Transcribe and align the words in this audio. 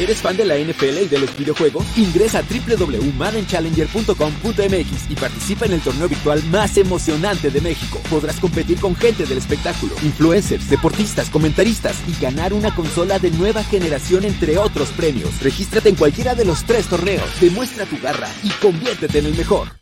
¿Eres 0.00 0.22
fan 0.22 0.34
de 0.34 0.46
la 0.46 0.56
NFL 0.56 1.02
y 1.02 1.08
de 1.08 1.18
los 1.18 1.36
videojuegos? 1.36 1.84
Ingresa 1.98 2.38
a 2.38 2.42
www.maddenchallenger.com.mx 2.42 5.10
y 5.10 5.14
participa 5.14 5.66
en 5.66 5.72
el 5.72 5.82
torneo 5.82 6.08
virtual 6.08 6.42
más 6.44 6.78
emocionante 6.78 7.50
de 7.50 7.60
México. 7.60 8.00
Podrás 8.08 8.40
competir 8.40 8.80
con 8.80 8.96
gente 8.96 9.26
del 9.26 9.36
espectáculo, 9.36 9.92
influencers, 10.02 10.70
deportistas, 10.70 11.28
comentaristas 11.28 11.98
y 12.08 12.18
ganar 12.18 12.54
una 12.54 12.74
consola 12.74 13.18
de 13.18 13.30
nueva 13.32 13.62
generación 13.62 14.24
entre 14.24 14.56
otros 14.56 14.88
premios. 14.88 15.38
Regístrate 15.42 15.90
en 15.90 15.96
cualquiera 15.96 16.34
de 16.34 16.46
los 16.46 16.64
tres 16.64 16.86
torneos, 16.86 17.38
demuestra 17.38 17.84
tu 17.84 18.00
garra 18.00 18.30
y 18.42 18.48
conviértete 18.48 19.18
en 19.18 19.26
el 19.26 19.36
mejor. 19.36 19.79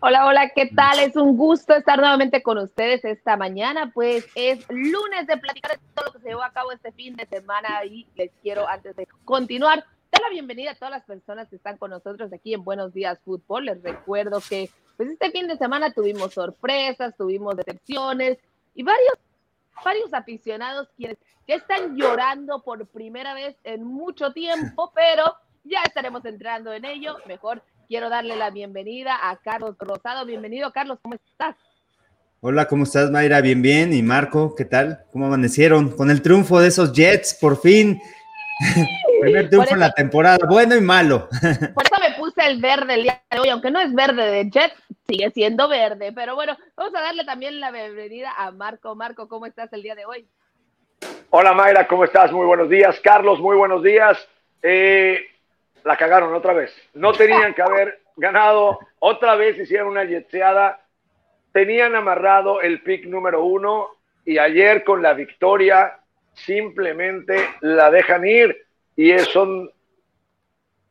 Hola, 0.00 0.26
hola, 0.26 0.50
¿qué 0.50 0.66
tal? 0.66 1.00
Es 1.00 1.16
un 1.16 1.36
gusto 1.36 1.74
estar 1.74 1.98
nuevamente 1.98 2.40
con 2.40 2.56
ustedes 2.58 3.04
esta 3.04 3.36
mañana, 3.36 3.90
pues 3.92 4.28
es 4.36 4.64
lunes 4.68 5.26
de 5.26 5.36
platicar 5.38 5.72
de 5.72 5.78
todo 5.92 6.06
lo 6.06 6.12
que 6.12 6.20
se 6.20 6.28
llevó 6.28 6.44
a 6.44 6.52
cabo 6.52 6.70
este 6.70 6.92
fin 6.92 7.16
de 7.16 7.26
semana 7.26 7.84
y 7.84 8.06
les 8.14 8.30
quiero, 8.40 8.68
antes 8.68 8.94
de 8.94 9.08
continuar, 9.24 9.84
dar 10.12 10.22
la 10.22 10.28
bienvenida 10.28 10.70
a 10.70 10.74
todas 10.76 10.92
las 10.92 11.02
personas 11.02 11.48
que 11.48 11.56
están 11.56 11.78
con 11.78 11.90
nosotros 11.90 12.32
aquí 12.32 12.54
en 12.54 12.62
Buenos 12.62 12.94
Días 12.94 13.18
Fútbol. 13.24 13.64
Les 13.64 13.82
recuerdo 13.82 14.40
que 14.48 14.70
pues 14.96 15.08
este 15.10 15.32
fin 15.32 15.48
de 15.48 15.56
semana 15.56 15.92
tuvimos 15.92 16.32
sorpresas, 16.32 17.16
tuvimos 17.16 17.56
decepciones 17.56 18.38
y 18.76 18.84
varios, 18.84 19.14
varios 19.84 20.14
aficionados 20.14 20.88
quienes 20.96 21.18
ya 21.48 21.56
están 21.56 21.96
llorando 21.96 22.62
por 22.62 22.86
primera 22.86 23.34
vez 23.34 23.56
en 23.64 23.82
mucho 23.82 24.32
tiempo, 24.32 24.92
pero 24.94 25.34
ya 25.64 25.82
estaremos 25.82 26.24
entrando 26.24 26.72
en 26.72 26.84
ello. 26.84 27.16
Mejor 27.26 27.64
quiero 27.88 28.10
darle 28.10 28.36
la 28.36 28.50
bienvenida 28.50 29.18
a 29.30 29.36
Carlos 29.38 29.74
Rosado. 29.78 30.26
Bienvenido, 30.26 30.70
Carlos, 30.72 30.98
¿cómo 31.00 31.14
estás? 31.14 31.56
Hola, 32.40 32.68
¿cómo 32.68 32.84
estás, 32.84 33.10
Mayra? 33.10 33.40
Bien, 33.40 33.62
bien. 33.62 33.92
¿Y 33.94 34.02
Marco, 34.02 34.54
qué 34.54 34.66
tal? 34.66 35.06
¿Cómo 35.10 35.26
amanecieron? 35.26 35.90
Con 35.96 36.10
el 36.10 36.20
triunfo 36.20 36.60
de 36.60 36.68
esos 36.68 36.92
Jets, 36.92 37.34
por 37.40 37.58
fin. 37.58 38.00
Primer 39.22 39.48
triunfo 39.48 39.74
en 39.74 39.80
la 39.80 39.92
temporada, 39.92 40.38
bueno 40.48 40.76
y 40.76 40.80
malo. 40.82 41.28
por 41.74 41.84
eso 41.84 41.96
me 42.00 42.14
puse 42.16 42.46
el 42.46 42.60
verde 42.60 42.94
el 42.94 43.02
día 43.04 43.22
de 43.30 43.40
hoy, 43.40 43.48
aunque 43.48 43.70
no 43.70 43.80
es 43.80 43.92
verde 43.94 44.30
de 44.30 44.50
Jets, 44.50 44.74
sigue 45.08 45.30
siendo 45.30 45.66
verde. 45.66 46.12
Pero 46.12 46.34
bueno, 46.34 46.56
vamos 46.76 46.94
a 46.94 47.00
darle 47.00 47.24
también 47.24 47.58
la 47.58 47.70
bienvenida 47.70 48.32
a 48.36 48.50
Marco. 48.52 48.94
Marco, 48.94 49.28
¿cómo 49.28 49.46
estás 49.46 49.72
el 49.72 49.82
día 49.82 49.94
de 49.94 50.04
hoy? 50.04 50.28
Hola, 51.30 51.54
Mayra, 51.54 51.88
¿cómo 51.88 52.04
estás? 52.04 52.30
Muy 52.32 52.46
buenos 52.46 52.68
días. 52.68 53.00
Carlos, 53.00 53.40
muy 53.40 53.56
buenos 53.56 53.82
días. 53.82 54.18
Eh, 54.62 55.20
la 55.88 55.96
cagaron 55.96 56.34
otra 56.34 56.52
vez. 56.52 56.70
No 56.92 57.14
tenían 57.14 57.54
que 57.54 57.62
haber 57.62 58.02
ganado. 58.14 58.78
Otra 58.98 59.36
vez 59.36 59.58
hicieron 59.58 59.88
una 59.88 60.04
yetseada. 60.04 60.84
Tenían 61.50 61.96
amarrado 61.96 62.60
el 62.60 62.82
pick 62.82 63.06
número 63.06 63.42
uno 63.42 63.88
y 64.26 64.36
ayer 64.36 64.84
con 64.84 65.00
la 65.00 65.14
victoria 65.14 65.98
simplemente 66.34 67.48
la 67.62 67.90
dejan 67.90 68.26
ir. 68.26 68.66
Y 68.96 69.18
son, 69.20 69.70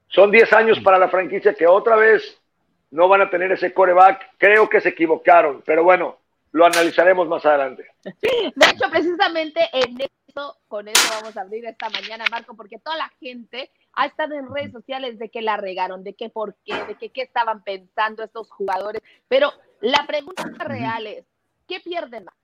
son 0.07 0.31
10 0.31 0.51
años 0.53 0.79
para 0.79 0.97
la 0.97 1.09
franquicia 1.09 1.53
que 1.53 1.67
otra 1.67 1.95
vez 1.95 2.41
no 2.89 3.07
van 3.07 3.21
a 3.21 3.29
tener 3.29 3.51
ese 3.51 3.75
coreback. 3.75 4.31
Creo 4.39 4.67
que 4.67 4.81
se 4.81 4.89
equivocaron, 4.89 5.61
pero 5.63 5.83
bueno, 5.83 6.17
lo 6.53 6.65
analizaremos 6.65 7.27
más 7.27 7.45
adelante. 7.45 7.85
De 8.03 8.65
hecho, 8.65 8.89
precisamente 8.89 9.61
en 9.73 10.01
eso, 10.01 10.57
con 10.67 10.87
eso 10.87 11.13
vamos 11.21 11.37
a 11.37 11.41
abrir 11.41 11.67
esta 11.67 11.87
mañana, 11.91 12.25
Marco, 12.31 12.55
porque 12.55 12.79
toda 12.79 12.97
la 12.97 13.11
gente 13.19 13.69
ha 13.97 14.05
estado 14.05 14.35
en 14.35 14.53
redes 14.53 14.71
sociales 14.71 15.17
de 15.17 15.29
que 15.29 15.41
la 15.41 15.57
regaron, 15.57 16.03
de 16.03 16.13
que 16.13 16.29
por 16.29 16.55
qué, 16.63 16.75
de 16.85 16.95
que 16.95 17.09
qué 17.09 17.23
estaban 17.23 17.63
pensando 17.63 18.23
estos 18.23 18.49
jugadores. 18.51 19.01
Pero 19.27 19.51
la 19.81 20.05
pregunta 20.05 20.43
real 20.59 21.07
es, 21.07 21.25
¿qué 21.67 21.79
pierden 21.79 22.25
más? 22.25 22.35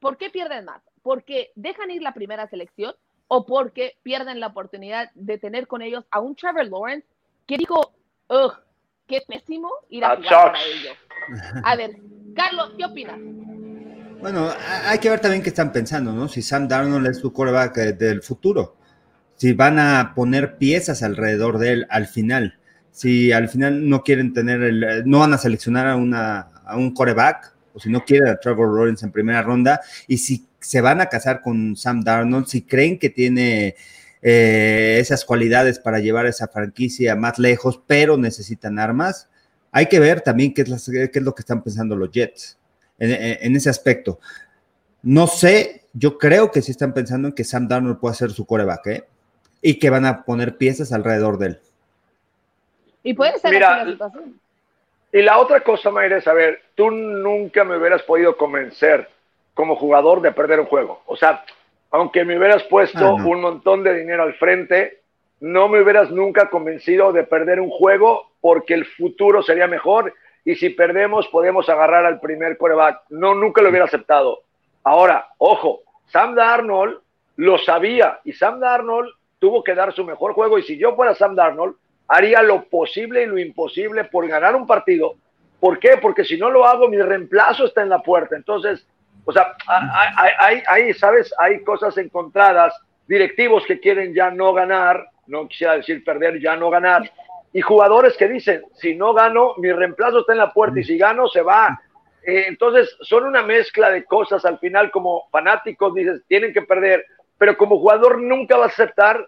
¿Por 0.00 0.16
qué 0.16 0.30
pierden 0.30 0.64
más? 0.64 0.82
¿Porque 1.02 1.52
dejan 1.54 1.92
ir 1.92 2.02
la 2.02 2.12
primera 2.12 2.48
selección 2.48 2.96
o 3.28 3.46
porque 3.46 3.98
pierden 4.02 4.40
la 4.40 4.48
oportunidad 4.48 5.12
de 5.14 5.38
tener 5.38 5.68
con 5.68 5.80
ellos 5.80 6.04
a 6.10 6.18
un 6.18 6.34
Trevor 6.34 6.66
Lawrence 6.66 7.06
que 7.46 7.56
dijo, 7.56 7.92
ugh, 8.28 8.52
qué 9.06 9.20
pésimo 9.28 9.70
ir 9.90 10.04
a 10.04 10.16
jugar 10.16 10.52
para 10.52 10.64
ellos? 10.64 10.96
A 11.62 11.76
ver, 11.76 11.92
Carlos, 12.34 12.72
¿qué 12.76 12.84
opinas? 12.84 13.20
Bueno, 14.20 14.48
hay 14.86 14.98
que 14.98 15.08
ver 15.08 15.20
también 15.20 15.40
qué 15.40 15.50
están 15.50 15.70
pensando, 15.70 16.12
¿no? 16.12 16.26
Si 16.26 16.42
Sam 16.42 16.66
Darnold 16.66 17.06
es 17.06 17.18
su 17.18 17.32
eh, 17.76 17.92
del 17.92 18.22
futuro 18.22 18.79
si 19.40 19.54
van 19.54 19.78
a 19.78 20.12
poner 20.14 20.58
piezas 20.58 21.02
alrededor 21.02 21.56
de 21.56 21.72
él 21.72 21.86
al 21.88 22.06
final, 22.06 22.58
si 22.90 23.32
al 23.32 23.48
final 23.48 23.88
no 23.88 24.02
quieren 24.02 24.34
tener 24.34 24.60
el, 24.60 25.02
no 25.06 25.20
van 25.20 25.32
a 25.32 25.38
seleccionar 25.38 25.86
a, 25.86 25.96
una, 25.96 26.40
a 26.66 26.76
un 26.76 26.92
coreback, 26.92 27.54
o 27.72 27.80
si 27.80 27.88
no 27.88 28.04
quieren 28.04 28.28
a 28.28 28.36
Trevor 28.36 28.76
Lawrence 28.76 29.02
en 29.02 29.12
primera 29.12 29.40
ronda, 29.40 29.80
y 30.06 30.18
si 30.18 30.46
se 30.58 30.82
van 30.82 31.00
a 31.00 31.06
casar 31.06 31.40
con 31.40 31.74
Sam 31.74 32.02
Darnold, 32.02 32.48
si 32.48 32.60
creen 32.60 32.98
que 32.98 33.08
tiene 33.08 33.76
eh, 34.20 34.98
esas 35.00 35.24
cualidades 35.24 35.78
para 35.78 36.00
llevar 36.00 36.26
esa 36.26 36.48
franquicia 36.48 37.16
más 37.16 37.38
lejos, 37.38 37.80
pero 37.86 38.18
necesitan 38.18 38.78
armas, 38.78 39.30
hay 39.72 39.86
que 39.86 40.00
ver 40.00 40.20
también 40.20 40.52
qué 40.52 40.60
es, 40.60 40.88
es 40.88 41.22
lo 41.22 41.34
que 41.34 41.40
están 41.40 41.62
pensando 41.62 41.96
los 41.96 42.10
Jets 42.10 42.58
en, 42.98 43.38
en, 43.40 43.56
ese 43.56 43.70
aspecto. 43.70 44.20
No 45.00 45.26
sé, 45.26 45.86
yo 45.94 46.18
creo 46.18 46.50
que 46.50 46.60
sí 46.60 46.72
están 46.72 46.92
pensando 46.92 47.28
en 47.28 47.34
que 47.34 47.44
Sam 47.44 47.68
Darnold 47.68 48.00
pueda 48.00 48.14
ser 48.14 48.32
su 48.32 48.44
coreback, 48.44 48.86
¿eh? 48.88 49.04
Y 49.62 49.78
que 49.78 49.90
van 49.90 50.06
a 50.06 50.22
poner 50.24 50.56
piezas 50.56 50.92
alrededor 50.92 51.38
de 51.38 51.46
él. 51.46 51.58
Y 53.02 53.14
puede 53.14 53.38
ser 53.38 53.52
Mira, 53.52 53.84
la 53.84 53.90
situación. 53.90 54.40
Y 55.12 55.22
la 55.22 55.38
otra 55.38 55.60
cosa, 55.60 55.90
Mayra, 55.90 56.18
es, 56.18 56.28
a 56.28 56.32
ver, 56.32 56.62
tú 56.74 56.90
nunca 56.90 57.64
me 57.64 57.76
hubieras 57.76 58.02
podido 58.02 58.36
convencer 58.36 59.08
como 59.54 59.76
jugador 59.76 60.22
de 60.22 60.32
perder 60.32 60.60
un 60.60 60.66
juego. 60.66 61.02
O 61.06 61.16
sea, 61.16 61.44
aunque 61.90 62.24
me 62.24 62.38
hubieras 62.38 62.62
puesto 62.64 63.04
ah, 63.04 63.14
un 63.14 63.40
montón 63.40 63.82
de 63.82 63.98
dinero 63.98 64.22
al 64.22 64.34
frente, 64.34 65.00
no 65.40 65.68
me 65.68 65.82
hubieras 65.82 66.10
nunca 66.10 66.48
convencido 66.48 67.12
de 67.12 67.24
perder 67.24 67.60
un 67.60 67.70
juego 67.70 68.30
porque 68.40 68.74
el 68.74 68.86
futuro 68.86 69.42
sería 69.42 69.66
mejor 69.66 70.14
y 70.44 70.54
si 70.54 70.70
perdemos 70.70 71.26
podemos 71.28 71.68
agarrar 71.68 72.06
al 72.06 72.20
primer 72.20 72.56
coreback. 72.56 73.02
No, 73.10 73.34
nunca 73.34 73.62
lo 73.62 73.70
hubiera 73.70 73.86
aceptado. 73.86 74.42
Ahora, 74.84 75.28
ojo, 75.38 75.80
Sam 76.06 76.34
Darnold 76.34 76.98
lo 77.36 77.58
sabía 77.58 78.20
y 78.24 78.32
Sam 78.32 78.60
Darnold 78.60 79.10
tuvo 79.40 79.64
que 79.64 79.74
dar 79.74 79.92
su 79.92 80.04
mejor 80.04 80.34
juego 80.34 80.58
y 80.58 80.62
si 80.62 80.78
yo 80.78 80.94
fuera 80.94 81.14
Sam 81.16 81.34
Darnold, 81.34 81.74
haría 82.06 82.42
lo 82.42 82.64
posible 82.64 83.22
y 83.22 83.26
lo 83.26 83.38
imposible 83.38 84.04
por 84.04 84.28
ganar 84.28 84.54
un 84.54 84.66
partido. 84.66 85.16
¿Por 85.58 85.78
qué? 85.78 85.96
Porque 86.00 86.24
si 86.24 86.36
no 86.36 86.50
lo 86.50 86.64
hago, 86.64 86.88
mi 86.88 87.00
reemplazo 87.00 87.66
está 87.66 87.82
en 87.82 87.88
la 87.88 88.02
puerta. 88.02 88.36
Entonces, 88.36 88.86
o 89.24 89.32
sea, 89.32 89.54
hay, 90.68 90.92
¿sabes? 90.94 91.32
Hay 91.38 91.62
cosas 91.62 91.96
encontradas, 91.98 92.74
directivos 93.06 93.64
que 93.66 93.80
quieren 93.80 94.14
ya 94.14 94.30
no 94.30 94.52
ganar, 94.52 95.06
no 95.26 95.48
quisiera 95.48 95.76
decir 95.76 96.04
perder, 96.04 96.40
ya 96.40 96.56
no 96.56 96.70
ganar, 96.70 97.10
y 97.52 97.60
jugadores 97.60 98.16
que 98.16 98.28
dicen, 98.28 98.62
si 98.74 98.94
no 98.94 99.12
gano, 99.12 99.54
mi 99.58 99.72
reemplazo 99.72 100.20
está 100.20 100.32
en 100.32 100.38
la 100.38 100.52
puerta 100.52 100.78
y 100.78 100.84
si 100.84 100.96
gano, 100.96 101.28
se 101.28 101.42
va. 101.42 101.80
Eh, 102.24 102.44
entonces, 102.48 102.96
son 103.00 103.24
una 103.24 103.42
mezcla 103.42 103.90
de 103.90 104.04
cosas. 104.04 104.44
Al 104.44 104.58
final, 104.58 104.90
como 104.90 105.28
fanáticos, 105.30 105.94
dices, 105.94 106.22
tienen 106.28 106.52
que 106.52 106.62
perder 106.62 107.04
pero 107.40 107.56
como 107.56 107.78
jugador 107.78 108.20
nunca 108.20 108.58
va 108.58 108.64
a 108.64 108.68
aceptar 108.68 109.26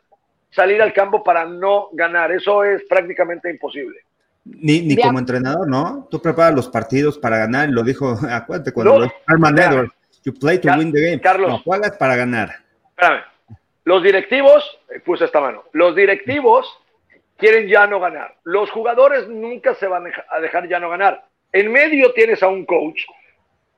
salir 0.50 0.82
al 0.82 0.92
campo 0.92 1.24
para 1.24 1.46
no 1.46 1.88
ganar. 1.92 2.30
Eso 2.30 2.62
es 2.62 2.82
prácticamente 2.84 3.48
imposible. 3.48 4.00
Ni, 4.44 4.82
ni 4.82 4.98
como 4.98 5.18
entrenador, 5.18 5.66
¿no? 5.66 6.06
Tú 6.10 6.20
preparas 6.20 6.54
los 6.54 6.68
partidos 6.68 7.16
para 7.16 7.38
ganar, 7.38 7.70
lo 7.70 7.82
dijo, 7.82 8.14
acuérdate, 8.30 8.72
cuando 8.72 8.98
lo 8.98 9.12
Herman 9.26 9.58
Edwards, 9.58 9.94
you 10.24 10.34
play 10.34 10.58
to 10.58 10.68
win 10.76 10.92
the 10.92 11.00
game. 11.00 11.20
Carlos, 11.22 11.48
no, 11.48 11.58
juegas 11.60 11.96
para 11.96 12.14
ganar. 12.16 12.50
Espérame. 12.90 13.22
Los 13.84 14.02
directivos, 14.02 14.78
eh, 14.94 15.00
puse 15.00 15.24
esta 15.24 15.40
mano, 15.40 15.64
los 15.72 15.96
directivos 15.96 16.66
quieren 17.38 17.66
ya 17.66 17.86
no 17.86 17.98
ganar. 17.98 18.36
Los 18.44 18.70
jugadores 18.70 19.26
nunca 19.26 19.74
se 19.76 19.86
van 19.86 20.04
a 20.30 20.38
dejar 20.40 20.68
ya 20.68 20.78
no 20.78 20.90
ganar. 20.90 21.24
En 21.50 21.72
medio 21.72 22.12
tienes 22.12 22.42
a 22.42 22.48
un 22.48 22.66
coach 22.66 23.00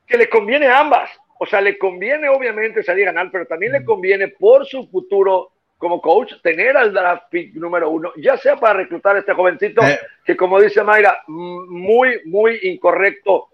que 0.05 0.17
le 0.17 0.27
conviene 0.27 0.67
a 0.67 0.81
ambas. 0.81 1.09
O 1.37 1.45
sea, 1.45 1.61
le 1.61 1.77
conviene 1.77 2.29
obviamente 2.29 2.83
salir 2.83 3.07
a 3.07 3.11
ganar, 3.11 3.31
pero 3.31 3.45
también 3.45 3.73
le 3.73 3.83
conviene 3.83 4.29
por 4.29 4.65
su 4.65 4.87
futuro 4.87 5.51
como 5.77 6.01
coach 6.01 6.33
tener 6.41 6.77
al 6.77 6.93
draft 6.93 7.25
pick 7.29 7.53
número 7.55 7.89
uno, 7.89 8.13
ya 8.17 8.37
sea 8.37 8.55
para 8.55 8.79
reclutar 8.79 9.15
a 9.15 9.19
este 9.19 9.33
jovencito, 9.33 9.81
eh. 9.83 9.99
que 10.23 10.37
como 10.37 10.61
dice 10.61 10.83
Mayra, 10.83 11.21
muy, 11.27 12.21
muy 12.25 12.59
incorrecto. 12.63 13.49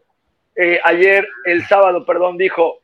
Eh, 0.55 0.79
ayer, 0.83 1.27
el 1.45 1.65
sábado, 1.65 2.05
perdón, 2.05 2.37
dijo, 2.37 2.81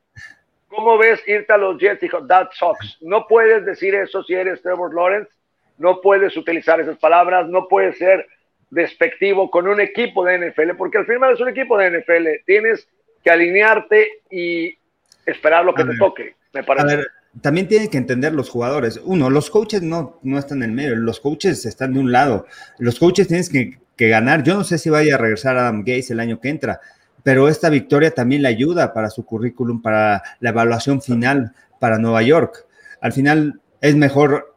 ¿cómo 0.68 0.98
ves 0.98 1.22
irte 1.28 1.54
a 1.54 1.58
los 1.58 1.78
Jets? 1.78 2.02
Dijo, 2.02 2.26
that 2.26 2.50
sucks. 2.54 2.98
No 3.02 3.28
puedes 3.28 3.66
decir 3.66 3.94
eso 3.94 4.24
si 4.24 4.34
eres 4.34 4.62
Trevor 4.62 4.94
Lawrence, 4.94 5.32
no 5.78 6.02
puedes 6.02 6.36
utilizar 6.36 6.80
esas 6.80 6.98
palabras, 6.98 7.48
no 7.48 7.68
puedes 7.68 7.98
ser 7.98 8.28
despectivo 8.70 9.50
con 9.52 9.68
un 9.68 9.80
equipo 9.80 10.26
de 10.26 10.50
NFL, 10.50 10.72
porque 10.78 10.98
al 10.98 11.06
final 11.06 11.34
es 11.34 11.40
un 11.40 11.50
equipo 11.50 11.78
de 11.78 11.92
NFL, 11.92 12.44
tienes 12.46 12.88
que 13.24 13.30
alinearte 13.30 14.10
y 14.30 14.78
esperar 15.27 15.63
lo 15.63 15.75
que 15.75 15.83
te 15.83 15.95
toque, 15.97 16.35
me 16.53 16.63
parece. 16.63 16.85
A 16.85 16.95
ver, 16.95 17.07
también 17.41 17.68
tienen 17.68 17.89
que 17.89 17.97
entender 17.97 18.33
los 18.33 18.50
jugadores. 18.50 19.00
Uno, 19.03 19.29
los 19.29 19.50
coaches 19.50 19.83
no, 19.83 20.19
no 20.24 20.39
están 20.39 20.63
en 20.63 20.69
el 20.69 20.75
medio, 20.75 20.95
los 20.95 21.19
coaches 21.19 21.65
están 21.65 21.94
de 21.94 22.00
un 22.00 22.12
lado. 22.12 22.47
Los 22.79 22.97
coaches 22.97 23.27
tienes 23.27 23.50
que, 23.50 23.79
que 23.95 24.07
ganar. 24.07 24.44
Yo 24.44 24.56
no 24.56 24.63
sé 24.63 24.77
si 24.77 24.89
vaya 24.89 25.15
a 25.15 25.18
regresar 25.18 25.57
Adam 25.57 25.79
Gates 25.79 26.09
el 26.09 26.19
año 26.19 26.39
que 26.39 26.50
entra, 26.50 26.79
pero 27.24 27.50
esta 27.50 27.69
victoria 27.69 28.12
también 28.12 28.41
le 28.41 28.47
ayuda 28.47 28.94
para 28.94 29.09
su 29.09 29.25
currículum, 29.25 29.81
para 29.81 30.24
la 30.39 30.50
evaluación 30.50 31.01
final 31.01 31.53
para 31.79 32.00
Nueva 32.00 32.21
York. 32.24 32.65
Al 33.01 33.13
final, 33.13 33.59
Es 33.79 33.95
mejor 33.95 34.56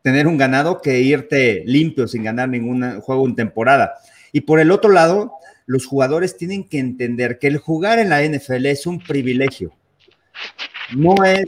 tener 0.00 0.26
un 0.26 0.38
ganado 0.38 0.80
que 0.80 1.00
irte 1.00 1.62
limpio 1.66 2.08
sin 2.08 2.24
ganar 2.24 2.48
ningún 2.48 3.00
juego 3.00 3.26
en 3.26 3.36
temporada. 3.36 3.94
Y 4.32 4.42
por 4.42 4.60
el 4.60 4.70
otro 4.70 4.90
lado, 4.90 5.32
los 5.66 5.86
jugadores 5.86 6.36
tienen 6.36 6.64
que 6.68 6.78
entender 6.78 7.38
que 7.38 7.48
el 7.48 7.58
jugar 7.58 7.98
en 7.98 8.08
la 8.08 8.22
NFL 8.22 8.66
es 8.66 8.86
un 8.86 8.98
privilegio. 8.98 9.72
No 10.96 11.24
es, 11.24 11.46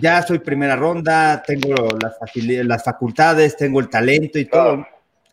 ya 0.00 0.22
soy 0.22 0.38
primera 0.38 0.76
ronda, 0.76 1.42
tengo 1.46 1.74
las, 2.00 2.14
las 2.64 2.84
facultades, 2.84 3.56
tengo 3.56 3.80
el 3.80 3.88
talento 3.88 4.38
y 4.38 4.46
todo. 4.46 4.86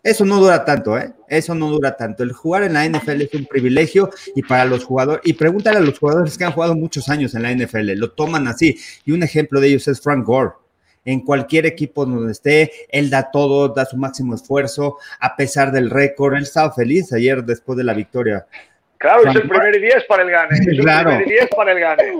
Eso 0.06 0.24
no 0.24 0.40
dura 0.40 0.63
tanto, 0.63 1.00
¿eh? 1.00 1.13
Eso 1.28 1.56
no 1.56 1.68
dura 1.68 1.98
tanto. 1.98 2.22
El 2.22 2.31
jugar 2.31 2.62
en 2.62 2.74
la 2.74 2.88
NFL 2.88 3.22
es 3.24 3.34
un 3.34 3.48
privilegio 3.48 4.12
y 4.36 4.44
para 4.44 4.63
los 4.66 4.86
jugadores, 4.86 5.24
y 5.25 5.34
pregúntale 5.34 5.80
a 5.80 5.81
los 5.81 5.98
jugadores 5.98 6.38
que 6.38 6.44
han 6.44 6.52
jugado 6.52 6.75
muchos 6.75 7.10
años 7.10 7.34
en 7.34 7.42
la 7.42 7.52
NFL, 7.52 7.94
lo 7.94 8.12
toman 8.12 8.48
así. 8.48 8.78
Y 9.04 9.13
un 9.13 9.24
ejemplo 9.24 9.60
de 9.60 9.69
ellos 9.69 9.88
es 9.88 10.00
Frank 10.00 10.24
Gore. 10.24 10.52
En 11.06 11.22
cualquier 11.22 11.66
equipo 11.66 12.06
donde 12.06 12.31
esté, 12.31 12.72
él 12.90 13.10
da 13.10 13.31
todo, 13.31 13.69
da 13.69 13.86
su 13.86 13.98
máximo 13.98 14.36
esfuerzo, 14.36 14.98
a 15.19 15.36
pesar 15.36 15.72
del 15.72 15.90
récord. 15.90 16.36
Él 16.36 16.44
estaba 16.44 16.72
feliz 16.72 17.12
ayer 17.12 17.44
después 17.44 17.75
de 17.75 17.84
la 17.84 17.96
victoria. 17.96 18.46
Claro, 19.06 19.30
es 19.30 19.36
el 19.36 19.48
primer 19.48 19.80
10 19.80 20.04
para 20.06 20.24
el 20.24 20.31
gane. 20.31 20.56
Es 20.56 20.80
claro. 20.80 21.12
el 21.12 21.18
primer 21.18 21.40
10 21.40 21.50
para 21.56 21.72
el 21.72 21.80
gane. 21.80 22.13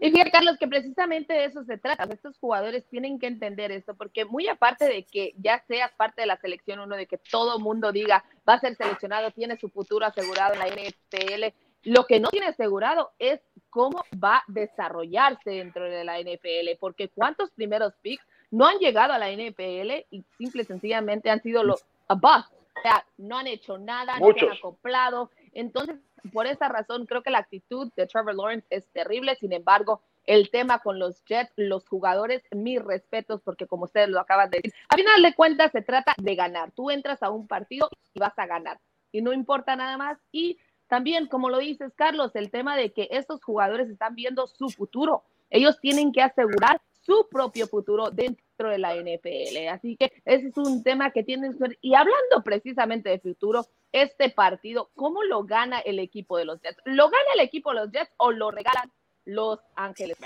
Y 0.00 0.10
fíjate, 0.10 0.30
Carlos, 0.30 0.58
que 0.58 0.68
precisamente 0.68 1.32
de 1.32 1.46
eso 1.46 1.64
se 1.64 1.78
trata. 1.78 2.04
Estos 2.12 2.38
jugadores 2.38 2.84
tienen 2.90 3.18
que 3.18 3.26
entender 3.26 3.72
esto, 3.72 3.94
porque 3.94 4.26
muy 4.26 4.46
aparte 4.46 4.84
de 4.84 5.04
que 5.04 5.32
ya 5.38 5.62
seas 5.66 5.90
parte 5.96 6.20
de 6.20 6.26
la 6.26 6.36
selección, 6.36 6.80
uno 6.80 6.94
de 6.96 7.06
que 7.06 7.18
todo 7.18 7.58
mundo 7.58 7.92
diga 7.92 8.22
va 8.46 8.54
a 8.54 8.60
ser 8.60 8.76
seleccionado, 8.76 9.30
tiene 9.30 9.56
su 9.56 9.70
futuro 9.70 10.04
asegurado 10.04 10.52
en 10.52 10.58
la 10.58 10.66
NFL, 10.66 11.54
lo 11.84 12.04
que 12.04 12.20
no 12.20 12.28
tiene 12.28 12.48
asegurado 12.48 13.12
es 13.18 13.40
cómo 13.70 14.04
va 14.22 14.38
a 14.38 14.44
desarrollarse 14.48 15.50
dentro 15.50 15.84
de 15.84 16.04
la 16.04 16.20
NFL, 16.20 16.76
porque 16.78 17.08
cuántos 17.08 17.50
primeros 17.52 17.94
picks 18.02 18.24
no 18.50 18.66
han 18.66 18.78
llegado 18.78 19.12
a 19.12 19.18
la 19.18 19.30
NFL 19.30 20.04
y 20.10 20.24
simple 20.36 20.62
y 20.62 20.66
sencillamente 20.66 21.30
han 21.30 21.42
sido 21.42 21.62
los 21.62 21.86
above. 22.08 22.44
O 22.76 22.80
sea, 22.82 23.06
no 23.16 23.38
han 23.38 23.46
hecho 23.46 23.78
nada, 23.78 24.18
no 24.18 24.32
se 24.34 24.44
han 24.44 24.52
acoplado. 24.52 25.30
Entonces, 25.56 25.96
por 26.32 26.46
esa 26.46 26.68
razón, 26.68 27.06
creo 27.06 27.22
que 27.22 27.30
la 27.30 27.38
actitud 27.38 27.90
de 27.96 28.06
Trevor 28.06 28.34
Lawrence 28.34 28.66
es 28.68 28.86
terrible. 28.88 29.36
Sin 29.36 29.52
embargo, 29.52 30.02
el 30.24 30.50
tema 30.50 30.80
con 30.80 30.98
los 30.98 31.24
Jets, 31.24 31.52
los 31.56 31.88
jugadores, 31.88 32.42
mis 32.54 32.82
respetos, 32.82 33.40
porque 33.42 33.66
como 33.66 33.84
ustedes 33.84 34.10
lo 34.10 34.20
acaban 34.20 34.50
de 34.50 34.58
decir, 34.58 34.74
a 34.88 34.96
final 34.96 35.22
de 35.22 35.34
cuentas 35.34 35.72
se 35.72 35.80
trata 35.80 36.14
de 36.18 36.34
ganar. 36.34 36.72
Tú 36.72 36.90
entras 36.90 37.22
a 37.22 37.30
un 37.30 37.46
partido 37.46 37.88
y 38.12 38.20
vas 38.20 38.38
a 38.38 38.46
ganar. 38.46 38.80
Y 39.12 39.22
no 39.22 39.32
importa 39.32 39.76
nada 39.76 39.96
más. 39.96 40.18
Y 40.30 40.58
también, 40.88 41.26
como 41.26 41.48
lo 41.48 41.58
dices, 41.58 41.92
Carlos, 41.96 42.32
el 42.34 42.50
tema 42.50 42.76
de 42.76 42.92
que 42.92 43.08
estos 43.10 43.42
jugadores 43.42 43.88
están 43.88 44.14
viendo 44.14 44.46
su 44.46 44.68
futuro. 44.68 45.24
Ellos 45.48 45.80
tienen 45.80 46.12
que 46.12 46.22
asegurar 46.22 46.82
su 47.00 47.28
propio 47.30 47.66
futuro 47.66 48.10
dentro 48.10 48.68
de 48.68 48.78
la 48.78 48.94
NFL. 48.94 49.68
Así 49.70 49.96
que 49.96 50.12
ese 50.24 50.48
es 50.48 50.56
un 50.56 50.82
tema 50.82 51.12
que 51.12 51.22
tienen. 51.22 51.56
Y 51.80 51.94
hablando 51.94 52.42
precisamente 52.44 53.08
de 53.08 53.20
futuro, 53.20 53.64
este 54.02 54.30
partido, 54.30 54.90
¿cómo 54.94 55.22
lo 55.22 55.44
gana 55.44 55.80
el 55.80 55.98
equipo 55.98 56.38
de 56.38 56.44
los 56.44 56.60
Jets? 56.60 56.78
¿Lo 56.84 57.04
gana 57.10 57.24
el 57.34 57.40
equipo 57.40 57.70
de 57.70 57.76
los 57.76 57.90
Jets 57.90 58.10
o 58.18 58.30
lo 58.30 58.50
regalan 58.50 58.90
los 59.24 59.58
Ángeles 59.74 60.16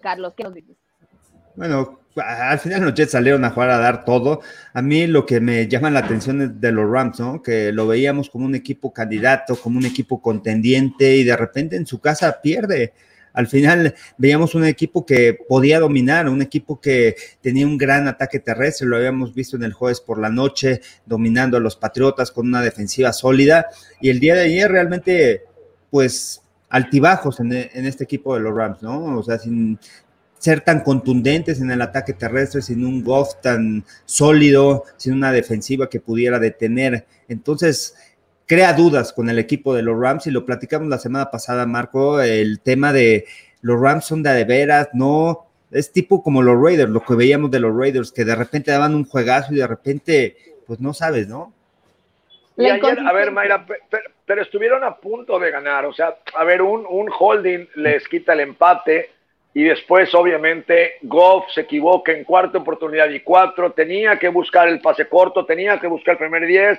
Carlos, 0.00 0.34
¿qué 0.36 0.44
nos 0.44 0.54
dices? 0.54 0.76
Bueno, 1.56 2.00
al 2.16 2.58
final 2.58 2.82
los 2.82 2.94
Jets 2.94 3.12
salieron 3.12 3.44
a 3.44 3.50
jugar 3.50 3.70
a 3.70 3.78
dar 3.78 4.04
todo. 4.04 4.40
A 4.74 4.82
mí 4.82 5.06
lo 5.06 5.24
que 5.24 5.40
me 5.40 5.66
llama 5.66 5.90
la 5.90 6.00
atención 6.00 6.42
es 6.42 6.60
de 6.60 6.70
los 6.70 6.88
Rams, 6.88 7.18
¿no? 7.18 7.42
Que 7.42 7.72
lo 7.72 7.86
veíamos 7.86 8.28
como 8.30 8.44
un 8.44 8.54
equipo 8.54 8.92
candidato, 8.92 9.56
como 9.56 9.78
un 9.78 9.86
equipo 9.86 10.20
contendiente 10.20 11.16
y 11.16 11.24
de 11.24 11.36
repente 11.36 11.76
en 11.76 11.86
su 11.86 12.00
casa 12.00 12.40
pierde. 12.42 12.92
Al 13.36 13.46
final 13.46 13.94
veíamos 14.16 14.54
un 14.54 14.64
equipo 14.64 15.04
que 15.04 15.38
podía 15.46 15.78
dominar, 15.78 16.26
un 16.26 16.40
equipo 16.40 16.80
que 16.80 17.16
tenía 17.42 17.66
un 17.66 17.76
gran 17.76 18.08
ataque 18.08 18.40
terrestre, 18.40 18.88
lo 18.88 18.96
habíamos 18.96 19.34
visto 19.34 19.56
en 19.56 19.62
el 19.62 19.74
jueves 19.74 20.00
por 20.00 20.18
la 20.18 20.30
noche, 20.30 20.80
dominando 21.04 21.58
a 21.58 21.60
los 21.60 21.76
Patriotas 21.76 22.32
con 22.32 22.48
una 22.48 22.62
defensiva 22.62 23.12
sólida. 23.12 23.66
Y 24.00 24.08
el 24.08 24.20
día 24.20 24.34
de 24.34 24.44
ayer 24.44 24.70
realmente, 24.70 25.44
pues, 25.90 26.40
altibajos 26.70 27.38
en, 27.40 27.52
este 27.52 28.04
equipo 28.04 28.34
de 28.34 28.40
los 28.40 28.54
Rams, 28.54 28.82
¿no? 28.82 29.18
O 29.18 29.22
sea, 29.22 29.38
sin 29.38 29.78
ser 30.38 30.62
tan 30.62 30.80
contundentes 30.80 31.60
en 31.60 31.70
el 31.70 31.82
ataque 31.82 32.14
terrestre, 32.14 32.62
sin 32.62 32.86
un 32.86 33.04
Goff 33.04 33.42
tan 33.42 33.84
sólido, 34.06 34.84
sin 34.96 35.12
una 35.12 35.30
defensiva 35.30 35.90
que 35.90 36.00
pudiera 36.00 36.38
detener. 36.38 37.06
Entonces, 37.28 37.96
crea 38.46 38.72
dudas 38.72 39.12
con 39.12 39.28
el 39.28 39.38
equipo 39.38 39.74
de 39.74 39.82
los 39.82 40.00
Rams 40.00 40.26
y 40.26 40.30
lo 40.30 40.46
platicamos 40.46 40.88
la 40.88 40.98
semana 40.98 41.30
pasada, 41.30 41.66
Marco, 41.66 42.20
el 42.20 42.60
tema 42.60 42.92
de 42.92 43.26
los 43.60 43.80
Rams 43.80 44.04
son 44.04 44.22
de, 44.22 44.32
de 44.32 44.44
veras, 44.44 44.88
no, 44.92 45.46
es 45.72 45.92
tipo 45.92 46.22
como 46.22 46.42
los 46.42 46.60
Raiders, 46.60 46.90
lo 46.90 47.02
que 47.02 47.14
veíamos 47.14 47.50
de 47.50 47.60
los 47.60 47.76
Raiders, 47.76 48.12
que 48.12 48.24
de 48.24 48.36
repente 48.36 48.70
daban 48.70 48.94
un 48.94 49.04
juegazo 49.04 49.52
y 49.52 49.56
de 49.56 49.66
repente, 49.66 50.36
pues 50.66 50.80
no 50.80 50.94
sabes, 50.94 51.28
¿no? 51.28 51.52
Y 52.56 52.66
ayer, 52.66 52.98
a 53.00 53.12
ver, 53.12 53.32
Mayra, 53.32 53.66
pero, 54.24 54.40
estuvieron 54.40 54.82
a 54.82 54.96
punto 54.96 55.38
de 55.38 55.50
ganar, 55.50 55.84
o 55.84 55.92
sea, 55.92 56.16
a 56.34 56.44
ver, 56.44 56.62
un, 56.62 56.86
un 56.88 57.10
holding 57.16 57.66
les 57.74 58.08
quita 58.08 58.32
el 58.32 58.40
empate 58.40 59.10
y 59.52 59.64
después, 59.64 60.14
obviamente, 60.14 60.94
Goff 61.02 61.50
se 61.54 61.62
equivoca 61.62 62.12
en 62.12 62.24
cuarta 62.24 62.58
oportunidad 62.58 63.10
y 63.10 63.20
cuatro, 63.20 63.72
tenía 63.72 64.18
que 64.18 64.28
buscar 64.28 64.68
el 64.68 64.80
pase 64.80 65.06
corto, 65.08 65.44
tenía 65.44 65.78
que 65.78 65.86
buscar 65.86 66.12
el 66.12 66.18
primer 66.18 66.46
diez, 66.46 66.78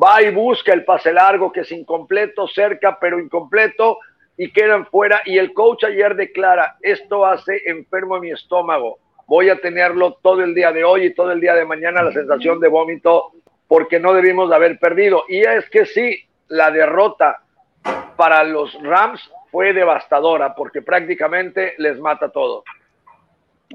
va 0.00 0.22
y 0.22 0.30
busca 0.32 0.72
el 0.72 0.84
pase 0.84 1.12
largo 1.12 1.52
que 1.52 1.60
es 1.60 1.72
incompleto, 1.72 2.46
cerca 2.46 2.98
pero 3.00 3.18
incompleto 3.18 3.98
y 4.36 4.52
quedan 4.52 4.86
fuera. 4.86 5.22
Y 5.24 5.38
el 5.38 5.52
coach 5.52 5.84
ayer 5.84 6.14
declara, 6.14 6.76
esto 6.80 7.26
hace 7.26 7.62
enfermo 7.66 8.18
mi 8.20 8.30
estómago. 8.30 8.98
Voy 9.26 9.50
a 9.50 9.60
tenerlo 9.60 10.14
todo 10.22 10.42
el 10.42 10.54
día 10.54 10.72
de 10.72 10.84
hoy 10.84 11.06
y 11.06 11.14
todo 11.14 11.32
el 11.32 11.40
día 11.40 11.54
de 11.54 11.64
mañana 11.64 12.02
la 12.02 12.12
sensación 12.12 12.60
de 12.60 12.68
vómito 12.68 13.32
porque 13.66 14.00
no 14.00 14.14
debimos 14.14 14.48
de 14.48 14.56
haber 14.56 14.78
perdido. 14.78 15.24
Y 15.28 15.40
es 15.40 15.68
que 15.68 15.84
sí, 15.84 16.24
la 16.48 16.70
derrota 16.70 17.42
para 18.16 18.42
los 18.44 18.72
Rams 18.82 19.20
fue 19.50 19.72
devastadora 19.72 20.54
porque 20.54 20.80
prácticamente 20.80 21.74
les 21.78 21.98
mata 21.98 22.30
todo. 22.30 22.64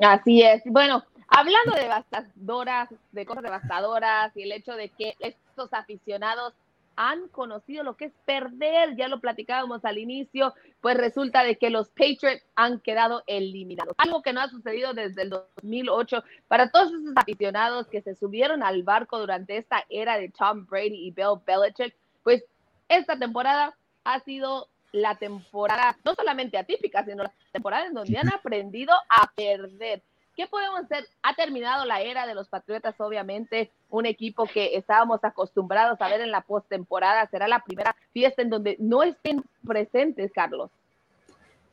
Así 0.01 0.41
es. 0.41 0.63
Bueno, 0.65 1.03
hablando 1.27 1.75
de 1.75 1.83
devastadoras, 1.83 2.89
de 3.11 3.25
cosas 3.25 3.43
devastadoras 3.43 4.35
y 4.35 4.43
el 4.43 4.53
hecho 4.53 4.75
de 4.75 4.89
que 4.89 5.15
estos 5.53 5.73
aficionados 5.73 6.53
han 6.95 7.27
conocido 7.29 7.83
lo 7.83 7.95
que 7.95 8.05
es 8.05 8.13
perder, 8.25 8.95
ya 8.95 9.07
lo 9.07 9.19
platicábamos 9.19 9.83
al 9.85 9.97
inicio, 9.97 10.53
pues 10.81 10.97
resulta 10.97 11.43
de 11.43 11.57
que 11.57 11.69
los 11.69 11.89
Patriots 11.89 12.45
han 12.55 12.79
quedado 12.79 13.23
eliminados. 13.25 13.95
Algo 13.97 14.21
que 14.21 14.33
no 14.33 14.41
ha 14.41 14.49
sucedido 14.49 14.93
desde 14.93 15.23
el 15.23 15.29
2008 15.29 16.23
para 16.47 16.69
todos 16.69 16.89
esos 16.89 17.13
aficionados 17.15 17.87
que 17.87 18.01
se 18.01 18.15
subieron 18.15 18.61
al 18.63 18.83
barco 18.83 19.19
durante 19.19 19.57
esta 19.57 19.83
era 19.89 20.17
de 20.17 20.29
Tom 20.29 20.65
Brady 20.65 21.07
y 21.07 21.11
Bill 21.11 21.41
Belichick, 21.45 21.95
pues 22.23 22.43
esta 22.89 23.17
temporada 23.17 23.75
ha 24.03 24.19
sido 24.19 24.69
la 24.91 25.15
temporada 25.15 25.97
no 26.05 26.13
solamente 26.13 26.57
atípica, 26.57 27.03
sino 27.03 27.23
la 27.23 27.33
temporada 27.51 27.87
en 27.87 27.93
donde 27.93 28.17
han 28.17 28.29
aprendido 28.33 28.93
a 29.09 29.31
perder. 29.35 30.03
¿Qué 30.35 30.47
podemos 30.47 30.81
hacer? 30.81 31.05
Ha 31.21 31.35
terminado 31.35 31.85
la 31.85 32.01
era 32.01 32.25
de 32.25 32.33
los 32.33 32.47
Patriotas, 32.47 32.95
obviamente, 32.97 33.69
un 33.89 34.07
equipo 34.07 34.45
que 34.45 34.75
estábamos 34.75 35.23
acostumbrados 35.23 36.01
a 36.01 36.09
ver 36.09 36.21
en 36.21 36.31
la 36.31 36.41
postemporada. 36.41 37.27
Será 37.29 37.47
la 37.47 37.63
primera 37.63 37.95
fiesta 38.13 38.41
en 38.41 38.49
donde 38.49 38.75
no 38.79 39.03
estén 39.03 39.43
presentes, 39.65 40.31
Carlos. 40.33 40.71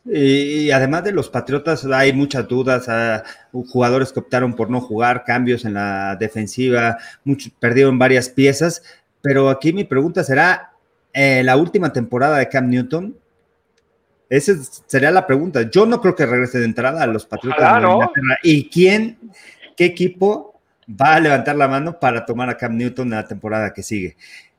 Y, 0.04 0.70
además 0.70 1.04
de 1.04 1.12
los 1.12 1.30
Patriotas, 1.30 1.86
hay 1.86 2.12
muchas 2.12 2.48
dudas. 2.48 2.88
a 2.88 3.24
jugadores 3.52 4.12
que 4.12 4.20
optaron 4.20 4.54
por 4.54 4.68
no 4.70 4.80
jugar, 4.80 5.24
cambios 5.24 5.64
en 5.64 5.74
la 5.74 6.16
defensiva, 6.16 6.98
perdieron 7.58 7.98
varias 7.98 8.28
piezas. 8.28 8.82
Pero 9.22 9.48
aquí 9.48 9.72
mi 9.72 9.84
pregunta 9.84 10.22
será: 10.22 10.72
eh, 11.14 11.42
la 11.44 11.56
última 11.56 11.92
temporada 11.92 12.38
de 12.38 12.48
Cam 12.48 12.68
Newton 12.68 13.16
esa 14.30 14.54
sería 14.86 15.10
la 15.10 15.26
pregunta. 15.26 15.68
Yo 15.68 15.84
no 15.86 16.00
creo 16.00 16.14
que 16.14 16.24
regrese 16.24 16.60
de 16.60 16.64
entrada 16.64 17.02
a 17.02 17.06
los 17.08 17.26
Patriotas 17.26 17.82
¿Y 18.44 18.70
quién, 18.70 19.18
qué 19.76 19.86
equipo 19.86 20.60
va 20.88 21.16
a 21.16 21.20
levantar 21.20 21.56
la 21.56 21.66
mano 21.66 21.98
para 21.98 22.24
tomar 22.24 22.48
a 22.48 22.56
Cam 22.56 22.76
Newton 22.76 23.08
en 23.08 23.16
la 23.16 23.26
temporada 23.26 23.74
que 23.74 23.82
sigue? 23.82 24.16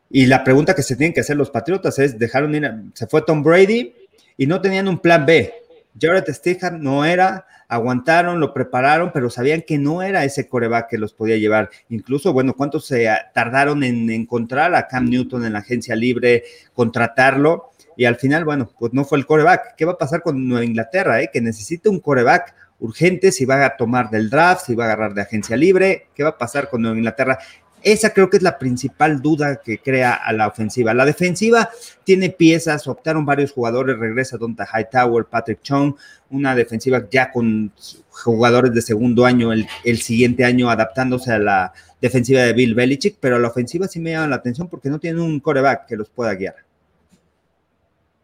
Y 0.10 0.26
la 0.26 0.44
pregunta 0.44 0.76
que 0.76 0.84
se 0.84 0.98
tienen 0.98 1.14
que 1.14 1.22
hacer 1.22 1.38
los 1.38 1.50
Patriotas 1.50 1.98
es, 2.00 2.20
dejaron 2.20 2.54
ir, 2.54 2.70
se 2.94 3.08
fue 3.08 3.22
Tom 3.22 3.42
Brady 3.42 3.96
y 4.36 4.46
no 4.46 4.60
tenían 4.60 4.90
un 4.90 5.00
plan 5.00 5.26
B. 5.26 5.54
Jared 6.00 6.26
Stidham 6.34 6.82
no 6.82 7.06
era, 7.06 7.46
aguantaron, 7.70 8.42
lo 8.42 8.54
prepararon, 8.54 9.12
pero 9.14 9.30
sabían 9.30 9.62
que 9.62 9.78
no 9.78 10.02
era 10.02 10.26
ese 10.26 10.50
coreback 10.50 10.90
que 10.90 10.98
los 10.98 11.14
podía 11.14 11.38
llevar. 11.38 11.70
Incluso, 11.88 12.34
bueno, 12.34 12.54
¿cuántos 12.56 12.86
se 12.86 13.08
tardaron 13.34 13.86
en 13.86 14.10
encontrar 14.10 14.76
a 14.76 14.88
Cam 14.88 15.06
Newton 15.10 15.46
en 15.46 15.54
la 15.54 15.60
agencia 15.60 15.96
libre, 15.96 16.44
contratarlo? 16.74 17.71
Y 18.02 18.06
al 18.06 18.16
final, 18.16 18.46
bueno, 18.46 18.68
pues 18.80 18.94
no 18.94 19.06
fue 19.06 19.20
el 19.20 19.28
coreback. 19.28 19.76
¿Qué 19.76 19.86
va 19.86 19.92
a 19.92 19.98
pasar 20.00 20.24
con 20.24 20.48
Nueva 20.48 20.66
Inglaterra? 20.66 21.22
Eh? 21.22 21.30
Que 21.32 21.40
necesita 21.40 21.88
un 21.88 22.00
coreback 22.00 22.56
urgente, 22.80 23.32
si 23.32 23.46
va 23.46 23.64
a 23.64 23.78
tomar 23.78 24.10
del 24.10 24.28
draft, 24.28 24.66
si 24.66 24.74
va 24.74 24.86
a 24.86 24.88
agarrar 24.88 25.14
de 25.14 25.22
agencia 25.22 25.56
libre, 25.56 26.08
¿qué 26.16 26.24
va 26.24 26.30
a 26.30 26.38
pasar 26.40 26.68
con 26.68 26.82
Nueva 26.82 26.98
Inglaterra? 26.98 27.38
Esa 27.84 28.10
creo 28.10 28.28
que 28.32 28.38
es 28.38 28.44
la 28.44 28.58
principal 28.58 29.22
duda 29.22 29.58
que 29.58 29.78
crea 29.78 30.14
a 30.14 30.34
la 30.34 30.48
ofensiva. 30.48 30.96
La 30.96 31.06
defensiva 31.06 31.70
tiene 32.04 32.32
piezas, 32.32 32.88
optaron 32.88 33.24
varios 33.24 33.52
jugadores, 33.52 34.00
regresa 34.00 34.38
Donta 34.38 34.66
Hightower, 34.66 35.26
Patrick 35.26 35.62
Chung, 35.62 35.94
una 36.32 36.56
defensiva 36.56 37.08
ya 37.08 37.32
con 37.32 37.72
jugadores 38.10 38.74
de 38.74 38.82
segundo 38.82 39.28
año, 39.28 39.54
el, 39.54 39.68
siguiente 40.00 40.44
año 40.44 40.72
adaptándose 40.72 41.34
a 41.34 41.38
la 41.38 41.74
defensiva 42.02 42.42
de 42.42 42.54
Bill 42.54 42.74
Belichick, 42.74 43.18
pero 43.20 43.38
la 43.38 43.50
ofensiva 43.50 43.88
sí 43.88 44.00
me 44.00 44.10
llama 44.10 44.30
la 44.30 44.38
atención 44.38 44.68
porque 44.68 44.90
no 44.90 44.98
tiene 44.98 45.22
un 45.22 45.40
coreback 45.40 45.86
que 45.86 45.98
los 45.98 46.10
pueda 46.10 46.34
guiar. 46.34 46.56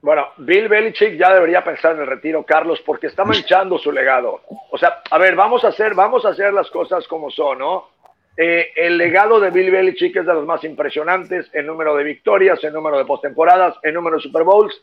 Bueno, 0.08 0.30
Bill 0.38 0.70
Belichick 0.70 1.18
ya 1.18 1.34
debería 1.34 1.66
pensar 1.66 1.94
en 1.94 2.00
el 2.00 2.08
retiro, 2.08 2.42
Carlos, 2.44 2.82
porque 2.86 3.08
está 3.08 3.26
manchando 3.26 3.78
su 3.78 3.92
legado. 3.92 4.40
O 4.72 4.78
sea, 4.78 5.02
a 5.12 5.18
ver, 5.18 5.36
vamos 5.36 5.66
a 5.66 5.68
hacer, 5.68 5.96
vamos 5.96 6.24
a 6.24 6.30
hacer 6.30 6.54
las 6.54 6.72
cosas 6.72 7.06
como 7.10 7.30
son, 7.30 7.60
¿no? 7.60 7.90
Eh, 8.38 8.72
el 8.78 8.98
legado 8.98 9.38
de 9.42 9.52
Bill 9.52 9.70
Belichick 9.70 10.16
es 10.16 10.26
de 10.26 10.34
los 10.34 10.46
más 10.46 10.64
impresionantes 10.64 11.50
en 11.52 11.66
número 11.66 11.94
de 11.94 12.06
victorias, 12.06 12.64
en 12.64 12.72
número 12.72 12.98
de 12.98 13.04
postemporadas, 13.04 13.76
en 13.84 13.96
número 13.96 14.16
de 14.16 14.22
Super 14.22 14.44
Bowls. 14.44 14.82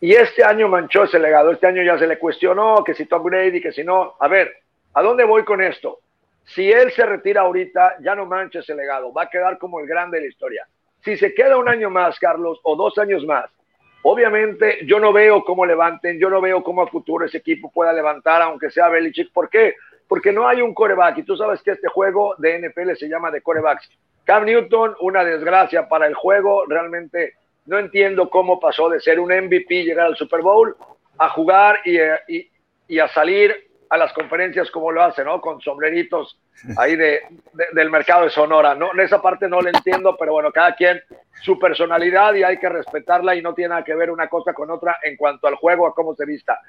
Y 0.00 0.14
este 0.14 0.42
año 0.42 0.66
manchó 0.66 1.04
ese 1.04 1.20
legado. 1.20 1.52
Este 1.52 1.68
año 1.68 1.84
ya 1.84 1.96
se 1.96 2.08
le 2.08 2.18
cuestionó 2.18 2.82
que 2.82 2.94
si 2.94 3.06
Tom 3.06 3.22
Brady, 3.22 3.60
que 3.60 3.70
si 3.70 3.84
no. 3.84 4.16
A 4.18 4.26
ver, 4.26 4.52
¿a 4.94 5.02
dónde 5.02 5.22
voy 5.22 5.44
con 5.44 5.62
esto? 5.62 6.00
Si 6.46 6.68
él 6.68 6.90
se 6.90 7.06
retira 7.06 7.42
ahorita, 7.42 7.98
ya 8.00 8.16
no 8.16 8.26
mancha 8.26 8.58
ese 8.58 8.74
legado. 8.74 9.12
Va 9.12 9.22
a 9.22 9.30
quedar 9.30 9.56
como 9.56 9.78
el 9.78 9.86
grande 9.86 10.16
de 10.16 10.24
la 10.24 10.30
historia. 10.30 10.66
Si 11.04 11.16
se 11.16 11.32
queda 11.32 11.56
un 11.56 11.68
año 11.68 11.90
más, 11.90 12.18
Carlos, 12.18 12.58
o 12.64 12.74
dos 12.74 12.98
años 12.98 13.24
más, 13.24 13.48
obviamente 14.10 14.78
yo 14.84 14.98
no 14.98 15.12
veo 15.12 15.44
cómo 15.44 15.66
levanten, 15.66 16.18
yo 16.18 16.30
no 16.30 16.40
veo 16.40 16.62
cómo 16.62 16.82
a 16.82 16.86
futuro 16.86 17.24
ese 17.24 17.38
equipo 17.38 17.70
pueda 17.70 17.92
levantar, 17.92 18.42
aunque 18.42 18.70
sea 18.70 18.88
Belichick. 18.88 19.32
¿Por 19.32 19.48
qué? 19.48 19.74
porque 20.08 20.32
no 20.32 20.48
hay 20.48 20.62
un 20.62 20.74
coreback. 20.74 21.18
Y 21.18 21.22
tú 21.22 21.36
sabes 21.36 21.62
que 21.62 21.72
este 21.72 21.86
juego 21.88 22.34
de 22.38 22.58
NFL 22.58 22.94
se 22.96 23.08
llama 23.08 23.30
de 23.30 23.42
corebacks. 23.42 23.88
Cam 24.24 24.44
Newton, 24.44 24.96
una 25.00 25.22
desgracia 25.22 25.88
para 25.88 26.06
el 26.06 26.14
juego. 26.14 26.64
Realmente 26.66 27.34
no 27.66 27.78
entiendo 27.78 28.28
cómo 28.30 28.58
pasó 28.58 28.88
de 28.88 29.00
ser 29.00 29.20
un 29.20 29.30
MVP, 29.30 29.84
llegar 29.84 30.06
al 30.06 30.16
Super 30.16 30.40
Bowl, 30.40 30.74
a 31.18 31.28
jugar 31.28 31.80
y, 31.84 32.98
a 32.98 33.08
salir 33.08 33.67
a 33.90 33.96
las 33.96 34.12
conferencias 34.12 34.70
como 34.70 34.92
lo 34.92 35.02
hace, 35.02 35.24
¿no? 35.24 35.40
Con 35.40 35.60
sombreritos 35.60 36.38
ahí 36.76 36.96
de, 36.96 37.22
del 37.72 37.90
mercado 37.90 38.24
de 38.24 38.30
Sonora. 38.30 38.74
No, 38.74 38.92
en 38.92 39.00
esa 39.00 39.22
parte 39.22 39.48
no 39.48 39.60
lo 39.60 39.68
entiendo, 39.68 40.16
pero 40.18 40.32
bueno, 40.32 40.52
cada 40.52 40.74
quien 40.74 41.00
su 41.42 41.58
personalidad 41.58 42.34
y 42.34 42.42
hay 42.42 42.58
que 42.58 42.68
respetarla 42.68 43.34
y 43.34 43.42
no 43.42 43.54
tiene 43.54 43.70
nada 43.70 43.84
que 43.84 43.94
ver 43.94 44.10
una 44.10 44.28
cosa 44.28 44.52
con 44.52 44.70
otra 44.70 44.98
en 45.02 45.16
cuanto 45.16 45.46
al 45.46 45.54
juego, 45.54 45.86
a 45.86 45.94
cómo 45.94 46.14
se 46.14 46.26
vista 46.26 46.60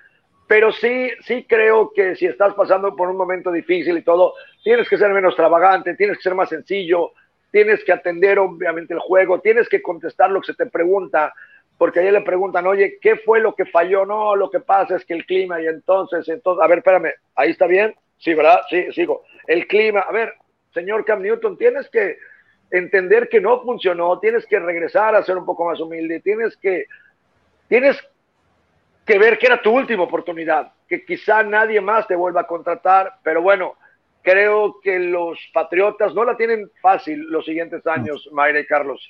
pero 0.50 0.72
sí, 0.72 1.12
sí 1.22 1.46
creo 1.48 1.92
que 1.94 2.16
si 2.16 2.26
estás 2.26 2.56
pasando 2.56 2.96
por 2.96 3.08
un 3.08 3.16
momento 3.16 3.52
difícil 3.52 3.96
y 4.00 4.02
todo, 4.02 4.34
tienes 4.64 4.90
que 4.90 4.98
ser 4.98 5.14
menos 5.14 5.34
extravagante, 5.34 5.94
tienes 5.94 6.18
que 6.18 6.24
ser 6.24 6.34
más 6.34 6.50
sencillo, 6.50 7.12
tienes 7.52 7.84
que 7.84 7.92
atender 7.92 8.40
obviamente 8.40 8.96
el 8.96 9.00
juego, 9.00 9.42
tienes 9.42 9.70
que 9.70 9.80
contestar 9.80 10.32
lo 10.32 10.42
que 10.42 10.48
se 10.48 10.56
te 10.56 10.66
pregunta, 10.66 11.36
porque 11.80 12.02
ayer 12.02 12.12
le 12.12 12.22
preguntan, 12.22 12.68
oye, 12.68 13.00
¿qué 13.02 13.16
fue 13.16 13.40
lo 13.40 13.56
que 13.56 13.66
falló? 13.66 14.06
No, 14.06 14.36
lo 14.36 14.52
que 14.52 14.60
pasa 14.60 14.98
es 14.98 15.06
que 15.06 15.14
el 15.14 15.26
clima 15.26 15.62
y 15.62 15.66
entonces, 15.66 16.28
entonces, 16.28 16.62
a 16.62 16.68
ver, 16.68 16.80
espérame, 16.80 17.14
ahí 17.36 17.52
está 17.52 17.68
bien, 17.68 17.96
sí, 18.18 18.34
¿verdad? 18.34 18.60
Sí, 18.70 18.92
sigo. 18.92 19.24
El 19.48 19.66
clima, 19.66 20.02
a 20.02 20.12
ver, 20.12 20.34
señor 20.74 21.06
Cam 21.06 21.22
Newton, 21.22 21.58
tienes 21.58 21.90
que 21.90 22.18
entender 22.70 23.30
que 23.30 23.40
no 23.40 23.62
funcionó, 23.62 24.20
tienes 24.20 24.46
que 24.46 24.60
regresar 24.60 25.16
a 25.16 25.24
ser 25.24 25.38
un 25.38 25.46
poco 25.46 25.64
más 25.64 25.80
humilde, 25.80 26.20
tienes 26.20 26.58
que, 26.58 26.86
tienes 27.70 27.98
que 29.06 29.18
ver 29.18 29.40
que 29.40 29.46
era 29.46 29.62
tu 29.62 29.72
última 29.72 30.04
oportunidad, 30.04 30.74
que 30.86 31.06
quizá 31.06 31.44
nadie 31.44 31.80
más 31.80 32.06
te 32.08 32.16
vuelva 32.18 32.42
a 32.42 32.48
contratar, 32.48 33.20
pero 33.24 33.42
bueno, 33.42 33.76
creo 34.22 34.82
que 34.84 35.00
los 35.00 35.40
Patriotas 35.54 36.14
no 36.14 36.26
la 36.26 36.36
tienen 36.36 36.70
fácil 36.82 37.22
los 37.30 37.46
siguientes 37.46 37.88
años, 37.88 38.28
Mayra 38.34 38.60
y 38.60 38.66
Carlos. 38.66 39.02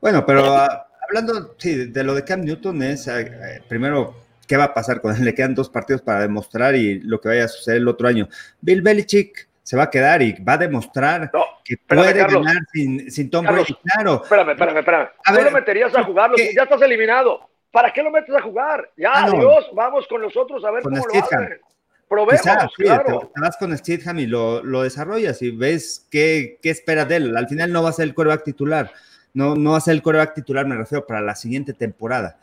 Bueno, 0.00 0.26
pero 0.26 0.42
ah, 0.46 0.88
hablando 1.10 1.54
sí, 1.58 1.86
de 1.86 2.04
lo 2.04 2.14
de 2.14 2.24
Cam 2.24 2.42
Newton 2.42 2.82
es, 2.82 3.08
eh, 3.08 3.20
eh, 3.20 3.62
primero, 3.68 4.14
¿qué 4.46 4.56
va 4.56 4.64
a 4.64 4.74
pasar 4.74 5.00
con 5.00 5.14
él? 5.14 5.24
Le 5.24 5.34
quedan 5.34 5.54
dos 5.54 5.68
partidos 5.68 6.02
para 6.02 6.20
demostrar 6.20 6.74
y 6.76 7.00
lo 7.00 7.20
que 7.20 7.28
vaya 7.28 7.44
a 7.44 7.48
suceder 7.48 7.78
el 7.78 7.88
otro 7.88 8.08
año. 8.08 8.28
Bill 8.60 8.82
Belichick 8.82 9.48
se 9.62 9.76
va 9.76 9.84
a 9.84 9.90
quedar 9.90 10.22
y 10.22 10.32
va 10.42 10.54
a 10.54 10.58
demostrar 10.58 11.30
que 11.64 11.76
puede 11.76 12.12
ganar 12.12 12.56
sin, 12.72 13.10
sin 13.10 13.30
Tom 13.30 13.44
Brady, 13.44 13.76
claro. 13.94 14.22
Espérame, 14.22 14.50
espérame, 14.50 14.78
espérame. 14.78 15.08
A 15.24 15.32
ver, 15.32 15.44
lo 15.44 15.50
meterías 15.50 15.94
a 15.94 16.04
jugarlo? 16.04 16.36
Ya 16.36 16.62
estás 16.62 16.82
eliminado. 16.82 17.48
¿Para 17.70 17.92
qué 17.92 18.02
lo 18.02 18.10
metes 18.10 18.34
a 18.34 18.42
jugar? 18.42 18.90
Ya, 18.96 19.12
ah, 19.12 19.24
adiós, 19.26 19.70
vamos 19.74 20.06
con 20.08 20.22
nosotros 20.22 20.64
a 20.64 20.72
ver 20.72 20.82
cómo 20.82 20.96
lo 20.96 21.22
hacen. 21.22 21.60
Probemos, 22.08 22.74
claro. 22.74 23.30
te, 23.32 23.40
vas 23.40 23.56
con 23.56 23.76
Stidham 23.78 24.18
y 24.18 24.26
lo, 24.26 24.64
lo, 24.64 24.82
desarrollas 24.82 25.40
y 25.42 25.52
ves 25.52 26.08
qué, 26.10 26.58
qué 26.60 26.70
espera 26.70 27.04
de 27.04 27.16
él. 27.16 27.36
Al 27.36 27.46
final 27.46 27.72
no 27.72 27.84
va 27.84 27.90
a 27.90 27.92
ser 27.92 28.06
el 28.06 28.14
coreback 28.14 28.42
titular. 28.42 28.90
No, 29.34 29.54
no 29.54 29.72
va 29.72 29.78
a 29.78 29.80
ser 29.80 29.94
el 29.94 30.02
coreback 30.02 30.34
titular, 30.34 30.66
me 30.66 30.76
refiero, 30.76 31.06
para 31.06 31.20
la 31.20 31.34
siguiente 31.34 31.72
temporada. 31.72 32.38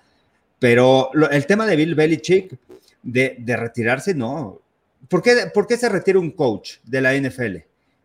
Pero 0.59 1.11
el 1.31 1.45
tema 1.45 1.65
de 1.65 1.75
Bill 1.75 1.95
Belichick, 1.95 2.57
de, 3.03 3.35
de 3.39 3.57
retirarse, 3.57 4.13
no. 4.13 4.59
¿Por 5.07 5.21
qué, 5.21 5.35
¿Por 5.53 5.67
qué, 5.67 5.77
se 5.77 5.89
retira 5.89 6.19
un 6.19 6.31
coach 6.31 6.77
de 6.83 7.01
la 7.01 7.13
NFL? 7.13 7.57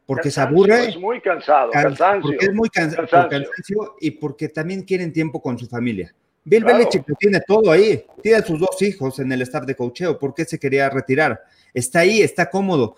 Porque 0.04 0.30
se 0.30 0.40
aburre. 0.40 0.88
Es 0.88 0.98
muy 0.98 1.20
cansado, 1.20 1.70
cansancio. 1.70 2.30
Porque 2.30 2.46
es 2.46 2.54
muy 2.54 2.68
cansancio 2.68 3.96
y 4.00 4.10
porque 4.10 4.48
también 4.48 4.82
quieren 4.82 5.12
tiempo 5.12 5.40
con 5.40 5.58
su 5.58 5.66
familia. 5.66 6.14
Bill 6.44 6.64
Belichick 6.64 7.04
tiene 7.18 7.40
todo 7.46 7.70
ahí, 7.70 8.04
tiene 8.20 8.38
a 8.38 8.42
sus 8.42 8.58
dos 8.58 8.80
hijos 8.82 9.18
en 9.20 9.30
el 9.30 9.42
staff 9.42 9.64
de 9.64 9.76
cocheo, 9.76 10.18
¿por 10.18 10.34
qué 10.34 10.44
se 10.44 10.58
quería 10.58 10.90
retirar? 10.90 11.40
Está 11.72 12.00
ahí, 12.00 12.20
está 12.20 12.50
cómodo. 12.50 12.96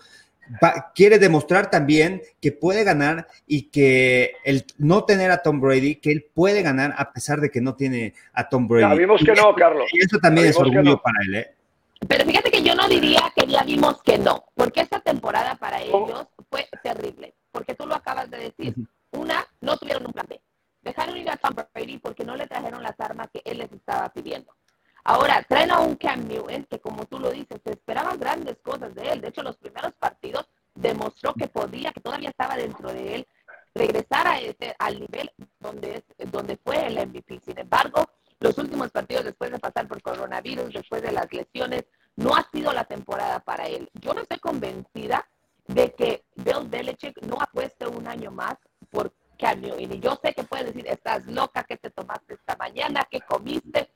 Quiere 0.93 1.19
demostrar 1.19 1.69
también 1.69 2.21
que 2.41 2.51
puede 2.51 2.83
ganar 2.83 3.27
y 3.47 3.63
que 3.63 4.33
el 4.43 4.65
no 4.77 5.03
tener 5.03 5.31
a 5.31 5.41
Tom 5.41 5.59
Brady, 5.59 5.95
que 5.95 6.11
él 6.11 6.25
puede 6.33 6.61
ganar 6.61 6.93
a 6.97 7.11
pesar 7.11 7.41
de 7.41 7.49
que 7.49 7.61
no 7.61 7.75
tiene 7.75 8.13
a 8.33 8.47
Tom 8.49 8.67
Brady. 8.67 8.89
Ya 8.89 8.95
vimos 8.95 9.21
que 9.23 9.33
no, 9.33 9.53
Carlos. 9.55 9.89
Y 9.93 9.99
eso 9.99 10.19
también 10.19 10.47
es 10.47 10.57
orgullo 10.57 11.01
para 11.01 11.17
él, 11.27 11.35
¿eh? 11.35 11.55
Pero 12.07 12.25
fíjate 12.25 12.51
que 12.51 12.61
yo 12.61 12.75
no 12.75 12.87
diría 12.87 13.33
que 13.35 13.47
ya 13.47 13.63
vimos 13.63 14.01
que 14.03 14.17
no, 14.17 14.45
porque 14.53 14.81
esta 14.81 14.99
temporada 14.99 15.55
para 15.55 15.81
ellos 15.81 16.27
fue 16.49 16.67
terrible, 16.83 17.33
porque 17.51 17.73
tú 17.73 17.87
lo 17.87 17.95
acabas 17.95 18.29
de 18.29 18.37
decir. 18.37 18.75
Una, 19.11 19.45
no 19.61 19.77
tuvieron 19.77 20.05
un 20.05 20.11
plan 20.11 20.25
B. 20.29 20.39
Dejaron 20.81 21.17
ir 21.17 21.29
a 21.29 21.37
Tom 21.37 21.55
Brady 21.73 21.97
porque 21.97 22.25
no 22.25 22.35
le 22.35 22.47
trajeron 22.47 22.83
las 22.83 22.99
armas 22.99 23.29
que 23.31 23.41
él 23.45 23.59
les 23.59 23.71
estaba 23.71 24.09
pidiendo. 24.09 24.53
Ahora, 25.07 25.43
traen 25.47 25.69
a 25.69 25.79
un 25.79 25.95
Cam 25.95 26.27
Newton 26.27 26.65
que, 26.69 26.79
como 26.79 27.05
tú 27.05 27.19
lo 27.19 27.29
dices, 27.29 27.61
se 27.63 27.73
esperaban 27.73 28.19
grandes 28.19 28.57
cosas 28.63 28.93
de 28.95 29.11
él. 29.11 29.21
De 29.21 29.27
hecho, 29.27 29.43
los 29.43 29.55
primeros 29.57 29.93
partidos 29.93 30.49
demostró 30.73 31.33
que 31.35 31.47
podía, 31.47 31.91
que 31.91 32.01
todavía 32.01 32.29
estaba 32.29 32.57
dentro 32.57 32.91
de 32.91 33.15
él, 33.15 33.27
regresar 33.75 34.27
a 34.27 34.39
ese, 34.39 34.75
al 34.79 34.99
nivel 34.99 35.31
donde, 35.59 36.03
es, 36.17 36.31
donde 36.31 36.57
fue 36.57 36.87
el 36.87 37.07
MVP. 37.07 37.39
Sin 37.45 37.59
embargo, 37.59 38.09
los 38.39 38.57
últimos 38.57 38.89
partidos 38.89 39.25
después 39.25 39.51
de 39.51 39.59
pasar 39.59 39.87
por 39.87 40.01
coronavirus, 40.01 40.73
después 40.73 41.03
de 41.03 41.11
las 41.11 41.31
lesiones, 41.31 41.85
no 42.15 42.35
ha 42.35 42.49
sido 42.51 42.73
la 42.73 42.85
temporada 42.85 43.39
para 43.39 43.67
él. 43.67 43.89
Yo 43.93 44.13
no 44.13 44.21
estoy 44.21 44.39
convencida 44.39 45.27
de 45.67 45.93
que 45.93 46.25
Bill 46.35 46.67
Belichick 46.67 47.21
no 47.21 47.37
apueste 47.39 47.85
un 47.87 48.07
año 48.07 48.31
más 48.31 48.55
por 48.89 49.13
y 49.37 49.99
yo 49.99 50.17
sé 50.23 50.33
que 50.33 50.43
puedes 50.43 50.67
decir, 50.67 50.87
estás 50.87 51.25
loca, 51.25 51.63
que 51.63 51.77
te 51.77 51.89
tomaste 51.89 52.35
esta 52.35 52.55
mañana, 52.55 53.05
que 53.09 53.19
comiste, 53.21 53.89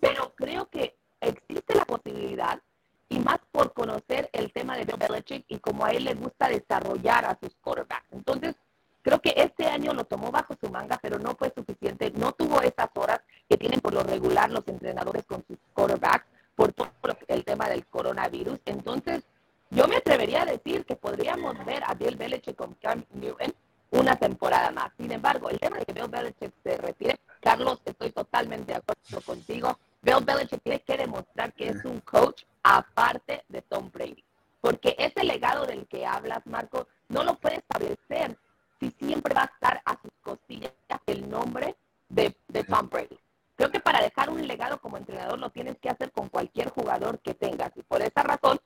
pero 0.00 0.34
creo 0.34 0.68
que 0.68 0.96
existe 1.20 1.74
la 1.74 1.84
posibilidad, 1.84 2.60
y 3.08 3.18
más 3.18 3.38
por 3.50 3.72
conocer 3.72 4.28
el 4.32 4.52
tema 4.52 4.76
de 4.76 4.84
Bill 4.84 4.96
Belichick 4.98 5.44
y 5.48 5.58
como 5.58 5.84
a 5.84 5.90
él 5.90 6.04
le 6.04 6.14
gusta 6.14 6.48
desarrollar 6.48 7.24
a 7.24 7.38
sus 7.40 7.54
quarterbacks. 7.56 8.12
Entonces, 8.12 8.54
creo 9.02 9.20
que 9.20 9.32
este 9.36 9.66
año 9.66 9.94
lo 9.94 10.04
tomó 10.04 10.30
bajo 10.30 10.54
su 10.60 10.70
manga, 10.70 10.98
pero 11.00 11.18
no 11.18 11.34
fue 11.34 11.52
suficiente, 11.54 12.10
no 12.10 12.32
tuvo 12.32 12.60
esas 12.60 12.88
horas 12.94 13.20
que 13.48 13.56
tienen 13.56 13.80
por 13.80 13.94
lo 13.94 14.02
regular 14.02 14.50
los 14.50 14.66
entrenadores 14.68 15.24
con 15.26 15.44
sus 15.46 15.56
quarterbacks 15.72 16.26
por 16.54 16.72
todo 16.72 16.90
el 17.28 17.44
tema 17.44 17.68
del 17.68 17.86
coronavirus. 17.86 18.58
Entonces, 18.66 19.22
yo 19.70 19.86
me 19.86 19.96
atrevería 19.96 20.42
a 20.42 20.46
decir 20.46 20.84
que 20.84 20.96
podríamos 20.96 21.64
ver 21.64 21.82
a 21.86 21.94
Bill 21.94 22.16
Belichick 22.16 22.56
con 22.56 22.74
Cam 22.74 23.04
Newton 23.12 23.54
una 23.90 24.16
temporada 24.16 24.70
más. 24.70 24.90
Sin 24.98 25.10
embargo, 25.10 25.48
el 25.48 25.58
tema 25.58 25.78
de 25.78 25.86
que 25.86 25.92
Bill 25.94 26.08
Belichick 26.08 26.52
se 26.62 26.76
retire, 26.76 27.20
Carlos, 27.40 27.80
estoy 27.84 28.10
totalmente 28.10 28.72
de 28.72 28.78
acuerdo 28.78 29.20
contigo. 29.24 29.78
Bill 30.02 30.24
Belichick 30.24 30.62
tiene 30.62 30.80
que 30.80 30.96
demostrar 30.96 31.52
que 31.54 31.68
es 31.68 31.84
un 31.84 32.00
coach 32.00 32.44
aparte 32.62 33.44
de 33.48 33.62
Tom 33.62 33.90
Brady. 33.92 34.24
Porque 34.60 34.94
ese 34.98 35.24
legado 35.24 35.66
del 35.66 35.86
que 35.86 36.04
hablas, 36.04 36.46
Marco, 36.46 36.88
no 37.08 37.22
lo 37.24 37.34
puede 37.36 37.56
establecer 37.56 38.36
si 38.80 38.90
siempre 38.92 39.34
va 39.34 39.42
a 39.42 39.46
estar 39.46 39.82
a 39.84 40.00
sus 40.00 40.10
costillas 40.22 40.72
el 41.06 41.28
nombre 41.28 41.76
de, 42.08 42.34
Tom 42.68 42.88
Brady. 42.88 43.18
Creo 43.56 43.70
que 43.70 43.80
para 43.80 44.00
dejar 44.00 44.30
un 44.30 44.46
legado 44.46 44.78
como 44.78 44.96
entrenador 44.96 45.38
lo 45.38 45.50
tienes 45.50 45.78
que 45.78 45.88
hacer 45.88 46.12
con 46.12 46.28
cualquier 46.28 46.70
jugador 46.70 47.18
que 47.20 47.34
tengas. 47.34 47.72
Y 47.76 47.82
por 47.82 48.02
esa 48.02 48.22
razón... 48.22 48.58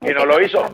Y 0.00 0.10
no 0.10 0.24
lo 0.24 0.40
hizo. 0.40 0.64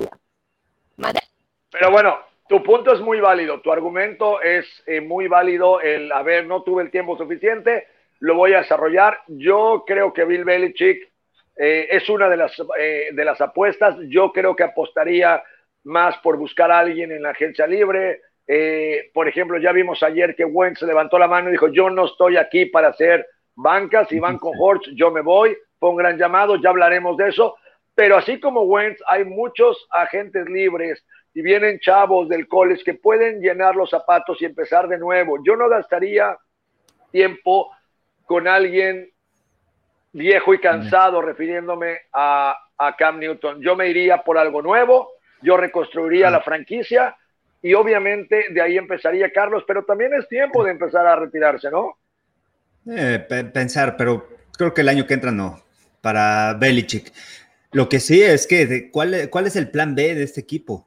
Pero 1.70 1.90
bueno, 1.90 2.18
tu 2.48 2.62
punto 2.62 2.92
es 2.94 3.00
muy 3.00 3.20
válido, 3.20 3.60
tu 3.60 3.70
argumento 3.70 4.40
es 4.40 4.64
eh, 4.86 5.00
muy 5.00 5.28
válido. 5.28 5.80
El, 5.80 6.10
a 6.12 6.22
ver, 6.22 6.46
no 6.46 6.62
tuve 6.62 6.82
el 6.82 6.90
tiempo 6.90 7.16
suficiente, 7.18 7.86
lo 8.20 8.34
voy 8.34 8.54
a 8.54 8.58
desarrollar. 8.58 9.18
Yo 9.26 9.84
creo 9.86 10.12
que 10.12 10.24
Bill 10.24 10.44
Belichick 10.44 11.10
eh, 11.56 11.88
es 11.90 12.08
una 12.08 12.28
de 12.28 12.36
las, 12.36 12.52
eh, 12.78 13.08
de 13.12 13.24
las 13.24 13.40
apuestas. 13.40 13.96
Yo 14.08 14.32
creo 14.32 14.54
que 14.54 14.64
apostaría 14.64 15.42
más 15.84 16.16
por 16.18 16.36
buscar 16.36 16.70
a 16.70 16.80
alguien 16.80 17.12
en 17.12 17.22
la 17.22 17.30
agencia 17.30 17.66
libre, 17.66 18.20
Eh, 18.50 19.10
por 19.12 19.28
ejemplo, 19.28 19.58
ya 19.58 19.72
vimos 19.72 20.02
ayer 20.02 20.34
que 20.34 20.46
Wentz 20.46 20.80
levantó 20.80 21.18
la 21.18 21.28
mano 21.28 21.48
y 21.48 21.52
dijo, 21.52 21.68
yo 21.68 21.90
no 21.90 22.06
estoy 22.06 22.38
aquí 22.38 22.64
para 22.64 22.88
hacer 22.88 23.26
bancas, 23.54 24.08
si 24.08 24.18
van 24.18 24.38
con 24.38 24.54
Hortz, 24.58 24.88
yo 24.96 25.10
me 25.10 25.20
voy, 25.20 25.54
fue 25.78 25.90
un 25.90 25.96
gran 25.96 26.16
llamado, 26.16 26.56
ya 26.56 26.70
hablaremos 26.70 27.18
de 27.18 27.28
eso, 27.28 27.56
pero 27.94 28.16
así 28.16 28.40
como 28.40 28.62
Wentz, 28.62 29.02
hay 29.06 29.26
muchos 29.26 29.86
agentes 29.90 30.46
libres 30.48 31.04
y 31.34 31.42
vienen 31.42 31.78
chavos 31.78 32.26
del 32.30 32.46
college 32.46 32.84
que 32.84 32.94
pueden 32.94 33.42
llenar 33.42 33.76
los 33.76 33.90
zapatos 33.90 34.40
y 34.40 34.46
empezar 34.46 34.88
de 34.88 34.96
nuevo. 34.96 35.36
Yo 35.44 35.54
no 35.54 35.68
gastaría 35.68 36.34
tiempo 37.12 37.70
con 38.28 38.46
alguien 38.46 39.10
viejo 40.12 40.52
y 40.52 40.60
cansado, 40.60 41.22
refiriéndome 41.22 41.96
a, 42.12 42.56
a 42.76 42.96
Cam 42.96 43.18
Newton. 43.18 43.62
Yo 43.62 43.74
me 43.74 43.88
iría 43.88 44.22
por 44.22 44.36
algo 44.36 44.60
nuevo, 44.62 45.08
yo 45.42 45.56
reconstruiría 45.56 46.30
la 46.30 46.42
franquicia 46.42 47.16
y 47.62 47.72
obviamente 47.72 48.44
de 48.50 48.60
ahí 48.60 48.76
empezaría 48.76 49.32
Carlos, 49.32 49.64
pero 49.66 49.82
también 49.84 50.12
es 50.12 50.28
tiempo 50.28 50.62
de 50.62 50.72
empezar 50.72 51.06
a 51.06 51.16
retirarse, 51.16 51.70
¿no? 51.70 51.96
Eh, 52.86 53.18
pensar, 53.52 53.96
pero 53.96 54.28
creo 54.56 54.74
que 54.74 54.82
el 54.82 54.90
año 54.90 55.06
que 55.06 55.14
entra 55.14 55.32
no, 55.32 55.62
para 56.02 56.52
Belichick. 56.52 57.10
Lo 57.72 57.88
que 57.88 57.98
sí 57.98 58.22
es 58.22 58.46
que, 58.46 58.90
¿cuál, 58.90 59.28
¿cuál 59.30 59.46
es 59.46 59.56
el 59.56 59.70
plan 59.70 59.94
B 59.94 60.14
de 60.14 60.22
este 60.22 60.40
equipo? 60.40 60.86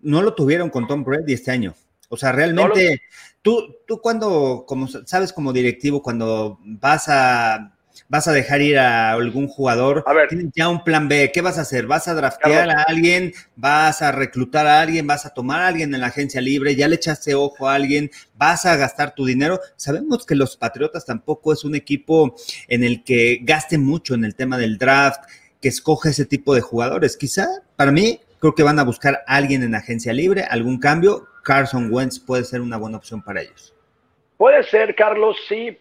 No 0.00 0.22
lo 0.22 0.34
tuvieron 0.34 0.70
con 0.70 0.86
Tom 0.86 1.04
Brady 1.04 1.34
este 1.34 1.50
año. 1.50 1.74
O 2.08 2.16
sea, 2.16 2.32
realmente, 2.32 3.02
tú, 3.42 3.76
tú 3.86 4.00
cuando, 4.00 4.64
como 4.66 4.88
sabes 4.88 5.32
como 5.32 5.52
directivo, 5.52 6.02
cuando 6.02 6.58
vas 6.64 7.08
a 7.08 7.74
vas 8.08 8.28
a 8.28 8.32
dejar 8.32 8.62
ir 8.62 8.78
a 8.78 9.12
algún 9.12 9.48
jugador, 9.48 10.02
a 10.06 10.12
ver, 10.12 10.28
tienes 10.28 10.50
ya 10.54 10.68
un 10.68 10.84
plan 10.84 11.08
B, 11.08 11.30
¿qué 11.32 11.40
vas 11.40 11.58
a 11.58 11.62
hacer? 11.62 11.86
¿Vas 11.86 12.08
a 12.08 12.14
draftear 12.14 12.70
a 12.70 12.82
alguien? 12.84 13.32
¿Vas 13.56 14.02
a 14.02 14.12
reclutar 14.12 14.66
a 14.66 14.80
alguien? 14.80 15.06
¿Vas 15.06 15.26
a 15.26 15.30
tomar 15.30 15.60
a 15.60 15.68
alguien 15.68 15.94
en 15.94 16.00
la 16.00 16.06
agencia 16.08 16.40
libre? 16.40 16.74
¿Ya 16.74 16.88
le 16.88 16.96
echaste 16.96 17.34
ojo 17.34 17.68
a 17.68 17.74
alguien? 17.74 18.10
¿Vas 18.36 18.66
a 18.66 18.76
gastar 18.76 19.14
tu 19.14 19.26
dinero? 19.26 19.60
Sabemos 19.76 20.24
que 20.24 20.34
los 20.34 20.56
Patriotas 20.56 21.04
tampoco 21.04 21.52
es 21.52 21.64
un 21.64 21.74
equipo 21.74 22.34
en 22.68 22.84
el 22.84 23.04
que 23.04 23.40
gaste 23.42 23.78
mucho 23.78 24.14
en 24.14 24.24
el 24.24 24.34
tema 24.34 24.58
del 24.58 24.78
draft, 24.78 25.20
que 25.60 25.68
escoge 25.68 26.10
ese 26.10 26.24
tipo 26.24 26.54
de 26.54 26.60
jugadores. 26.60 27.16
Quizá, 27.16 27.46
para 27.76 27.92
mí, 27.92 28.20
creo 28.40 28.54
que 28.54 28.62
van 28.62 28.78
a 28.78 28.84
buscar 28.84 29.22
a 29.26 29.36
alguien 29.36 29.62
en 29.62 29.74
agencia 29.74 30.12
libre, 30.12 30.44
algún 30.44 30.78
cambio. 30.78 31.26
Carson 31.48 31.88
Wentz 31.90 32.20
puede 32.20 32.44
ser 32.44 32.60
una 32.60 32.76
buena 32.76 32.98
opción 32.98 33.22
para 33.22 33.40
ellos. 33.40 33.74
Puede 34.36 34.62
ser, 34.64 34.94
Carlos, 34.94 35.36
sí, 35.48 35.78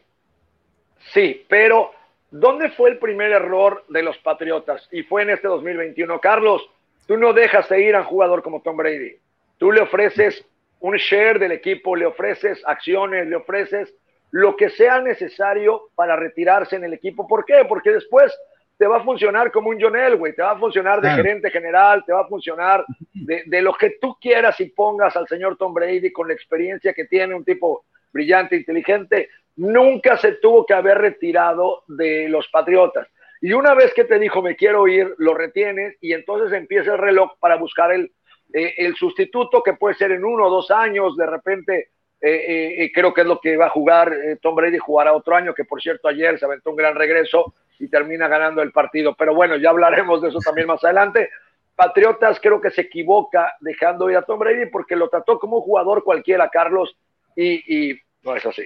sí, 1.14 1.46
pero 1.48 1.92
¿Dónde 2.30 2.70
fue 2.72 2.90
el 2.90 3.00
primer 3.00 3.32
error 3.32 3.86
de 3.88 4.04
los 4.04 4.18
Patriotas? 4.18 4.88
Y 4.92 5.04
fue 5.04 5.22
en 5.22 5.30
este 5.30 5.48
2021. 5.48 6.20
Carlos, 6.20 6.70
tú 7.08 7.16
no 7.16 7.32
dejas 7.32 7.70
de 7.70 7.82
ir 7.82 7.96
a 7.96 8.00
un 8.00 8.06
jugador 8.06 8.44
como 8.44 8.62
Tom 8.62 8.76
Brady. 8.76 9.16
Tú 9.58 9.72
le 9.72 9.82
ofreces 9.82 10.46
un 10.82 10.98
share 10.98 11.40
del 11.40 11.54
equipo, 11.54 11.96
le 11.96 12.06
ofreces 12.06 12.62
acciones, 12.66 13.28
le 13.28 13.38
ofreces 13.38 13.94
lo 14.32 14.58
que 14.58 14.70
sea 14.70 15.00
necesario 15.00 15.90
para 15.96 16.18
retirarse 16.18 16.76
en 16.76 16.84
el 16.84 16.94
equipo. 16.94 17.26
¿Por 17.28 17.46
qué? 17.46 17.64
Porque 17.68 17.92
después 17.92 18.38
te 18.78 18.88
va 18.88 18.98
a 18.98 19.04
funcionar 19.04 19.52
como 19.52 19.70
un 19.70 19.82
John 19.82 19.96
Elway, 19.96 20.36
te 20.36 20.42
va 20.42 20.52
a 20.52 20.60
funcionar 20.60 21.02
de 21.02 21.10
gerente 21.10 21.50
general, 21.50 22.04
te 22.06 22.14
va 22.14 22.22
a 22.22 22.28
funcionar 22.28 22.86
de, 23.14 23.44
de, 23.46 23.62
lo 23.62 23.74
que 23.74 23.98
tú 24.00 24.18
quieras 24.22 24.60
y 24.60 24.66
pongas 24.68 25.16
al 25.16 25.28
señor 25.28 25.58
Tom 25.58 25.74
Brady 25.74 26.12
con 26.12 26.28
la 26.28 26.34
experiencia 26.34 26.94
que 26.94 27.06
tiene, 27.06 27.34
un 27.34 27.44
tipo 27.44 27.86
brillante, 28.12 28.56
inteligente, 28.56 29.30
nunca 29.56 30.18
se 30.18 30.34
tuvo 30.34 30.66
que 30.66 30.74
haber 30.74 31.00
retirado 31.00 31.84
de 31.88 32.30
los 32.30 32.48
Patriotas. 32.50 33.08
Y 33.42 33.54
una 33.54 33.74
vez 33.74 33.94
que 33.94 34.04
te 34.04 34.20
dijo 34.20 34.42
me 34.42 34.56
quiero 34.56 34.88
ir, 34.88 35.14
lo 35.18 35.34
retienes 35.34 35.96
y 36.02 36.14
entonces 36.14 36.52
empieza 36.54 36.94
el 36.94 37.00
reloj 37.00 37.32
para 37.40 37.56
buscar 37.56 37.92
el, 37.92 38.12
eh, 38.54 38.74
el 38.78 38.96
sustituto 38.96 39.62
que 39.62 39.74
puede 39.74 39.96
ser 39.96 40.12
en 40.12 40.24
uno 40.24 40.46
o 40.46 40.50
dos 40.50 40.72
años, 40.72 41.16
de 41.18 41.26
repente 41.26 41.90
eh, 42.22 42.84
eh, 42.84 42.92
creo 42.94 43.14
que 43.14 43.22
es 43.22 43.28
lo 43.28 43.40
que 43.40 43.58
va 43.58 43.68
a 43.68 43.70
jugar 43.70 44.12
Tom 44.42 44.56
Brady, 44.56 44.78
jugará 44.78 45.14
otro 45.14 45.36
año, 45.36 45.54
que 45.54 45.66
por 45.66 45.82
cierto 45.82 46.08
ayer 46.08 46.38
se 46.40 46.46
aventó 46.46 46.72
un 46.72 46.76
gran 46.76 46.96
regreso 46.96 47.54
y 47.80 47.88
termina 47.88 48.28
ganando 48.28 48.62
el 48.62 48.72
partido. 48.72 49.16
Pero 49.16 49.36
bueno, 49.36 49.56
ya 49.58 49.70
hablaremos 49.70 50.22
de 50.22 50.30
eso 50.30 50.40
también 50.40 50.68
más 50.68 50.84
adelante. 50.84 51.30
Patriotas 51.76 52.40
creo 52.42 52.60
que 52.60 52.72
se 52.72 52.82
equivoca 52.82 53.54
dejando 53.60 54.10
ir 54.10 54.18
a 54.18 54.24
Tom 54.24 54.40
Brady 54.40 54.66
porque 54.72 54.96
lo 54.96 55.10
trató 55.10 55.38
como 55.38 55.58
un 55.58 55.64
jugador 55.64 56.04
cualquiera, 56.04 56.50
Carlos, 56.50 56.98
y, 57.36 57.92
y 57.92 58.02
no 58.24 58.36
es 58.36 58.46
así. 58.46 58.66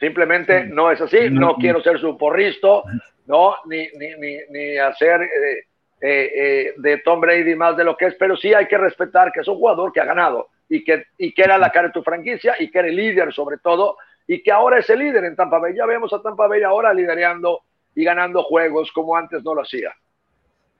Simplemente 0.00 0.64
no 0.64 0.90
es 0.90 1.00
así. 1.00 1.30
No 1.30 1.56
quiero 1.56 1.82
ser 1.82 1.98
su 1.98 2.16
porristo, 2.16 2.84
¿no? 3.26 3.56
Ni, 3.66 3.88
ni, 3.94 4.14
ni, 4.18 4.38
ni 4.50 4.78
hacer 4.78 5.22
eh, 5.22 5.58
eh, 6.00 6.32
eh, 6.34 6.74
de 6.76 6.98
Tom 6.98 7.20
Brady 7.20 7.54
más 7.54 7.76
de 7.76 7.84
lo 7.84 7.96
que 7.96 8.06
es, 8.06 8.14
pero 8.14 8.36
sí 8.36 8.54
hay 8.54 8.66
que 8.66 8.78
respetar 8.78 9.32
que 9.32 9.40
es 9.40 9.48
un 9.48 9.56
jugador 9.56 9.92
que 9.92 10.00
ha 10.00 10.04
ganado 10.04 10.48
y 10.68 10.84
que, 10.84 11.04
y 11.16 11.32
que 11.32 11.42
era 11.42 11.58
la 11.58 11.70
cara 11.70 11.88
de 11.88 11.92
tu 11.92 12.02
franquicia 12.02 12.54
y 12.58 12.70
que 12.70 12.78
era 12.78 12.88
el 12.88 12.96
líder 12.96 13.32
sobre 13.32 13.58
todo 13.58 13.96
y 14.26 14.42
que 14.42 14.52
ahora 14.52 14.78
es 14.78 14.90
el 14.90 14.98
líder 14.98 15.24
en 15.24 15.34
Tampa 15.34 15.58
Bay. 15.58 15.74
Ya 15.74 15.86
vemos 15.86 16.12
a 16.12 16.20
Tampa 16.20 16.46
Bay 16.46 16.62
ahora 16.62 16.92
liderando 16.92 17.62
y 17.94 18.04
ganando 18.04 18.42
juegos 18.44 18.92
como 18.92 19.16
antes 19.16 19.42
no 19.42 19.54
lo 19.54 19.62
hacía. 19.62 19.92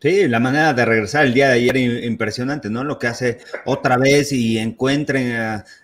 Sí, 0.00 0.28
la 0.28 0.38
manera 0.38 0.72
de 0.74 0.84
regresar 0.84 1.24
el 1.24 1.34
día 1.34 1.48
de 1.48 1.54
ayer 1.54 1.76
impresionante, 2.04 2.70
¿no? 2.70 2.84
Lo 2.84 3.00
que 3.00 3.08
hace 3.08 3.38
otra 3.64 3.96
vez 3.96 4.30
y 4.30 4.56
encuentren 4.56 5.34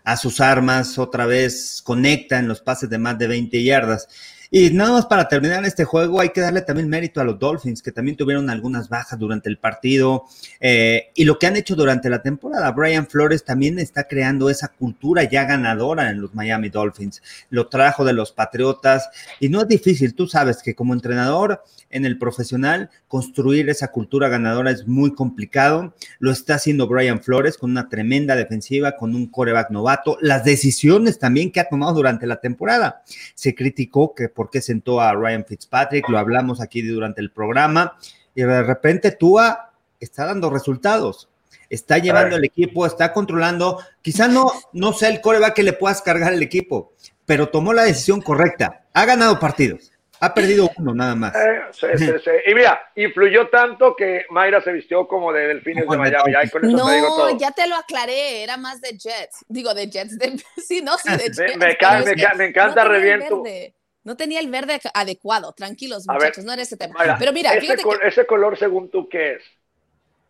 a, 0.05 0.17
sus 0.17 0.41
armas, 0.41 1.01
otra 1.01 1.27
vez 1.27 1.83
conecta 1.85 2.39
en 2.39 2.47
los 2.47 2.61
pases 2.61 2.89
de 2.89 2.99
más 2.99 3.19
de 3.19 3.27
20 3.27 3.65
yardas. 3.65 4.09
Y 4.57 4.71
nada 4.71 4.93
más 4.93 5.07
para 5.07 5.27
terminar 5.27 5.65
este 5.65 5.85
juego, 5.85 6.21
hay 6.21 6.29
que 6.29 6.41
darle 6.41 6.63
también 6.63 6.89
mérito 6.89 7.21
a 7.21 7.25
los 7.25 7.41
Dolphins, 7.41 7.83
que 7.83 7.91
también 7.91 8.17
tuvieron 8.17 8.49
algunas 8.49 8.89
bajas 8.89 9.19
durante 9.19 9.49
el 9.49 9.59
partido 9.59 10.27
eh, 10.61 11.09
y 11.17 11.25
lo 11.25 11.41
que 11.41 11.49
han 11.49 11.57
hecho 11.57 11.75
durante 11.75 12.09
la 12.09 12.23
temporada. 12.23 12.71
Brian 12.71 13.09
Flores 13.09 13.45
también 13.45 13.81
está 13.81 14.05
creando 14.05 14.49
esa 14.49 14.69
cultura 14.69 15.25
ya 15.25 15.43
ganadora 15.43 16.09
en 16.09 16.21
los 16.21 16.37
Miami 16.37 16.69
Dolphins. 16.69 17.21
Lo 17.51 17.67
trajo 17.67 18.05
de 18.05 18.13
los 18.13 18.31
Patriotas 18.31 19.11
y 19.41 19.49
no 19.49 19.61
es 19.61 19.67
difícil. 19.67 20.15
Tú 20.15 20.29
sabes 20.29 20.63
que 20.63 20.77
como 20.77 20.95
entrenador 20.95 21.61
en 21.91 22.05
el 22.05 22.19
profesional, 22.19 22.91
construir 23.09 23.69
esa 23.71 23.89
cultura 23.89 24.29
ganadora 24.29 24.73
es 24.73 24.87
muy 24.87 25.15
complicado. 25.15 25.95
Lo 26.19 26.33
está 26.33 26.57
haciendo 26.57 26.89
Brian 26.89 27.23
Flores 27.23 27.57
con 27.57 27.71
una 27.71 27.89
tremenda 27.89 28.35
defensiva, 28.35 28.97
con 28.97 29.15
un 29.15 29.29
coreback 29.29 29.71
novato. 29.71 30.19
Las 30.21 30.45
decisiones 30.45 31.19
también 31.19 31.53
que 31.53 31.61
ha 31.61 31.69
tomado 31.69 31.95
durante 31.95 32.27
la 32.27 32.41
temporada. 32.41 33.03
Se 33.35 33.55
criticó 33.55 34.15
que 34.15 34.29
por 34.29 34.44
qué 34.51 34.61
sentó 34.61 35.01
a 35.01 35.13
Ryan 35.13 35.45
Fitzpatrick, 35.45 36.09
lo 36.09 36.19
hablamos 36.19 36.61
aquí 36.61 36.83
durante 36.83 37.21
el 37.21 37.31
programa, 37.31 37.97
y 38.35 38.43
de 38.43 38.63
repente 38.63 39.13
Tua 39.13 39.73
está 40.01 40.27
dando 40.27 40.51
resultados 40.51 41.29
está 41.75 41.99
llevando 41.99 42.37
el 42.37 42.45
equipo, 42.45 42.87
está 42.87 43.13
controlando. 43.13 43.81
Quizá 44.03 44.29
no, 44.29 44.51
no 44.73 44.93
sea 44.93 45.09
el 45.09 45.21
coreback 45.21 45.55
que 45.55 45.63
le 45.63 45.73
puedas 45.73 46.03
cargar 46.03 46.33
el 46.33 46.43
equipo, 46.43 46.93
pero 47.27 47.49
tomó 47.49 47.73
la 47.73 47.85
decisión 47.85 48.21
correcta. 48.21 48.85
Ha 48.93 49.05
ganado 49.05 49.39
partidos. 49.39 49.91
Ha 50.21 50.33
perdido 50.33 50.71
uno 50.79 50.95
nada 50.95 51.15
más. 51.15 51.35
Eh, 51.35 52.41
y 52.47 52.55
mira, 52.55 52.81
influyó 52.95 53.49
tanto 53.49 53.95
que 53.95 54.25
Mayra 54.31 54.63
se 54.63 54.73
vistió 54.73 55.07
como 55.07 55.33
de 55.33 55.49
Delfines 55.49 55.87
de 55.87 55.99
Miami. 55.99 56.33
no, 56.63 57.37
ya 57.37 57.51
te 57.51 57.67
lo 57.67 57.77
aclaré, 57.77 58.43
era 58.43 58.57
más 58.57 58.81
de 58.81 58.91
Jets. 58.91 59.45
Digo, 59.49 59.75
de 59.75 59.91
Jets. 59.91 60.17
sí, 60.67 60.81
no, 60.81 60.97
sí, 60.97 61.11
de 61.11 61.25
Jets. 61.25 61.57
me, 61.59 62.47
encanta, 62.47 62.85
reviento. 62.85 63.43
No 64.05 64.17
tenía 64.17 64.41
el 64.41 64.51
verde 64.51 64.81
adecuado. 64.93 65.53
Tranquilos, 65.53 66.07
muchachos, 66.07 66.45
no 66.45 66.53
era 66.53 66.63
ese 66.63 66.77
tema. 66.77 66.95
Pero 67.19 67.33
mira, 67.33 67.55
ese, 67.55 67.77
ese 68.03 68.27
color, 68.27 68.57
según 68.59 68.91
tú, 68.91 69.09
¿qué 69.09 69.35
es? 69.35 69.43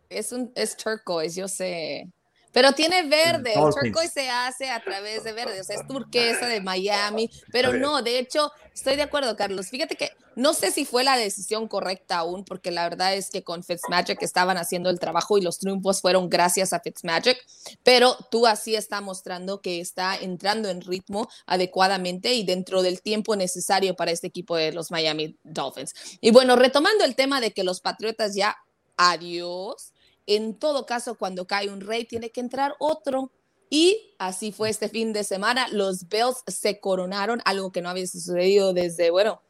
Es 0.09 0.31
un 0.31 0.51
es 0.55 0.77
turquoise, 0.77 1.35
yo 1.35 1.47
sé. 1.47 2.07
Pero 2.55 2.71
tiene 2.71 3.03
verde, 3.03 3.51
el 3.53 3.73
turquoise 3.73 4.13
se 4.13 4.29
hace 4.29 4.69
a 4.69 4.81
través 4.81 5.25
de 5.25 5.33
verde, 5.33 5.59
o 5.59 5.63
sea, 5.65 5.75
es 5.75 5.85
turquesa 5.85 6.47
de 6.47 6.61
Miami, 6.61 7.29
pero 7.51 7.73
no, 7.73 8.01
de 8.01 8.17
hecho, 8.17 8.49
estoy 8.73 8.95
de 8.95 9.01
acuerdo, 9.01 9.35
Carlos. 9.35 9.67
Fíjate 9.67 9.97
que 9.97 10.11
no 10.37 10.53
sé 10.53 10.71
si 10.71 10.85
fue 10.85 11.03
la 11.03 11.17
decisión 11.17 11.67
correcta 11.67 12.15
aún, 12.15 12.45
porque 12.45 12.71
la 12.71 12.87
verdad 12.87 13.13
es 13.13 13.29
que 13.29 13.43
con 13.43 13.61
Fitzmagic 13.61 14.21
estaban 14.21 14.55
haciendo 14.55 14.89
el 14.89 15.01
trabajo 15.01 15.37
y 15.37 15.41
los 15.41 15.57
triunfos 15.57 15.99
fueron 15.99 16.29
gracias 16.29 16.71
a 16.71 16.79
Fitzmagic, 16.79 17.37
pero 17.83 18.15
tú 18.31 18.47
así 18.47 18.73
está 18.73 19.01
mostrando 19.01 19.59
que 19.59 19.81
está 19.81 20.15
entrando 20.15 20.69
en 20.69 20.79
ritmo 20.79 21.27
adecuadamente 21.47 22.35
y 22.35 22.45
dentro 22.45 22.83
del 22.83 23.01
tiempo 23.01 23.35
necesario 23.35 23.97
para 23.97 24.11
este 24.11 24.27
equipo 24.27 24.55
de 24.55 24.71
los 24.71 24.91
Miami 24.91 25.37
Dolphins. 25.43 25.93
Y 26.21 26.31
bueno, 26.31 26.55
retomando 26.55 27.03
el 27.03 27.17
tema 27.17 27.41
de 27.41 27.51
que 27.51 27.65
los 27.65 27.81
Patriotas 27.81 28.33
ya, 28.33 28.55
adiós 28.95 29.91
en 30.27 30.57
todo 30.57 30.85
caso, 30.85 31.15
cuando 31.15 31.47
cae 31.47 31.69
un 31.69 31.81
rey, 31.81 32.05
tiene 32.05 32.29
que 32.31 32.41
entrar 32.41 32.75
otro. 32.79 33.31
Y 33.69 34.15
así 34.19 34.51
fue 34.51 34.69
este 34.69 34.89
fin 34.89 35.11
de 35.11 35.23
semana. 35.23 35.67
Los 35.69 36.07
Bills 36.07 36.43
se 36.47 36.79
coronaron, 36.79 37.41
algo 37.45 37.71
que 37.71 37.81
no 37.81 37.89
había 37.89 38.07
sucedido 38.07 38.73
desde, 38.73 39.09
bueno, 39.09 39.41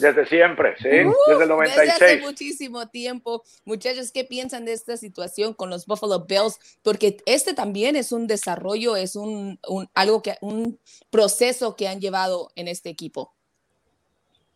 desde 0.00 0.26
siempre, 0.26 0.74
sí, 0.78 0.88
desde 0.88 1.42
el 1.42 1.48
96. 1.48 1.92
Desde 1.92 2.04
hace 2.04 2.20
muchísimo 2.20 2.88
tiempo. 2.88 3.44
Muchachos, 3.64 4.10
¿qué 4.10 4.24
piensan 4.24 4.64
de 4.64 4.72
esta 4.72 4.96
situación 4.96 5.54
con 5.54 5.70
los 5.70 5.86
Buffalo 5.86 6.24
Bills? 6.26 6.58
Porque 6.82 7.18
este 7.26 7.54
también 7.54 7.94
es 7.94 8.12
un 8.12 8.26
desarrollo, 8.26 8.96
es 8.96 9.14
un, 9.14 9.60
un 9.68 9.88
algo 9.94 10.22
que, 10.22 10.36
un 10.40 10.80
proceso 11.10 11.76
que 11.76 11.88
han 11.88 12.00
llevado 12.00 12.50
en 12.56 12.68
este 12.68 12.88
equipo. 12.88 13.34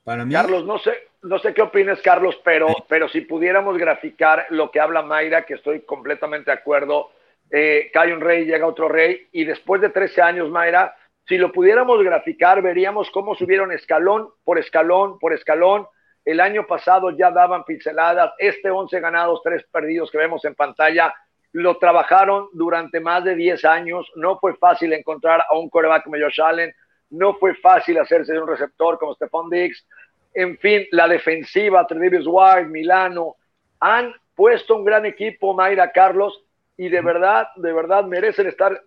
Para 0.07 0.25
mí. 0.25 0.33
Carlos, 0.33 0.65
no 0.65 0.79
sé, 0.79 0.93
no 1.23 1.37
sé 1.41 1.53
qué 1.53 1.63
opinas, 1.63 2.01
Carlos, 2.01 2.41
pero, 2.45 2.69
pero 2.89 3.09
si 3.09 3.23
pudiéramos 3.23 3.77
graficar 3.77 4.47
lo 4.51 4.71
que 4.71 4.79
habla 4.79 5.03
Mayra, 5.03 5.45
que 5.45 5.55
estoy 5.55 5.81
completamente 5.81 6.53
de 6.53 6.57
acuerdo, 6.57 7.11
eh, 7.51 7.91
cae 7.93 8.15
un 8.15 8.21
rey, 8.21 8.45
llega 8.45 8.69
otro 8.69 8.89
rey, 8.89 9.27
y 9.33 9.45
después 9.45 9.81
de 9.81 9.89
13 9.89 10.23
años, 10.23 10.49
Mayra, 10.49 10.95
si 11.27 11.37
lo 11.39 11.51
pudiéramos 11.51 12.01
graficar, 12.05 12.63
veríamos 12.63 13.11
cómo 13.11 13.35
subieron 13.35 13.73
escalón 13.73 14.29
por 14.45 14.61
escalón 14.61 15.19
por 15.19 15.33
escalón. 15.33 15.89
El 16.25 16.39
año 16.39 16.69
pasado 16.69 17.11
ya 17.11 17.33
daban 17.33 17.65
pinceladas, 17.65 18.33
este 18.39 18.71
11 18.71 19.01
ganados, 19.01 19.41
3 19.43 19.65
perdidos 19.73 20.13
que 20.13 20.19
vemos 20.19 20.45
en 20.45 20.55
pantalla, 20.55 21.13
lo 21.51 21.79
trabajaron 21.79 22.47
durante 22.53 23.01
más 23.01 23.25
de 23.25 23.35
10 23.35 23.65
años, 23.65 24.09
no 24.15 24.39
fue 24.39 24.55
fácil 24.55 24.93
encontrar 24.93 25.45
a 25.51 25.59
un 25.59 25.69
coreback 25.69 26.05
como 26.05 26.17
Josh 26.17 26.41
Allen, 26.41 26.73
no 27.11 27.35
fue 27.35 27.55
fácil 27.57 27.99
hacerse 27.99 28.33
de 28.33 28.41
un 28.41 28.49
receptor 28.49 28.99
como 28.99 29.15
Stephon 29.15 29.51
Diggs, 29.51 29.87
en 30.35 30.59
fin, 30.59 30.85
la 30.91 31.09
defensiva, 31.09 31.87
Tredavious 31.87 32.27
White, 32.27 32.69
Milano, 32.69 33.37
han 33.81 34.13
puesto 34.35 34.77
un 34.77 34.85
gran 34.85 35.07
equipo, 35.07 35.55
Mayra 35.55 35.91
Carlos, 35.93 36.43
y 36.77 36.91
de 36.91 37.01
verdad, 37.01 37.47
de 37.57 37.73
verdad 37.73 38.05
merecen 38.05 38.47
estar 38.47 38.79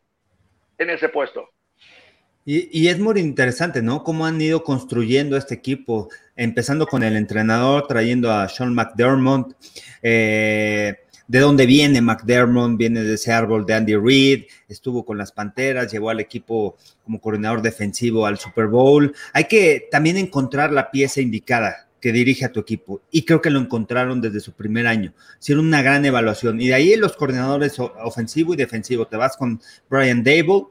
en 0.77 0.89
ese 0.91 1.09
puesto. 1.09 1.49
Y, 2.45 2.87
es 2.87 2.97
muy 2.97 3.19
interesante, 3.19 3.83
¿no? 3.83 4.03
Cómo 4.03 4.25
han 4.25 4.41
ido 4.41 4.63
construyendo 4.63 5.37
este 5.37 5.53
equipo, 5.53 6.09
empezando 6.35 6.87
con 6.87 7.03
el 7.03 7.15
entrenador, 7.15 7.85
trayendo 7.85 8.31
a 8.31 8.49
Sean 8.49 8.73
McDermott. 8.73 9.55
Eh, 10.01 10.95
¿De 11.29 11.37
dónde 11.37 11.67
viene 11.67 12.01
McDermott? 12.01 12.75
Viene 12.75 13.03
de 13.03 13.13
ese 13.13 13.31
árbol 13.31 13.63
de 13.63 13.75
Andy 13.75 13.95
Reid, 13.95 14.45
estuvo 14.67 15.05
con 15.05 15.19
las 15.19 15.31
Panteras, 15.31 15.91
llevó 15.91 16.09
al 16.09 16.19
equipo 16.19 16.75
como 17.03 17.21
coordinador 17.21 17.61
defensivo 17.61 18.25
al 18.25 18.39
Super 18.39 18.65
Bowl. 18.65 19.13
Hay 19.31 19.43
que 19.43 19.87
también 19.91 20.17
encontrar 20.17 20.71
la 20.71 20.89
pieza 20.89 21.21
indicada 21.21 21.87
que 22.01 22.11
dirige 22.11 22.45
a 22.45 22.51
tu 22.51 22.59
equipo. 22.59 23.01
Y 23.11 23.25
creo 23.25 23.43
que 23.43 23.51
lo 23.51 23.59
encontraron 23.59 24.21
desde 24.21 24.39
su 24.39 24.53
primer 24.53 24.87
año. 24.87 25.13
Hicieron 25.39 25.67
una 25.67 25.83
gran 25.83 26.03
evaluación. 26.03 26.59
Y 26.61 26.69
de 26.69 26.73
ahí 26.73 26.95
los 26.95 27.15
coordinadores 27.15 27.77
ofensivo 27.77 28.55
y 28.55 28.57
defensivo. 28.57 29.05
Te 29.05 29.17
vas 29.17 29.37
con 29.37 29.61
Brian 29.87 30.23
Dable, 30.23 30.63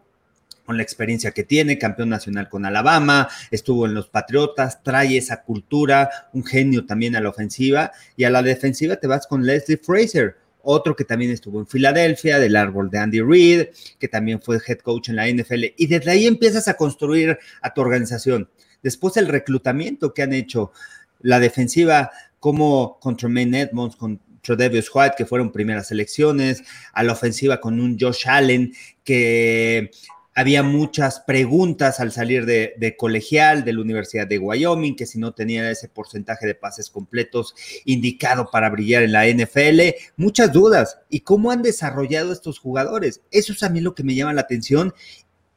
con 0.67 0.77
la 0.77 0.83
experiencia 0.83 1.31
que 1.31 1.45
tiene, 1.45 1.79
campeón 1.79 2.09
nacional 2.09 2.49
con 2.49 2.67
Alabama, 2.67 3.29
estuvo 3.53 3.87
en 3.87 3.95
los 3.95 4.09
Patriotas, 4.09 4.83
trae 4.83 5.17
esa 5.17 5.43
cultura, 5.43 6.11
un 6.33 6.45
genio 6.45 6.85
también 6.85 7.15
a 7.15 7.21
la 7.21 7.29
ofensiva. 7.29 7.93
Y 8.17 8.25
a 8.25 8.31
la 8.31 8.43
defensiva 8.43 8.97
te 8.97 9.07
vas 9.07 9.29
con 9.29 9.47
Leslie 9.47 9.79
Fraser, 9.79 10.48
otro 10.71 10.95
que 10.95 11.05
también 11.05 11.31
estuvo 11.31 11.61
en 11.61 11.67
Filadelfia, 11.67 12.39
del 12.39 12.55
árbol 12.55 12.91
de 12.91 12.99
Andy 12.99 13.23
Reid, 13.23 13.69
que 13.99 14.09
también 14.09 14.43
fue 14.43 14.61
head 14.67 14.81
coach 14.81 15.09
en 15.09 15.17
la 15.17 15.27
NFL. 15.27 15.65
Y 15.77 15.87
desde 15.87 16.11
ahí 16.11 16.27
empiezas 16.27 16.69
a 16.69 16.75
construir 16.75 17.39
a 17.63 17.73
tu 17.73 17.81
organización. 17.81 18.51
Después 18.83 19.17
el 19.17 19.29
reclutamiento 19.29 20.13
que 20.13 20.23
han 20.23 20.35
hecho 20.35 20.73
la 21.21 21.41
defensiva 21.41 22.11
como 22.39 22.99
contra 23.01 23.31
Maine 23.31 23.63
Edmonds, 23.63 23.97
con 23.97 24.21
Tredavious 24.43 24.91
White, 24.93 25.15
que 25.17 25.25
fueron 25.25 25.53
primeras 25.53 25.91
elecciones, 25.91 26.63
a 26.93 27.03
la 27.03 27.13
ofensiva 27.13 27.61
con 27.61 27.81
un 27.81 27.99
Josh 27.99 28.29
Allen, 28.29 28.75
que 29.05 29.91
había 30.39 30.63
muchas 30.63 31.19
preguntas 31.19 31.99
al 31.99 32.13
salir 32.13 32.47
de, 32.47 32.95
colegial 32.97 33.65
de 33.65 33.73
la 33.73 33.81
Universidad 33.81 34.25
de 34.25 34.39
Wyoming, 34.39 34.95
que 34.95 35.05
si 35.05 35.19
no 35.19 35.35
tenía 35.35 35.69
ese 35.69 35.89
porcentaje 35.89 36.47
de 36.47 36.55
pases 36.55 36.91
completos 36.91 37.57
indicado 37.85 38.49
para 38.49 38.71
brillar 38.71 39.03
en 39.03 39.11
la 39.11 39.27
NFL, 39.27 39.97
muchas 40.17 40.53
dudas. 40.53 41.01
¿Y 41.11 41.23
cómo 41.23 41.51
han 41.51 41.63
desarrollado 41.63 42.33
estos 42.33 42.61
jugadores? 42.61 43.21
Eso 43.33 43.53
es 43.53 43.65
a 43.65 43.69
mí 43.69 43.81
lo 43.81 43.97
que 43.97 44.05
me 44.05 44.15
llama 44.15 44.33
la 44.33 44.43
atención 44.43 44.95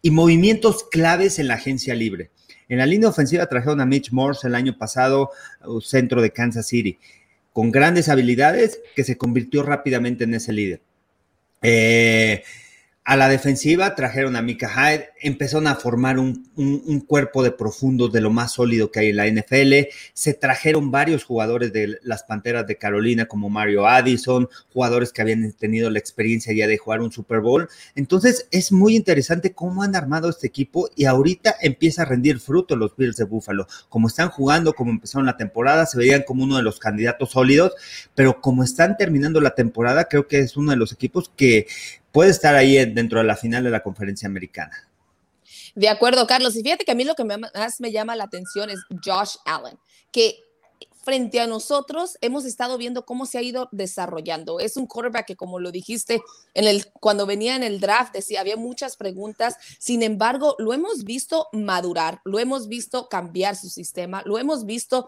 y 0.01 0.09
movimientos 0.09 0.83
claves 0.89 1.37
en 1.37 1.49
la 1.49 1.53
agencia 1.53 1.93
libre. 1.93 2.31
En 2.67 2.79
la 2.79 2.87
línea 2.87 3.09
ofensiva 3.09 3.45
trajeron 3.45 3.81
a 3.81 3.85
Mitch 3.85 4.11
Morse 4.11 4.47
el 4.47 4.55
año 4.55 4.79
pasado, 4.79 5.29
uh, 5.63 5.79
centro 5.79 6.23
de 6.23 6.31
Kansas 6.31 6.65
City, 6.65 6.97
con 7.53 7.71
grandes 7.71 8.09
habilidades 8.09 8.81
que 8.95 9.03
se 9.03 9.15
convirtió 9.15 9.61
rápidamente 9.61 10.23
en 10.23 10.33
ese 10.33 10.53
líder. 10.53 10.81
Eh, 11.61 12.41
a 13.11 13.17
la 13.17 13.27
defensiva 13.27 13.93
trajeron 13.93 14.37
a 14.37 14.41
Mika 14.41 14.69
Hyde, 14.69 15.09
empezaron 15.21 15.67
a 15.67 15.75
formar 15.75 16.17
un, 16.17 16.49
cuerpo 17.05 17.43
de 17.43 17.51
profundos 17.51 18.13
de 18.13 18.21
lo 18.21 18.29
más 18.29 18.53
sólido 18.53 18.89
que 18.89 19.01
hay 19.01 19.09
en 19.09 19.17
la 19.17 19.27
NFL. 19.27 19.89
Se 20.13 20.33
trajeron 20.33 20.91
varios 20.91 21.25
jugadores 21.25 21.73
de 21.73 21.99
las 22.03 22.23
Panteras 22.23 22.65
de 22.67 22.77
Carolina, 22.77 23.25
como 23.25 23.49
Mario 23.49 23.85
Addison, 23.85 24.47
jugadores 24.71 25.11
que 25.11 25.21
habían 25.21 25.51
tenido 25.51 25.89
la 25.89 25.99
experiencia 25.99 26.53
ya 26.53 26.67
de 26.67 26.77
jugar 26.77 27.01
un 27.01 27.11
Super 27.11 27.41
Bowl. 27.41 27.67
Entonces 27.95 28.47
es 28.49 28.71
muy 28.71 28.95
interesante 28.95 29.51
cómo 29.51 29.83
han 29.83 29.97
armado 29.97 30.29
este 30.29 30.47
equipo 30.47 30.89
y 30.95 31.03
ahorita 31.03 31.57
empieza 31.59 32.03
a 32.03 32.05
rendir 32.05 32.39
fruto 32.39 32.77
los 32.77 32.95
Bills 32.95 33.17
de 33.17 33.25
Buffalo. 33.25 33.67
Como 33.89 34.07
están 34.07 34.29
jugando, 34.29 34.71
como 34.71 34.91
empezaron 34.91 35.25
la 35.25 35.35
temporada, 35.35 35.85
se 35.85 35.97
veían 35.97 36.23
como 36.25 36.45
uno 36.45 36.55
de 36.55 36.63
los 36.63 36.79
candidatos 36.79 37.31
sólidos, 37.31 37.73
pero 38.15 38.39
como 38.39 38.63
están 38.63 38.95
terminando 38.95 39.41
la 39.41 39.53
temporada, 39.53 40.05
creo 40.05 40.29
que 40.29 40.39
es 40.39 40.55
uno 40.55 40.71
de 40.71 40.77
los 40.77 40.93
equipos 40.93 41.29
que 41.35 41.67
puede 42.11 42.31
estar 42.31 42.55
ahí 42.55 42.83
dentro 42.85 43.19
de 43.19 43.25
la 43.25 43.35
final 43.35 43.63
de 43.63 43.69
la 43.69 43.83
conferencia 43.83 44.27
americana. 44.27 44.87
De 45.75 45.89
acuerdo, 45.89 46.27
Carlos. 46.27 46.55
Y 46.55 46.63
fíjate 46.63 46.85
que 46.85 46.91
a 46.91 46.95
mí 46.95 47.03
lo 47.03 47.15
que 47.15 47.23
más 47.23 47.79
me 47.79 47.91
llama 47.91 48.15
la 48.15 48.25
atención 48.25 48.69
es 48.69 48.79
Josh 49.03 49.35
Allen, 49.45 49.77
que 50.11 50.43
frente 51.03 51.39
a 51.39 51.47
nosotros 51.47 52.17
hemos 52.21 52.45
estado 52.45 52.77
viendo 52.77 53.05
cómo 53.05 53.25
se 53.25 53.37
ha 53.37 53.41
ido 53.41 53.69
desarrollando. 53.71 54.59
Es 54.59 54.77
un 54.77 54.85
quarterback 54.85 55.25
que, 55.25 55.35
como 55.35 55.59
lo 55.59 55.71
dijiste, 55.71 56.21
en 56.53 56.67
el, 56.67 56.91
cuando 56.93 57.25
venía 57.25 57.55
en 57.55 57.63
el 57.63 57.79
draft, 57.79 58.13
decía, 58.13 58.41
había 58.41 58.57
muchas 58.57 58.97
preguntas. 58.97 59.55
Sin 59.79 60.03
embargo, 60.03 60.55
lo 60.59 60.73
hemos 60.73 61.03
visto 61.03 61.47
madurar, 61.53 62.21
lo 62.23 62.39
hemos 62.39 62.67
visto 62.67 63.09
cambiar 63.09 63.55
su 63.55 63.69
sistema, 63.69 64.21
lo 64.25 64.37
hemos 64.37 64.65
visto 64.65 65.07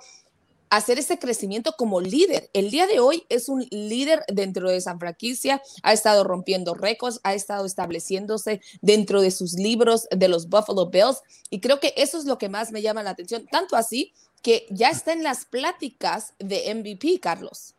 hacer 0.77 0.97
ese 0.97 1.19
crecimiento 1.19 1.75
como 1.77 2.01
líder. 2.01 2.49
El 2.51 2.71
día 2.71 2.87
de 2.87 2.99
hoy 2.99 3.25
es 3.29 3.47
un 3.47 3.67
líder 3.69 4.23
dentro 4.27 4.69
de 4.69 4.77
esa 4.77 4.97
franquicia, 4.97 5.61
ha 5.83 5.93
estado 5.93 6.23
rompiendo 6.23 6.73
récords, 6.73 7.19
ha 7.23 7.35
estado 7.35 7.67
estableciéndose 7.67 8.59
dentro 8.81 9.21
de 9.21 9.29
sus 9.29 9.53
libros 9.53 10.07
de 10.09 10.27
los 10.27 10.49
Buffalo 10.49 10.89
Bills 10.89 11.21
y 11.51 11.59
creo 11.59 11.79
que 11.79 11.93
eso 11.95 12.17
es 12.17 12.25
lo 12.25 12.39
que 12.39 12.49
más 12.49 12.71
me 12.71 12.81
llama 12.81 13.03
la 13.03 13.11
atención, 13.11 13.45
tanto 13.51 13.75
así 13.75 14.13
que 14.41 14.65
ya 14.71 14.89
está 14.89 15.13
en 15.13 15.21
las 15.21 15.45
pláticas 15.45 16.33
de 16.39 16.73
MVP, 16.73 17.19
Carlos. 17.19 17.75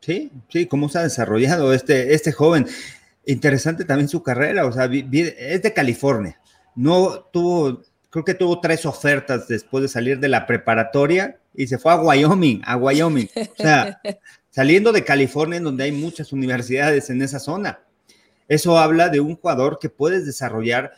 Sí, 0.00 0.32
sí, 0.48 0.66
cómo 0.66 0.88
se 0.88 0.98
ha 0.98 1.02
desarrollado 1.02 1.72
este, 1.72 2.14
este 2.14 2.32
joven. 2.32 2.66
Interesante 3.26 3.84
también 3.84 4.08
su 4.08 4.24
carrera, 4.24 4.66
o 4.66 4.72
sea, 4.72 4.86
es 4.86 5.62
de 5.62 5.72
California. 5.72 6.40
No 6.74 7.20
tuvo, 7.32 7.82
creo 8.10 8.24
que 8.24 8.34
tuvo 8.34 8.60
tres 8.60 8.84
ofertas 8.86 9.46
después 9.46 9.82
de 9.82 9.88
salir 9.88 10.18
de 10.18 10.28
la 10.28 10.46
preparatoria 10.46 11.38
y 11.58 11.66
se 11.66 11.76
fue 11.76 11.90
a 11.90 11.96
Wyoming, 11.96 12.62
a 12.64 12.76
Wyoming. 12.76 13.28
O 13.34 13.62
sea, 13.62 14.00
saliendo 14.50 14.92
de 14.92 15.02
California, 15.02 15.56
en 15.56 15.64
donde 15.64 15.82
hay 15.82 15.92
muchas 15.92 16.32
universidades 16.32 17.10
en 17.10 17.20
esa 17.20 17.40
zona. 17.40 17.80
Eso 18.46 18.78
habla 18.78 19.08
de 19.08 19.18
un 19.18 19.34
jugador 19.34 19.80
que 19.80 19.90
puedes 19.90 20.24
desarrollar, 20.24 20.92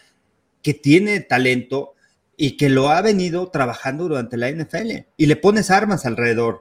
que 0.62 0.75
tiene 0.75 1.20
talento 1.20 1.94
y 2.37 2.59
que 2.59 2.68
lo 2.68 2.90
ha 2.90 3.01
venido 3.01 3.49
trabajando 3.51 4.07
durante 4.07 4.37
la 4.37 4.51
NFL. 4.51 5.07
Y 5.16 5.27
le 5.27 5.37
pones 5.37 5.70
armas 5.70 6.05
alrededor. 6.05 6.61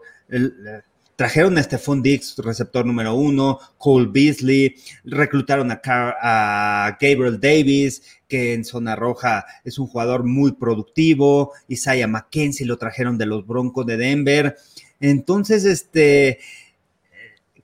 Trajeron 1.19 1.57
a 1.57 1.63
Stephon 1.63 2.01
Diggs, 2.01 2.37
receptor 2.37 2.85
número 2.85 3.13
uno, 3.13 3.59
Cole 3.77 4.07
Beasley, 4.09 4.77
reclutaron 5.03 5.69
a, 5.69 5.81
a, 5.83 6.91
Gabriel 6.91 7.41
Davis, 7.41 8.01
que 8.25 8.53
en 8.53 8.63
zona 8.63 8.95
roja 8.95 9.45
es 9.65 9.77
un 9.79 9.87
jugador 9.87 10.23
muy 10.23 10.53
productivo, 10.53 11.51
Isaiah 11.67 12.07
McKenzie 12.07 12.65
lo 12.65 12.77
trajeron 12.77 13.17
de 13.17 13.25
los 13.25 13.45
Broncos 13.45 13.85
de 13.85 13.97
Denver. 13.97 14.55
Entonces, 15.01 15.65
este, 15.65 16.39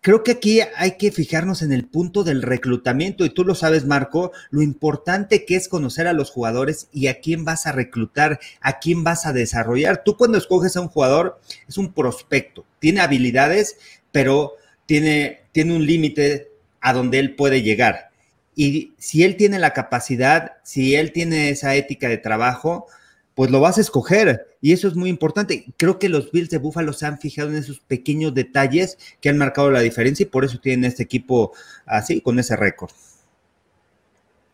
creo 0.06 0.22
que 0.22 0.34
aquí 0.34 0.60
hay 0.76 0.98
que 0.98 1.12
fijarnos 1.12 1.64
en 1.64 1.72
el 1.72 1.88
punto 1.88 2.24
del 2.24 2.44
reclutamiento 2.44 3.26
y 3.26 3.32
tú 3.32 3.44
lo 3.44 3.56
sabes, 3.56 3.86
Marco, 3.86 4.32
lo 4.52 4.62
importante 4.62 5.46
que 5.46 5.56
es 5.56 5.68
conocer 5.68 6.06
a 6.06 6.14
los 6.14 6.30
jugadores 6.30 6.90
y 6.94 7.08
a 7.08 7.22
quién 7.22 7.44
vas 7.44 7.66
a 7.66 7.72
reclutar, 7.72 8.40
a 8.62 8.78
quién 8.78 9.04
vas 9.04 9.26
a 9.26 9.34
desarrollar. 9.34 10.04
Tú 10.06 10.16
cuando 10.16 10.38
escoges 10.38 10.78
a 10.78 10.82
un 10.82 10.90
jugador 10.90 11.40
es 11.68 11.80
un 11.80 11.92
prospecto, 11.92 12.66
tiene 12.78 13.02
habilidades, 13.02 13.78
pero 14.12 14.54
tiene, 14.86 15.40
tiene 15.52 15.76
un 15.76 15.88
límite 15.88 16.52
a 16.82 16.94
donde 16.94 17.18
él 17.18 17.36
puede 17.36 17.64
llegar. 17.64 18.12
Y 18.56 18.94
si 19.00 19.24
él 19.24 19.38
tiene 19.38 19.58
la 19.58 19.74
capacidad, 19.74 20.58
si 20.62 20.94
él 20.94 21.14
tiene 21.14 21.50
esa 21.50 21.74
ética 21.74 22.10
de 22.10 22.20
trabajo, 22.20 22.86
pues 23.34 23.50
lo 23.50 23.60
vas 23.60 23.80
a 23.80 23.82
escoger. 23.82 24.55
Y 24.66 24.74
eso 24.74 24.88
es 24.88 24.96
muy 24.96 25.12
importante. 25.12 25.66
Creo 25.78 26.00
que 26.00 26.10
los 26.10 26.32
Bills 26.32 26.50
de 26.50 26.58
Buffalo 26.58 26.92
se 26.92 27.06
han 27.06 27.20
fijado 27.20 27.50
en 27.50 27.58
esos 27.58 27.82
pequeños 27.82 28.34
detalles 28.34 28.98
que 29.22 29.30
han 29.30 29.38
marcado 29.38 29.70
la 29.70 29.82
diferencia 29.82 30.24
y 30.24 30.28
por 30.28 30.44
eso 30.44 30.58
tienen 30.60 30.86
este 30.86 31.04
equipo 31.04 31.54
así, 31.86 32.20
con 32.20 32.40
ese 32.40 32.56
récord. 32.56 32.90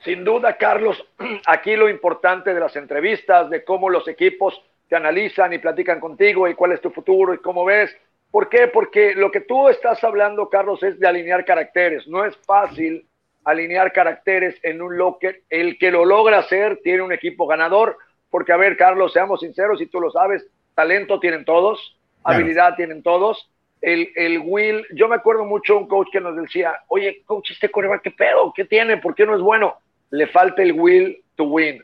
Sin 0.03 0.25
duda, 0.25 0.57
Carlos, 0.57 1.01
aquí 1.47 1.77
lo 1.77 1.87
importante 1.87 2.53
de 2.53 2.59
las 2.59 2.75
entrevistas, 2.75 3.49
de 3.49 3.63
cómo 3.63 3.89
los 3.89 4.05
equipos 4.09 4.61
te 4.89 4.97
analizan 4.97 5.53
y 5.53 5.59
platican 5.59 6.01
contigo 6.01 6.45
y 6.45 6.55
cuál 6.55 6.73
es 6.73 6.81
tu 6.81 6.89
futuro 6.89 7.33
y 7.33 7.37
cómo 7.37 7.63
ves. 7.63 7.95
¿Por 8.31 8.49
qué? 8.49 8.67
Porque 8.67 9.15
lo 9.15 9.31
que 9.31 9.39
tú 9.39 9.69
estás 9.69 10.03
hablando, 10.03 10.49
Carlos, 10.49 10.83
es 10.83 10.99
de 10.99 11.07
alinear 11.07 11.45
caracteres. 11.45 12.05
No 12.05 12.25
es 12.25 12.35
fácil 12.45 13.07
alinear 13.45 13.93
caracteres 13.93 14.59
en 14.63 14.81
un 14.81 14.97
locker. 14.97 15.43
El 15.49 15.77
que 15.77 15.89
lo 15.89 16.03
logra 16.03 16.39
hacer 16.39 16.81
tiene 16.83 17.01
un 17.01 17.13
equipo 17.13 17.47
ganador, 17.47 17.97
porque 18.31 18.53
a 18.53 18.57
ver, 18.57 18.77
Carlos, 18.77 19.13
seamos 19.13 19.41
sinceros, 19.41 19.79
y 19.81 19.85
tú 19.85 20.01
lo 20.01 20.09
sabes, 20.09 20.47
talento 20.73 21.19
tienen 21.19 21.45
todos, 21.45 21.97
habilidad 22.23 22.75
tienen 22.75 23.03
todos, 23.03 23.51
el, 23.81 24.09
el 24.15 24.39
Will, 24.43 24.85
yo 24.93 25.07
me 25.07 25.15
acuerdo 25.15 25.43
mucho 25.43 25.77
un 25.77 25.87
coach 25.87 26.07
que 26.11 26.21
nos 26.21 26.35
decía, 26.35 26.79
oye, 26.87 27.23
coach, 27.25 27.51
este 27.51 27.69
coreback, 27.69 28.03
¿qué 28.03 28.11
pedo? 28.11 28.53
¿Qué 28.55 28.65
tiene? 28.65 28.97
¿Por 28.97 29.15
qué 29.15 29.25
no 29.25 29.35
es 29.35 29.41
bueno? 29.41 29.75
Le 30.11 30.27
falta 30.27 30.61
el 30.61 30.73
will 30.73 31.21
to 31.35 31.45
win. 31.45 31.83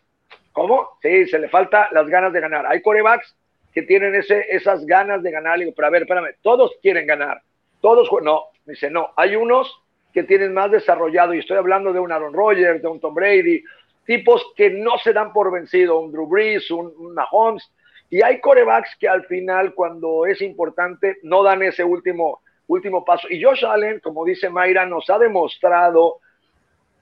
¿Cómo? 0.52 0.98
Sí, 1.02 1.28
se 1.28 1.40
le 1.40 1.50
falta 1.50 1.90
las 1.92 2.08
ganas 2.08 2.34
de 2.34 2.40
ganar. 2.40 2.66
Hay 2.68 2.82
corebacks 2.82 3.36
que 3.74 3.82
tienen 3.84 4.16
ese, 4.16 4.46
esas 4.50 4.86
ganas 4.86 5.24
de 5.24 5.32
ganar. 5.32 5.60
digo, 5.60 5.74
pero 5.76 5.88
a 5.88 5.92
ver, 5.92 6.04
espérame, 6.04 6.36
todos 6.42 6.72
quieren 6.82 7.08
ganar. 7.08 7.42
Todos, 7.82 8.10
no, 8.24 8.46
dice, 8.66 8.90
no, 8.90 9.12
hay 9.16 9.36
unos 9.36 9.82
que 10.14 10.24
tienen 10.24 10.54
más 10.54 10.72
desarrollado, 10.72 11.34
y 11.34 11.40
estoy 11.40 11.58
hablando 11.58 11.94
de 11.94 12.00
un 12.00 12.12
Aaron 12.12 12.34
Rodgers, 12.34 12.82
de 12.82 12.88
un 12.88 13.00
Tom 13.00 13.14
Brady, 13.14 13.64
tipos 14.08 14.42
que 14.56 14.72
no 14.72 14.98
se 14.98 15.14
dan 15.14 15.34
por 15.34 15.52
vencido, 15.52 16.00
un 16.00 16.12
Drew 16.12 16.28
Brees, 16.28 16.72
un, 16.72 16.92
un 16.98 17.14
Mahomes, 17.14 17.70
y 18.10 18.24
hay 18.24 18.40
corebacks 18.40 18.96
que 19.00 19.08
al 19.08 19.26
final, 19.26 19.74
cuando 19.76 20.26
es 20.26 20.42
importante, 20.42 21.18
no 21.24 21.44
dan 21.44 21.62
ese 21.62 21.84
último, 21.84 22.42
último 22.68 23.04
paso. 23.04 23.28
Y 23.30 23.44
Josh 23.44 23.66
Allen, 23.66 24.00
como 24.00 24.24
dice 24.24 24.50
Mayra, 24.50 24.86
nos 24.86 25.10
ha 25.10 25.20
demostrado 25.20 26.20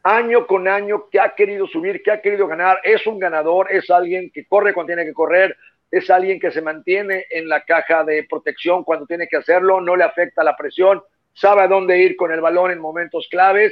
año 0.01 0.47
con 0.47 0.67
año 0.67 1.07
que 1.11 1.19
ha 1.19 1.35
querido 1.35 1.67
subir, 1.67 2.01
que 2.01 2.11
ha 2.11 2.21
querido 2.21 2.47
ganar. 2.47 2.79
Es 2.83 3.05
un 3.05 3.19
ganador, 3.19 3.71
es 3.71 3.89
alguien 3.91 4.31
que 4.33 4.45
corre 4.47 4.73
cuando 4.73 4.95
tiene 4.95 5.05
que 5.05 5.13
correr, 5.13 5.55
es 5.91 6.09
alguien 6.09 6.39
que 6.39 6.49
se 6.49 6.61
mantiene 6.63 7.25
en 7.29 7.47
la 7.47 7.61
caja 7.61 8.03
de 8.03 8.23
protección 8.27 8.83
cuando 8.83 9.05
tiene 9.05 9.27
que 9.27 9.37
hacerlo, 9.37 9.79
no 9.79 9.95
le 9.95 10.03
afecta 10.03 10.43
la 10.43 10.57
presión, 10.57 11.03
sabe 11.33 11.61
a 11.61 11.67
dónde 11.67 11.99
ir 11.99 12.15
con 12.15 12.31
el 12.31 12.41
balón 12.41 12.71
en 12.71 12.79
momentos 12.79 13.27
claves 13.29 13.71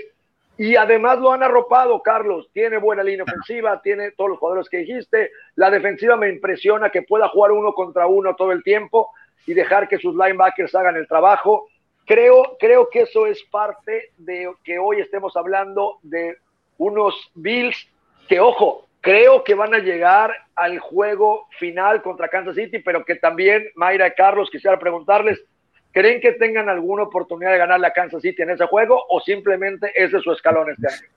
y 0.57 0.75
además 0.75 1.19
lo 1.19 1.31
han 1.31 1.43
arropado, 1.43 2.01
Carlos. 2.01 2.49
Tiene 2.53 2.77
buena 2.77 3.03
línea 3.03 3.23
ofensiva, 3.23 3.81
tiene 3.81 4.11
todos 4.11 4.31
los 4.31 4.39
jugadores 4.39 4.69
que 4.69 4.77
dijiste. 4.77 5.31
La 5.55 5.71
defensiva 5.71 6.15
me 6.15 6.29
impresiona 6.29 6.89
que 6.89 7.01
pueda 7.01 7.27
jugar 7.29 7.51
uno 7.51 7.73
contra 7.73 8.07
uno 8.07 8.35
todo 8.35 8.51
el 8.51 8.63
tiempo 8.63 9.09
y 9.47 9.53
dejar 9.53 9.87
que 9.87 9.97
sus 9.97 10.15
linebackers 10.15 10.75
hagan 10.75 10.95
el 10.95 11.07
trabajo. 11.07 11.67
Creo, 12.05 12.57
creo 12.59 12.89
que 12.91 13.01
eso 13.01 13.25
es 13.25 13.41
parte 13.45 14.11
de 14.17 14.51
que 14.63 14.77
hoy 14.77 14.99
estemos 14.99 15.35
hablando 15.35 15.97
de 16.03 16.37
unos 16.77 17.31
Bills 17.33 17.89
que, 18.27 18.39
ojo, 18.39 18.87
creo 19.01 19.43
que 19.43 19.55
van 19.55 19.73
a 19.73 19.79
llegar 19.79 20.33
al 20.55 20.79
juego 20.79 21.47
final 21.57 22.01
contra 22.01 22.29
Kansas 22.29 22.55
City, 22.55 22.79
pero 22.79 23.03
que 23.03 23.15
también, 23.15 23.67
Mayra 23.75 24.07
y 24.07 24.11
Carlos, 24.11 24.49
quisiera 24.51 24.77
preguntarles, 24.77 25.43
¿Creen 25.93 26.19
que 26.19 26.33
tengan 26.33 26.67
alguna 26.69 27.03
oportunidad 27.03 27.51
de 27.51 27.59
ganar 27.59 27.79
la 27.79 27.93
Kansas 27.93 28.23
City 28.23 28.41
en 28.41 28.49
ese 28.49 28.65
juego 28.65 28.99
o 29.09 29.21
simplemente 29.21 29.91
ese 29.95 30.17
es 30.17 30.23
su 30.23 30.31
escalón 30.31 30.71
este 30.71 30.87
año? 30.87 31.07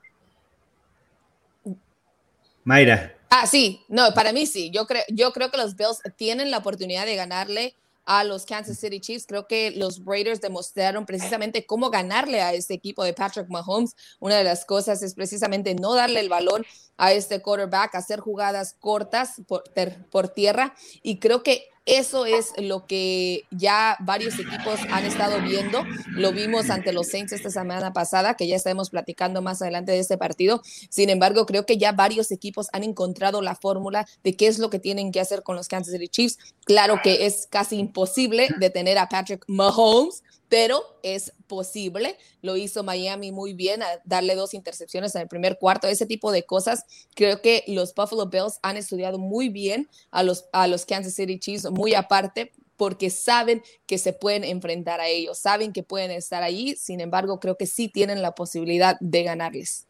Mayra. 2.63 3.15
Ah, 3.29 3.47
sí, 3.47 3.83
no, 3.87 4.13
para 4.13 4.31
mí 4.31 4.45
sí. 4.45 4.69
Yo 4.71 4.85
creo, 4.85 5.01
yo 5.09 5.31
creo 5.31 5.49
que 5.49 5.57
los 5.57 5.75
Bills 5.75 6.01
tienen 6.15 6.51
la 6.51 6.59
oportunidad 6.59 7.07
de 7.07 7.15
ganarle 7.15 7.75
a 8.05 8.23
los 8.23 8.45
Kansas 8.45 8.79
City 8.79 8.99
Chiefs. 8.99 9.25
Creo 9.25 9.47
que 9.47 9.71
los 9.71 10.05
Raiders 10.05 10.41
demostraron 10.41 11.07
precisamente 11.07 11.65
cómo 11.65 11.89
ganarle 11.89 12.41
a 12.41 12.53
este 12.53 12.75
equipo 12.75 13.03
de 13.03 13.13
Patrick 13.13 13.49
Mahomes. 13.49 13.95
Una 14.19 14.37
de 14.37 14.43
las 14.43 14.63
cosas 14.63 15.01
es 15.01 15.15
precisamente 15.15 15.73
no 15.73 15.95
darle 15.95 16.19
el 16.19 16.29
balón 16.29 16.67
a 16.97 17.13
este 17.13 17.41
quarterback, 17.41 17.95
hacer 17.95 18.19
jugadas 18.19 18.75
cortas 18.79 19.41
por, 19.47 19.63
por 20.11 20.29
tierra. 20.29 20.75
Y 21.01 21.19
creo 21.19 21.41
que 21.41 21.67
eso 21.87 22.25
es 22.25 22.51
lo 22.57 22.85
que 22.85 23.45
ya 23.49 23.95
varios 24.01 24.37
equipos 24.37 24.79
han 24.91 25.05
estado 25.05 25.41
viendo. 25.41 25.83
Lo 26.09 26.33
vimos 26.33 26.69
ante 26.69 26.91
los 26.91 27.07
Saints 27.07 27.31
esta 27.31 27.49
semana 27.49 27.93
pasada, 27.93 28.35
que 28.35 28.45
ya 28.45 28.57
estaremos 28.57 28.89
platicando 28.89 29.41
más 29.41 29.61
adelante 29.61 29.93
de 29.93 29.99
este 29.99 30.17
partido. 30.17 30.61
Sin 30.89 31.09
embargo, 31.09 31.45
creo 31.45 31.65
que 31.65 31.77
ya 31.77 31.93
varios 31.93 32.29
equipos 32.31 32.67
han 32.73 32.83
encontrado 32.83 33.41
la 33.41 33.55
fórmula 33.55 34.05
de 34.21 34.35
qué 34.35 34.47
es 34.47 34.59
lo 34.59 34.69
que 34.69 34.79
tienen 34.79 35.13
que 35.13 35.21
hacer 35.21 35.43
con 35.43 35.55
los 35.55 35.69
Kansas 35.69 35.93
City 35.93 36.09
Chiefs. 36.09 36.37
Claro 36.65 36.99
que 37.01 37.25
es 37.25 37.47
casi 37.49 37.77
imposible 37.77 38.49
detener 38.59 38.97
a 38.97 39.07
Patrick 39.07 39.45
Mahomes, 39.47 40.23
pero 40.49 40.81
es 41.03 41.33
posible. 41.47 42.17
Lo 42.41 42.57
hizo 42.57 42.83
Miami 42.83 43.31
muy 43.31 43.53
bien, 43.53 43.83
a 43.83 43.87
darle 44.05 44.35
dos 44.35 44.53
intercepciones 44.53 45.15
en 45.15 45.23
el 45.23 45.27
primer 45.27 45.57
cuarto, 45.57 45.87
ese 45.87 46.05
tipo 46.05 46.31
de 46.31 46.43
cosas. 46.43 46.85
Creo 47.15 47.41
que 47.41 47.63
los 47.67 47.93
Buffalo 47.93 48.27
Bills 48.27 48.59
han 48.61 48.77
estudiado 48.77 49.19
muy 49.19 49.49
bien 49.49 49.89
a 50.11 50.23
los, 50.23 50.45
a 50.53 50.67
los 50.67 50.85
Kansas 50.85 51.13
City 51.13 51.39
Chiefs, 51.39 51.69
muy 51.71 51.93
aparte, 51.93 52.51
porque 52.77 53.09
saben 53.09 53.63
que 53.85 53.97
se 53.97 54.13
pueden 54.13 54.43
enfrentar 54.43 55.01
a 55.01 55.07
ellos, 55.07 55.39
saben 55.39 55.73
que 55.73 55.83
pueden 55.83 56.11
estar 56.11 56.43
ahí, 56.43 56.75
sin 56.75 57.01
embargo, 57.01 57.39
creo 57.39 57.57
que 57.57 57.65
sí 57.65 57.89
tienen 57.89 58.21
la 58.21 58.35
posibilidad 58.35 58.97
de 58.99 59.23
ganarles. 59.23 59.87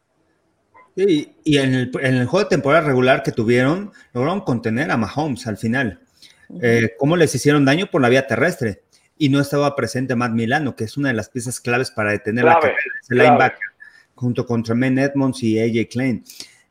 Sí, 0.96 1.32
y 1.44 1.58
en 1.58 1.74
el, 1.74 1.92
en 2.00 2.14
el 2.16 2.26
juego 2.26 2.44
de 2.44 2.50
temporada 2.50 2.84
regular 2.84 3.22
que 3.22 3.30
tuvieron, 3.30 3.92
lograron 4.12 4.40
contener 4.40 4.90
a 4.90 4.96
Mahomes 4.96 5.46
al 5.46 5.56
final. 5.56 6.00
Eh, 6.62 6.94
¿Cómo 6.98 7.16
les 7.16 7.34
hicieron 7.34 7.64
daño 7.64 7.90
por 7.90 8.00
la 8.00 8.08
vía 8.08 8.26
terrestre? 8.26 8.82
Y 9.18 9.28
no 9.28 9.40
estaba 9.40 9.74
presente 9.74 10.14
Matt 10.14 10.32
Milano, 10.32 10.76
que 10.76 10.84
es 10.84 10.96
una 10.96 11.08
de 11.08 11.14
las 11.14 11.28
piezas 11.28 11.60
claves 11.60 11.90
para 11.90 12.12
detener 12.12 12.44
la 12.44 12.54
carrera 12.54 12.78
de 13.08 13.16
linebacker, 13.16 13.68
junto 14.14 14.46
con 14.46 14.62
Tremaine 14.62 15.02
Edmonds 15.02 15.42
y 15.42 15.58
AJ 15.58 15.88
Klein. 15.90 16.24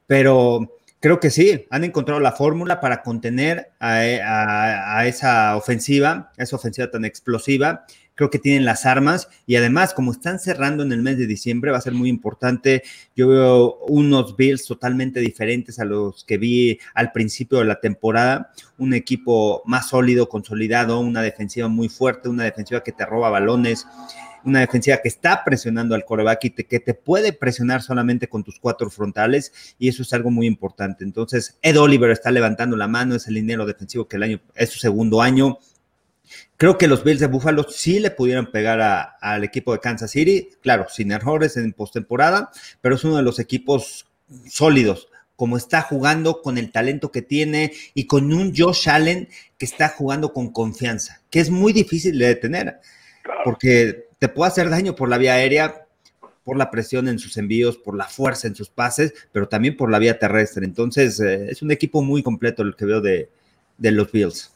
Pero 0.06 0.78
creo 1.00 1.20
que 1.20 1.30
sí, 1.30 1.66
han 1.70 1.84
encontrado 1.84 2.20
la 2.20 2.32
fórmula 2.32 2.80
para 2.80 3.02
contener 3.02 3.72
a, 3.80 5.06
esa 5.06 5.56
ofensiva, 5.56 6.32
a 6.38 6.44
esa 6.44 6.56
ofensiva 6.56 6.90
tan 6.90 7.06
explosiva 7.06 7.86
creo 8.18 8.30
que 8.30 8.40
tienen 8.40 8.66
las 8.66 8.86
armas 8.86 9.30
y 9.46 9.56
además 9.56 9.94
como 9.94 10.12
están 10.12 10.40
cerrando 10.40 10.84
en 10.84 10.92
el 10.92 11.02
mes 11.02 11.18
de 11.18 11.28
diciembre 11.28 11.72
va 11.72 11.78
a 11.78 11.82
ser 11.82 11.94
muy 11.94 12.10
importante. 12.10 12.84
Yo 13.16 13.30
veo 13.30 13.78
unos 13.88 14.36
Bills 14.36 14.66
totalmente 14.66 15.22
diferentes 15.22 15.80
a 15.80 15.86
los 15.86 16.26
que 16.26 16.38
vi 16.38 16.80
al 16.94 17.14
principio 17.14 17.60
de 17.60 17.66
la 17.66 17.80
temporada, 17.80 18.52
un 18.78 18.94
equipo 18.94 19.62
más 19.66 19.90
sólido, 19.90 20.28
consolidado, 20.28 21.00
una 21.00 21.22
defensiva 21.22 21.68
muy 21.70 21.88
fuerte, 21.88 22.28
una 22.28 22.44
defensiva 22.44 22.84
que 22.84 22.92
te 22.92 23.06
roba 23.06 23.30
balones, 23.30 23.86
una 24.44 24.62
defensiva 24.62 24.98
que 24.98 25.10
está 25.10 25.44
presionando 25.44 25.94
al 25.94 26.06
coreback 26.06 26.46
y 26.46 26.50
que 26.52 26.80
te 26.80 26.94
puede 26.94 27.34
presionar 27.34 27.82
solamente 27.82 28.28
con 28.28 28.44
tus 28.44 28.60
cuatro 28.60 28.90
frontales 28.90 29.76
y 29.78 29.90
eso 29.90 30.02
es 30.02 30.14
algo 30.14 30.32
muy 30.32 30.48
importante. 30.48 31.04
Entonces, 31.04 31.60
Ed 31.62 31.80
Oliver 31.80 32.10
está 32.12 32.32
levantando 32.32 32.78
la 32.78 32.88
mano, 32.88 33.16
es 33.16 33.28
el 33.28 33.36
dinero 33.36 33.66
defensivo 33.66 34.08
que 34.08 34.16
el 34.16 34.24
año 34.24 34.42
es 34.56 34.70
su 34.70 34.80
segundo 34.80 35.22
año, 35.22 35.60
Creo 36.58 36.78
que 36.78 36.88
los 36.88 37.04
Bills 37.04 37.20
de 37.20 37.28
Buffalo 37.28 37.66
sí 37.70 38.00
le 38.00 38.12
pudieron 38.12 38.52
pegar 38.52 39.16
al 39.22 39.44
equipo 39.44 39.74
de 39.74 39.80
Kansas 39.80 40.12
City, 40.12 40.50
claro, 40.62 40.88
sin 40.90 41.12
errores 41.12 41.58
en 41.58 41.74
postemporada, 41.74 42.52
pero 42.82 42.96
es 42.96 43.04
uno 43.04 43.18
de 43.18 43.24
los 43.24 43.40
equipos 43.40 44.08
sólidos, 44.50 45.10
como 45.36 45.56
está 45.56 45.82
jugando 45.82 46.42
con 46.42 46.58
el 46.58 46.72
talento 46.72 47.12
que 47.12 47.22
tiene 47.22 47.72
y 47.94 48.08
con 48.08 48.34
un 48.34 48.54
Josh 48.56 48.90
Allen 48.90 49.30
que 49.58 49.66
está 49.66 49.90
jugando 49.90 50.34
con 50.34 50.52
confianza, 50.52 51.22
que 51.30 51.40
es 51.40 51.50
muy 51.50 51.74
difícil 51.74 52.18
de 52.18 52.28
detener, 52.28 52.80
porque 53.44 54.08
te 54.20 54.30
puede 54.30 54.52
hacer 54.52 54.70
daño 54.70 54.96
por 54.96 55.10
la 55.10 55.18
vía 55.18 55.34
aérea, 55.34 55.86
por 56.44 56.58
la 56.58 56.72
presión 56.72 57.08
en 57.08 57.20
sus 57.20 57.38
envíos, 57.38 57.78
por 57.78 57.96
la 57.96 58.06
fuerza 58.06 58.48
en 58.48 58.56
sus 58.56 58.70
pases, 58.70 59.14
pero 59.32 59.48
también 59.48 59.76
por 59.76 59.92
la 59.92 60.00
vía 60.00 60.18
terrestre. 60.18 60.66
Entonces, 60.66 61.20
eh, 61.20 61.48
es 61.50 61.62
un 61.62 61.72
equipo 61.72 62.02
muy 62.02 62.24
completo 62.24 62.64
el 62.64 62.76
que 62.76 62.86
veo 62.86 63.02
de, 63.02 63.30
de 63.78 63.92
los 63.92 64.12
Bills. 64.12 64.54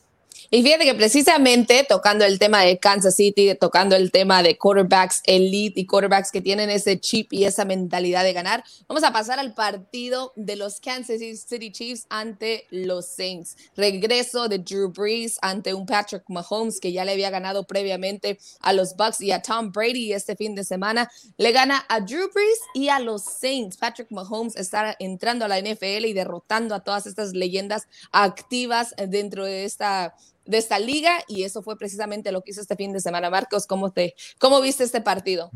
Y 0.49 0.63
fíjate 0.63 0.85
que 0.85 0.95
precisamente 0.95 1.85
tocando 1.87 2.25
el 2.25 2.39
tema 2.39 2.61
de 2.61 2.79
Kansas 2.79 3.15
City, 3.15 3.55
tocando 3.55 3.95
el 3.95 4.11
tema 4.11 4.43
de 4.43 4.57
quarterbacks 4.57 5.21
elite 5.25 5.81
y 5.81 5.85
quarterbacks 5.85 6.31
que 6.31 6.41
tienen 6.41 6.69
ese 6.69 6.99
chip 6.99 7.31
y 7.33 7.45
esa 7.45 7.65
mentalidad 7.65 8.23
de 8.23 8.33
ganar, 8.33 8.63
vamos 8.87 9.03
a 9.03 9.13
pasar 9.13 9.39
al 9.39 9.53
partido 9.53 10.33
de 10.35 10.55
los 10.55 10.79
Kansas 10.79 11.19
City 11.19 11.71
Chiefs 11.71 12.05
ante 12.09 12.65
los 12.71 13.07
Saints. 13.07 13.57
Regreso 13.75 14.47
de 14.47 14.59
Drew 14.59 14.89
Brees 14.89 15.37
ante 15.41 15.73
un 15.73 15.85
Patrick 15.85 16.23
Mahomes 16.27 16.79
que 16.79 16.91
ya 16.91 17.05
le 17.05 17.11
había 17.11 17.29
ganado 17.29 17.65
previamente 17.65 18.39
a 18.61 18.73
los 18.73 18.95
Bucks 18.95 19.21
y 19.21 19.31
a 19.31 19.41
Tom 19.41 19.71
Brady 19.71 20.13
este 20.13 20.35
fin 20.35 20.55
de 20.55 20.63
semana. 20.63 21.09
Le 21.37 21.51
gana 21.51 21.85
a 21.89 21.99
Drew 21.99 22.29
Brees 22.33 22.59
y 22.73 22.89
a 22.89 22.99
los 22.99 23.23
Saints. 23.23 23.77
Patrick 23.77 24.11
Mahomes 24.11 24.55
está 24.55 24.95
entrando 24.99 25.45
a 25.45 25.47
la 25.47 25.59
NFL 25.59 26.05
y 26.05 26.13
derrotando 26.13 26.75
a 26.75 26.83
todas 26.83 27.05
estas 27.05 27.33
leyendas 27.33 27.87
activas 28.11 28.93
dentro 29.07 29.45
de 29.45 29.65
esta 29.65 30.15
de 30.51 30.57
esta 30.57 30.77
liga 30.77 31.19
y 31.27 31.45
eso 31.45 31.63
fue 31.63 31.77
precisamente 31.77 32.31
lo 32.31 32.41
que 32.41 32.51
hizo 32.51 32.61
este 32.61 32.75
fin 32.75 32.91
de 32.91 32.99
semana. 32.99 33.29
Marcos, 33.29 33.65
¿cómo, 33.65 33.91
te, 33.91 34.13
cómo 34.37 34.61
viste 34.61 34.83
este 34.83 35.01
partido? 35.01 35.49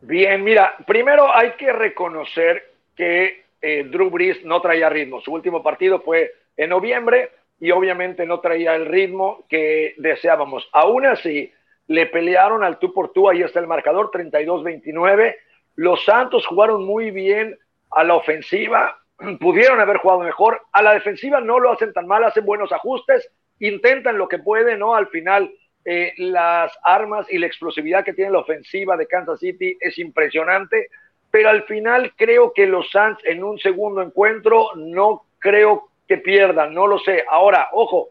Bien, 0.00 0.42
mira, 0.42 0.76
primero 0.86 1.34
hay 1.34 1.52
que 1.52 1.72
reconocer 1.72 2.72
que 2.96 3.44
eh, 3.60 3.84
Drew 3.84 4.10
Brees 4.10 4.44
no 4.44 4.60
traía 4.62 4.88
ritmo. 4.88 5.20
Su 5.20 5.32
último 5.32 5.62
partido 5.62 6.00
fue 6.00 6.32
en 6.56 6.70
noviembre 6.70 7.32
y 7.60 7.72
obviamente 7.72 8.24
no 8.24 8.40
traía 8.40 8.76
el 8.76 8.86
ritmo 8.86 9.44
que 9.48 9.94
deseábamos. 9.98 10.68
Aún 10.72 11.04
así, 11.04 11.52
le 11.88 12.06
pelearon 12.06 12.62
al 12.62 12.78
tú 12.78 12.94
por 12.94 13.12
tú, 13.12 13.28
ahí 13.28 13.42
está 13.42 13.58
el 13.58 13.66
marcador, 13.66 14.10
32-29. 14.12 15.34
Los 15.74 16.04
Santos 16.04 16.46
jugaron 16.46 16.84
muy 16.84 17.10
bien 17.10 17.58
a 17.90 18.04
la 18.04 18.14
ofensiva, 18.14 19.00
pudieron 19.40 19.80
haber 19.80 19.96
jugado 19.96 20.20
mejor. 20.20 20.62
A 20.72 20.80
la 20.80 20.94
defensiva 20.94 21.40
no 21.40 21.58
lo 21.58 21.72
hacen 21.72 21.92
tan 21.92 22.06
mal, 22.06 22.22
hacen 22.22 22.44
buenos 22.44 22.70
ajustes 22.70 23.28
intentan 23.62 24.18
lo 24.18 24.28
que 24.28 24.38
pueden, 24.38 24.80
¿no? 24.80 24.94
Al 24.94 25.06
final, 25.08 25.52
eh, 25.84 26.12
las 26.16 26.72
armas 26.82 27.26
y 27.30 27.38
la 27.38 27.46
explosividad 27.46 28.04
que 28.04 28.12
tiene 28.12 28.32
la 28.32 28.40
ofensiva 28.40 28.96
de 28.96 29.06
Kansas 29.06 29.38
City 29.38 29.76
es 29.80 29.98
impresionante, 29.98 30.88
pero 31.30 31.48
al 31.48 31.62
final 31.64 32.12
creo 32.16 32.52
que 32.52 32.66
los 32.66 32.90
Suns 32.90 33.18
en 33.24 33.42
un 33.44 33.58
segundo 33.58 34.02
encuentro 34.02 34.70
no 34.74 35.22
creo 35.38 35.88
que 36.08 36.18
pierdan, 36.18 36.74
no 36.74 36.88
lo 36.88 36.98
sé. 36.98 37.24
Ahora, 37.30 37.68
ojo, 37.72 38.08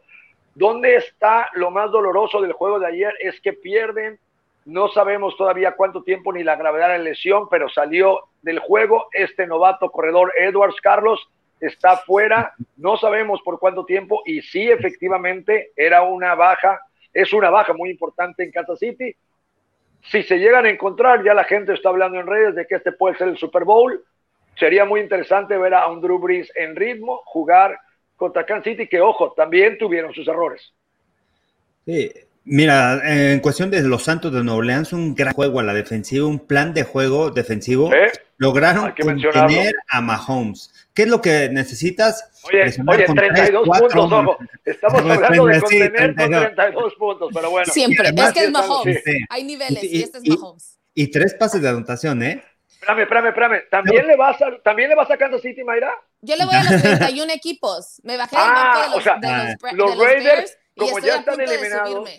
¿dónde 0.56 0.96
está 0.96 1.50
lo 1.54 1.70
más 1.70 1.92
doloroso 1.92 2.42
del 2.42 2.54
juego 2.54 2.80
de 2.80 2.88
ayer? 2.88 3.14
Es 3.20 3.40
que 3.42 3.54
pierden 3.54 4.20
No 4.64 4.88
sabemos 4.90 5.36
todavía 5.38 5.76
cuánto 5.76 6.04
tiempo 6.04 6.32
ni 6.32 6.44
la 6.44 6.56
gravedad 6.56 6.90
de 6.92 7.00
la 7.00 7.04
lesión, 7.04 7.50
pero 7.50 7.68
salió 7.68 8.22
del 8.42 8.60
juego 8.60 9.08
este 9.12 9.48
novato 9.48 9.90
corredor 9.90 10.32
Edwards 10.38 10.80
Carlos 10.82 11.20
está 11.62 11.98
fuera, 11.98 12.54
no 12.78 12.98
sabemos 12.98 13.42
por 13.44 13.60
cuánto 13.60 13.86
tiempo 13.86 14.24
y 14.26 14.42
sí 14.42 14.70
efectivamente 14.70 15.72
era 15.76 16.02
una 16.04 16.36
baja, 16.36 16.82
es 17.14 17.32
una 17.32 17.50
baja 17.50 17.74
muy 17.74 17.90
importante 17.90 18.44
en 18.44 18.52
Kansas 18.52 18.80
City. 18.80 19.16
Si 20.04 20.24
se 20.24 20.38
llegan 20.40 20.66
a 20.66 20.70
encontrar, 20.70 21.24
ya 21.24 21.34
la 21.34 21.44
gente 21.44 21.74
está 21.74 21.90
hablando 21.90 22.20
en 22.20 22.28
redes 22.28 22.56
de 22.56 22.66
que 22.66 22.76
este 22.76 22.92
puede 22.92 23.18
ser 23.18 23.28
el 23.28 23.38
Super 23.38 23.64
Bowl. 23.64 24.04
Sería 24.58 24.84
muy 24.86 25.00
interesante 25.00 25.58
ver 25.58 25.74
a 25.74 25.88
un 25.88 26.02
Drew 26.02 26.20
Brees 26.20 26.52
en 26.56 26.76
ritmo, 26.76 27.22
jugar 27.26 27.78
contra 28.16 28.46
Kansas 28.46 28.72
City, 28.72 28.88
que 28.88 29.00
ojo, 29.00 29.34
también 29.34 29.78
tuvieron 29.78 30.14
sus 30.14 30.28
errores. 30.28 30.74
Sí, 31.86 32.12
Mira, 32.44 33.02
en 33.06 33.40
cuestión 33.40 33.70
de 33.70 33.82
los 33.84 34.04
Santos 34.04 34.34
de 34.34 34.44
Nueva 34.44 34.60
Orleans, 34.60 34.94
un 34.94 35.14
gran 35.14 35.34
juego 35.34 35.60
a 35.60 35.64
la 35.64 35.74
defensiva, 35.74 36.26
un 36.26 36.40
plan 36.40 36.74
de 36.74 36.84
juego 36.84 37.30
defensivo. 37.30 37.92
Lograron 38.38 38.94
contener 39.00 39.76
a 39.88 40.02
Mahomes. 40.02 40.81
¿Qué 40.94 41.04
es 41.04 41.08
lo 41.08 41.22
que 41.22 41.50
necesitas? 41.50 42.30
Oye, 42.44 42.64
oye 42.88 43.06
32 43.06 43.68
puntos, 43.68 43.96
ojo. 43.96 44.38
Estamos 44.66 45.02
hablando 45.02 45.46
de 45.46 45.60
contener 45.60 46.16
32. 46.16 46.46
con 46.46 46.56
32 46.56 46.96
puntos, 46.96 47.30
pero 47.34 47.50
bueno. 47.50 47.72
Siempre, 47.72 48.10
es 48.10 48.34
que 48.34 48.44
es 48.44 48.52
Mahomes. 48.52 49.04
Hay 49.30 49.44
niveles 49.44 49.84
y, 49.84 50.04
este 50.04 50.18
es 50.18 50.28
Mahomes. 50.28 50.80
Y, 50.94 51.08
tres 51.08 51.34
pases 51.36 51.62
de 51.62 51.70
anotación, 51.70 52.22
¿eh? 52.24 52.44
Espérame, 52.68 53.02
espérame, 53.02 53.28
espérame. 53.28 53.62
¿También, 53.70 54.08
le 54.08 54.16
vas 54.16 54.42
a, 54.42 54.58
¿También 54.64 54.90
le 54.90 54.96
vas 54.96 55.10
a 55.12 55.18
Kansas 55.18 55.42
City, 55.42 55.64
Mayra? 55.64 55.94
Yo 56.22 56.36
le 56.36 56.46
voy 56.46 56.56
a 56.56 56.64
los 56.64 56.82
31 56.82 57.32
equipos. 57.32 58.02
Me 58.04 58.18
bajé 58.18 58.36
ah, 58.40 58.82
de 58.84 58.90
los, 58.90 58.98
o 58.98 59.02
sea, 59.02 59.18
de 59.18 59.56
los, 59.74 59.96
los 59.96 59.98
Raiders, 59.98 60.58
como 60.76 61.00
ya 61.00 61.18
están 61.18 61.40
eliminados 61.40 62.10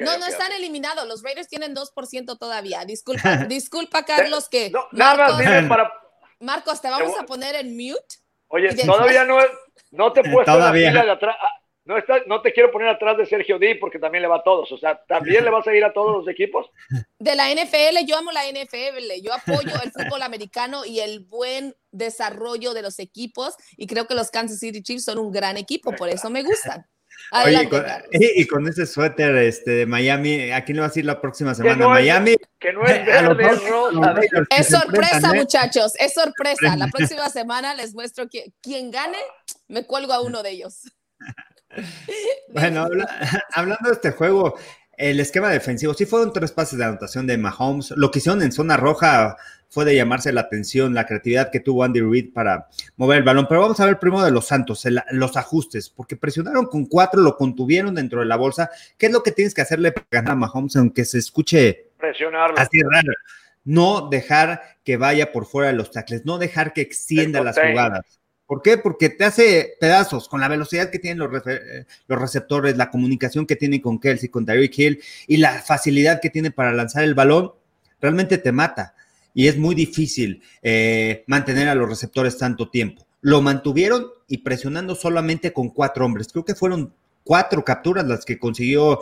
no, 0.00 0.18
no 0.18 0.26
están 0.26 0.52
eliminados. 0.52 1.06
Los 1.06 1.22
Raiders 1.22 1.48
tienen 1.48 1.74
2% 1.74 2.38
todavía. 2.38 2.84
Disculpa, 2.84 3.36
disculpa 3.48 4.04
Carlos, 4.04 4.48
que. 4.48 4.70
No, 4.70 4.86
nada 4.92 5.38
más, 5.38 5.68
para. 5.68 5.92
Marcos, 6.40 6.80
te 6.80 6.88
vamos 6.88 7.18
a 7.18 7.24
poner 7.24 7.54
en 7.56 7.76
mute. 7.76 8.16
Oye, 8.48 8.74
todavía 8.74 9.24
no, 9.24 9.38
no 9.90 10.12
te 10.12 10.20
he 10.20 10.22
puesto 10.32 10.52
todavía. 10.52 10.86
la 10.86 10.90
fila 10.90 11.04
de 11.04 11.10
atrás. 11.10 11.36
Ah, 11.40 11.52
no, 11.86 11.96
está, 11.96 12.20
no 12.26 12.42
te 12.42 12.52
quiero 12.52 12.72
poner 12.72 12.88
atrás 12.88 13.16
de 13.16 13.26
Sergio 13.26 13.60
Di 13.60 13.76
porque 13.76 14.00
también 14.00 14.22
le 14.22 14.28
va 14.28 14.38
a 14.38 14.42
todos. 14.42 14.72
O 14.72 14.76
sea, 14.76 15.00
¿también 15.06 15.44
le 15.44 15.50
vas 15.50 15.66
a 15.68 15.74
ir 15.74 15.84
a 15.84 15.92
todos 15.92 16.16
los 16.16 16.28
equipos? 16.28 16.66
De 17.20 17.36
la 17.36 17.48
NFL, 17.48 18.04
yo 18.04 18.16
amo 18.16 18.32
la 18.32 18.42
NFL. 18.44 19.22
Yo 19.22 19.32
apoyo 19.32 19.72
el 19.84 19.92
fútbol 19.92 20.22
americano 20.22 20.84
y 20.84 20.98
el 20.98 21.20
buen 21.20 21.76
desarrollo 21.92 22.74
de 22.74 22.82
los 22.82 22.98
equipos. 22.98 23.54
Y 23.76 23.86
creo 23.86 24.08
que 24.08 24.16
los 24.16 24.32
Kansas 24.32 24.58
City 24.58 24.82
Chiefs 24.82 25.04
son 25.04 25.18
un 25.18 25.30
gran 25.30 25.56
equipo, 25.56 25.92
por 25.92 26.08
eso 26.08 26.28
me 26.28 26.42
gustan. 26.42 26.86
Oye, 27.44 27.68
y, 28.12 28.46
con, 28.46 28.68
ese 28.68 28.86
suéter 28.86 29.36
este, 29.36 29.70
de 29.72 29.86
Miami, 29.86 30.52
¿a 30.52 30.64
quién 30.64 30.76
le 30.76 30.82
vas 30.82 30.94
a 30.94 30.98
ir 30.98 31.04
la 31.04 31.20
próxima 31.20 31.54
semana? 31.54 31.88
Miami. 31.88 32.36
Que 32.58 32.72
no 32.72 32.84
es 32.86 33.04
verde, 33.04 33.48
rosa. 33.68 34.14
Es 34.50 34.68
sorpresa, 34.68 35.30
¿eh? 35.34 35.38
muchachos, 35.38 35.92
es 35.98 36.14
sorpresa. 36.14 36.76
La 36.76 36.88
próxima 36.88 37.28
semana 37.28 37.74
les 37.74 37.94
muestro 37.94 38.28
que 38.28 38.52
quien 38.62 38.90
gane, 38.90 39.18
me 39.68 39.84
cuelgo 39.84 40.12
a 40.12 40.20
uno 40.20 40.42
de 40.42 40.50
ellos. 40.50 40.82
bueno, 42.48 42.86
hablando 43.54 43.88
de 43.88 43.94
este 43.94 44.12
juego, 44.12 44.56
el 44.96 45.20
esquema 45.20 45.50
defensivo, 45.50 45.94
sí 45.94 46.06
fueron 46.06 46.32
tres 46.32 46.52
pases 46.52 46.78
de 46.78 46.84
anotación 46.84 47.26
de 47.26 47.36
Mahomes. 47.38 47.90
Lo 47.96 48.10
que 48.10 48.20
hicieron 48.20 48.42
en 48.42 48.52
zona 48.52 48.76
roja 48.76 49.36
fue 49.76 49.84
de 49.84 49.94
llamarse 49.94 50.32
la 50.32 50.40
atención, 50.40 50.94
la 50.94 51.04
creatividad 51.04 51.50
que 51.50 51.60
tuvo 51.60 51.84
Andy 51.84 52.00
Reid 52.00 52.32
para 52.32 52.66
mover 52.96 53.18
el 53.18 53.24
balón. 53.24 53.44
Pero 53.46 53.60
vamos 53.60 53.78
a 53.78 53.84
ver 53.84 53.98
primero 53.98 54.24
de 54.24 54.30
los 54.30 54.46
Santos, 54.46 54.86
los 55.10 55.36
ajustes, 55.36 55.90
porque 55.90 56.16
presionaron 56.16 56.64
con 56.64 56.86
cuatro, 56.86 57.20
lo 57.20 57.36
contuvieron 57.36 57.94
dentro 57.94 58.20
de 58.20 58.24
la 58.24 58.36
bolsa. 58.36 58.70
¿Qué 58.96 59.04
es 59.04 59.12
lo 59.12 59.22
que 59.22 59.32
tienes 59.32 59.52
que 59.52 59.60
hacerle 59.60 59.92
para 59.92 60.06
ganar 60.10 60.32
a 60.32 60.36
Mahomes, 60.36 60.76
aunque 60.76 61.04
se 61.04 61.18
escuche 61.18 61.90
Presionarlo. 61.98 62.56
así 62.56 62.80
raro? 62.90 63.12
No 63.64 64.08
dejar 64.08 64.62
que 64.82 64.96
vaya 64.96 65.30
por 65.30 65.44
fuera 65.44 65.68
de 65.68 65.76
los 65.76 65.90
tackles, 65.90 66.24
no 66.24 66.38
dejar 66.38 66.72
que 66.72 66.80
extienda 66.80 67.42
las 67.42 67.58
jugadas. 67.58 68.18
¿Por 68.46 68.62
qué? 68.62 68.78
Porque 68.78 69.10
te 69.10 69.24
hace 69.26 69.74
pedazos 69.78 70.26
con 70.26 70.40
la 70.40 70.48
velocidad 70.48 70.88
que 70.88 70.98
tienen 70.98 71.18
los, 71.18 71.30
los 72.06 72.18
receptores, 72.18 72.78
la 72.78 72.90
comunicación 72.90 73.44
que 73.44 73.56
tiene 73.56 73.82
con 73.82 74.00
Kelsey, 74.00 74.30
con 74.30 74.46
Tyreek 74.46 74.78
Hill 74.78 75.02
y 75.26 75.36
la 75.36 75.60
facilidad 75.60 76.22
que 76.22 76.30
tiene 76.30 76.50
para 76.50 76.72
lanzar 76.72 77.04
el 77.04 77.14
balón, 77.14 77.52
realmente 78.00 78.38
te 78.38 78.52
mata 78.52 78.94
y 79.36 79.48
es 79.48 79.58
muy 79.58 79.74
difícil 79.74 80.42
eh, 80.62 81.22
mantener 81.26 81.68
a 81.68 81.74
los 81.74 81.86
receptores 81.86 82.38
tanto 82.38 82.70
tiempo. 82.70 83.06
Lo 83.20 83.42
mantuvieron 83.42 84.06
y 84.26 84.38
presionando 84.38 84.94
solamente 84.94 85.52
con 85.52 85.68
cuatro 85.68 86.06
hombres. 86.06 86.28
Creo 86.32 86.46
que 86.46 86.54
fueron 86.54 86.94
cuatro 87.22 87.62
capturas 87.62 88.06
las 88.06 88.24
que 88.24 88.38
consiguió, 88.38 89.00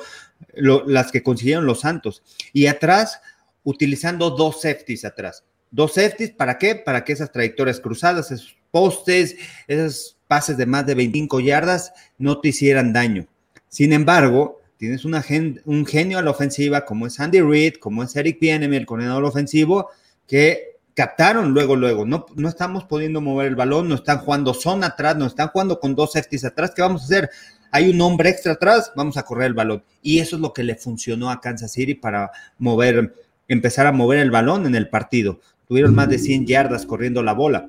las 0.56 1.12
que 1.12 1.22
consiguieron 1.22 1.66
los 1.66 1.82
Santos. 1.82 2.24
Y 2.52 2.66
atrás, 2.66 3.20
utilizando 3.62 4.30
dos 4.30 4.62
safeties 4.62 5.04
atrás. 5.04 5.44
Dos 5.70 5.94
safeties, 5.94 6.32
¿para 6.32 6.58
qué? 6.58 6.74
Para 6.74 7.04
que 7.04 7.12
esas 7.12 7.30
trayectorias 7.30 7.78
cruzadas, 7.78 8.32
esos 8.32 8.56
postes, 8.72 9.36
esos 9.68 10.16
pases 10.26 10.56
de 10.56 10.66
más 10.66 10.84
de 10.84 10.96
25 10.96 11.38
yardas 11.38 11.92
no 12.18 12.40
te 12.40 12.48
hicieran 12.48 12.92
daño. 12.92 13.28
Sin 13.68 13.92
embargo, 13.92 14.60
tienes 14.78 15.04
una 15.04 15.24
un 15.64 15.86
genio 15.86 16.18
a 16.18 16.22
la 16.22 16.32
ofensiva 16.32 16.84
como 16.84 17.06
es 17.06 17.20
Andy 17.20 17.40
Reid, 17.40 17.74
como 17.74 18.02
es 18.02 18.16
Eric 18.16 18.40
Bienem, 18.40 18.72
el 18.72 18.84
coordinador 18.84 19.22
ofensivo, 19.22 19.90
que 20.26 20.74
captaron 20.94 21.52
luego, 21.52 21.76
luego. 21.76 22.04
No, 22.04 22.26
no 22.36 22.48
estamos 22.48 22.84
pudiendo 22.84 23.20
mover 23.20 23.48
el 23.48 23.56
balón, 23.56 23.88
no 23.88 23.96
están 23.96 24.18
jugando 24.18 24.54
zona 24.54 24.88
atrás, 24.88 25.16
no 25.16 25.26
están 25.26 25.48
jugando 25.48 25.80
con 25.80 25.94
dos 25.94 26.12
safeties 26.12 26.44
atrás. 26.44 26.72
¿Qué 26.74 26.82
vamos 26.82 27.02
a 27.02 27.04
hacer? 27.04 27.30
Hay 27.70 27.90
un 27.90 28.00
hombre 28.00 28.30
extra 28.30 28.52
atrás, 28.52 28.92
vamos 28.94 29.16
a 29.16 29.24
correr 29.24 29.48
el 29.48 29.54
balón. 29.54 29.82
Y 30.00 30.20
eso 30.20 30.36
es 30.36 30.42
lo 30.42 30.52
que 30.52 30.62
le 30.62 30.76
funcionó 30.76 31.30
a 31.30 31.40
Kansas 31.40 31.72
City 31.72 31.94
para 31.94 32.30
mover, 32.58 33.12
empezar 33.48 33.86
a 33.86 33.92
mover 33.92 34.20
el 34.20 34.30
balón 34.30 34.66
en 34.66 34.76
el 34.76 34.88
partido. 34.88 35.40
Tuvieron 35.66 35.94
más 35.94 36.08
de 36.08 36.18
100 36.18 36.46
yardas 36.46 36.86
corriendo 36.86 37.22
la 37.22 37.32
bola. 37.32 37.68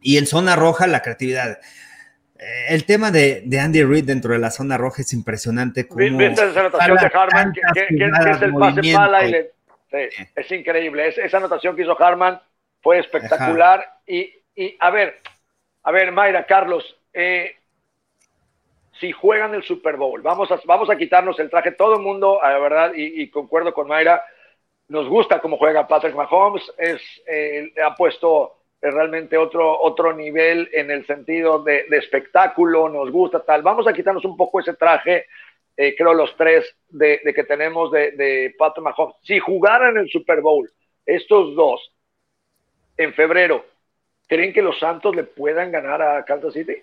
Y 0.00 0.16
en 0.16 0.26
zona 0.26 0.56
roja, 0.56 0.86
la 0.86 1.02
creatividad. 1.02 1.58
Eh, 2.38 2.66
el 2.70 2.84
tema 2.84 3.10
de, 3.10 3.46
Andy 3.60 3.82
Reid 3.84 4.04
dentro 4.04 4.32
de 4.32 4.38
la 4.38 4.50
zona 4.50 4.76
roja 4.76 5.02
es 5.02 5.12
impresionante. 5.12 5.88
¿Viste 5.94 6.32
esa 6.32 6.60
anotación 6.60 6.96
de 6.96 7.10
Harman? 7.14 7.52
que, 7.52 7.60
es 7.70 8.42
el 8.42 8.54
pase 8.54 8.92
mala 8.92 9.24
y 9.26 9.30
le 9.30 9.55
es 9.90 10.52
increíble. 10.52 11.08
esa 11.08 11.36
anotación 11.36 11.76
que 11.76 11.82
hizo 11.82 12.00
Harman 12.00 12.40
fue 12.82 12.98
espectacular. 12.98 13.84
Y, 14.06 14.32
a 14.78 14.90
ver, 14.90 15.16
a 15.82 15.92
ver, 15.92 16.12
Mayra, 16.12 16.46
Carlos, 16.46 16.96
eh, 17.12 17.56
si 19.00 19.12
juegan 19.12 19.54
el 19.54 19.62
Super 19.62 19.96
Bowl, 19.96 20.22
vamos 20.22 20.50
a, 20.50 20.60
vamos 20.64 20.90
a 20.90 20.96
quitarnos 20.96 21.38
el 21.38 21.50
traje. 21.50 21.72
Todo 21.72 21.96
el 21.96 22.02
mundo, 22.02 22.40
la 22.42 22.58
verdad, 22.58 22.92
y, 22.94 23.28
concuerdo 23.30 23.72
con 23.74 23.88
Mayra, 23.88 24.24
nos 24.88 25.08
gusta 25.08 25.40
cómo 25.40 25.58
juega 25.58 25.86
Patrick 25.86 26.14
Mahomes. 26.14 26.72
Es, 26.78 27.02
eh, 27.26 27.72
ha 27.84 27.94
puesto 27.94 28.56
realmente 28.80 29.36
otro, 29.36 29.80
otro 29.80 30.12
nivel 30.12 30.68
en 30.72 30.90
el 30.90 31.06
sentido 31.06 31.62
de, 31.62 31.86
de 31.88 31.96
espectáculo, 31.98 32.88
nos 32.88 33.10
gusta 33.10 33.44
tal. 33.44 33.62
Vamos 33.62 33.86
a 33.86 33.92
quitarnos 33.92 34.24
un 34.24 34.36
poco 34.36 34.60
ese 34.60 34.74
traje 34.74 35.26
eh, 35.76 35.94
creo, 35.96 36.14
los 36.14 36.34
tres 36.36 36.64
de, 36.88 37.20
que 37.34 37.44
tenemos 37.44 37.92
de, 37.92 38.12
de 38.12 38.54
Patrick 38.58 38.84
Mahomes. 38.84 39.16
Si 39.22 39.38
jugaran 39.38 39.96
el 39.96 40.08
Super 40.10 40.40
Bowl, 40.40 40.70
estos 41.04 41.54
dos, 41.54 41.80
en 42.96 43.12
febrero, 43.14 43.64
¿creen 44.26 44.52
que 44.52 44.62
los 44.62 44.78
Santos 44.78 45.14
le 45.14 45.24
puedan 45.24 45.70
ganar 45.70 46.00
a 46.00 46.24
Kansas 46.24 46.54
City? 46.54 46.76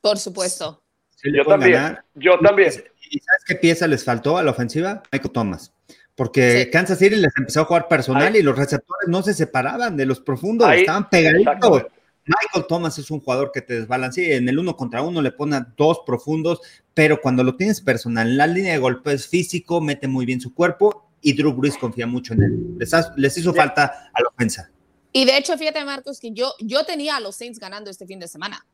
Por 0.00 0.18
supuesto. 0.18 0.80
yo 1.24 1.44
también. 1.44 1.98
Yo 2.14 2.38
también. 2.38 2.68
¿Y 3.10 3.18
sabes 3.18 3.44
qué 3.46 3.54
pieza 3.54 3.86
les 3.86 4.04
faltó 4.04 4.36
a 4.36 4.42
la 4.42 4.50
ofensiva? 4.50 5.02
Michael 5.10 5.32
Thomas. 5.32 5.72
Porque 6.14 6.68
Kansas 6.72 6.98
City 6.98 7.16
les 7.16 7.32
empezó 7.36 7.60
a 7.60 7.64
jugar 7.64 7.86
personal 7.86 8.34
y 8.34 8.42
los 8.42 8.58
receptores 8.58 9.08
no 9.08 9.22
se 9.22 9.34
separaban 9.34 9.96
de 9.96 10.04
los 10.04 10.20
profundos, 10.20 10.70
estaban 10.72 11.08
pegaditos. 11.08 11.86
Michael 12.28 12.66
Thomas 12.68 12.98
es 12.98 13.10
un 13.10 13.20
jugador 13.20 13.50
que 13.52 13.62
te 13.62 13.80
desbalancea. 13.80 14.36
En 14.36 14.48
el 14.48 14.58
uno 14.58 14.76
contra 14.76 15.02
uno 15.02 15.22
le 15.22 15.32
pone 15.32 15.60
dos 15.76 16.00
profundos, 16.06 16.60
pero 16.94 17.20
cuando 17.20 17.42
lo 17.42 17.56
tienes 17.56 17.80
personal 17.80 18.28
en 18.28 18.36
la 18.36 18.46
línea 18.46 18.72
de 18.72 18.78
golpe 18.78 19.12
es 19.12 19.26
físico, 19.26 19.80
mete 19.80 20.06
muy 20.08 20.26
bien 20.26 20.40
su 20.40 20.54
cuerpo 20.54 21.10
y 21.20 21.32
Drew 21.32 21.52
Brees 21.52 21.76
confía 21.76 22.06
mucho 22.06 22.34
en 22.34 22.42
él. 22.42 22.78
Les, 23.16 23.38
hizo 23.38 23.52
falta 23.54 24.10
a 24.12 24.22
la 24.22 24.28
ofensa. 24.28 24.70
Y 25.12 25.24
de 25.24 25.36
hecho, 25.36 25.56
fíjate, 25.56 25.84
Marcos, 25.84 26.20
que 26.20 26.32
yo, 26.32 26.52
yo 26.60 26.84
tenía 26.84 27.16
a 27.16 27.20
los 27.20 27.36
Saints 27.36 27.58
ganando 27.58 27.90
este 27.90 28.06
fin 28.06 28.20
de 28.20 28.28
semana 28.28 28.64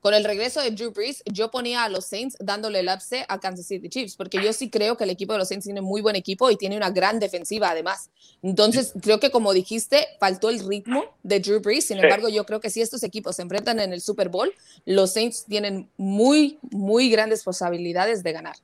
con 0.00 0.14
el 0.14 0.24
regreso 0.24 0.60
de 0.60 0.70
Drew 0.70 0.92
Brees, 0.92 1.22
yo 1.26 1.50
ponía 1.50 1.84
a 1.84 1.88
los 1.88 2.06
Saints 2.06 2.36
dándole 2.40 2.80
el 2.80 2.88
upset 2.88 3.24
a 3.28 3.38
Kansas 3.40 3.66
City 3.66 3.88
Chiefs, 3.88 4.16
porque 4.16 4.42
yo 4.42 4.52
sí 4.52 4.70
creo 4.70 4.96
que 4.96 5.04
el 5.04 5.10
equipo 5.10 5.32
de 5.32 5.40
los 5.40 5.48
Saints 5.48 5.64
tiene 5.64 5.80
muy 5.80 6.00
buen 6.00 6.16
equipo 6.16 6.50
y 6.50 6.56
tiene 6.56 6.76
una 6.76 6.90
gran 6.90 7.18
defensiva 7.18 7.70
además. 7.70 8.10
Entonces, 8.42 8.92
creo 9.00 9.18
que 9.18 9.30
como 9.30 9.52
dijiste, 9.52 10.06
faltó 10.20 10.50
el 10.50 10.66
ritmo 10.66 11.04
de 11.22 11.40
Drew 11.40 11.60
Brees. 11.60 11.86
Sin 11.86 11.98
embargo, 11.98 12.28
yo 12.28 12.46
creo 12.46 12.60
que 12.60 12.70
si 12.70 12.80
estos 12.80 13.02
equipos 13.02 13.36
se 13.36 13.42
enfrentan 13.42 13.80
en 13.80 13.92
el 13.92 14.00
Super 14.00 14.28
Bowl, 14.28 14.52
los 14.84 15.12
Saints 15.12 15.44
tienen 15.46 15.90
muy, 15.96 16.58
muy 16.70 17.10
grandes 17.10 17.42
posibilidades 17.42 18.22
de 18.22 18.32
ganar. 18.32 18.56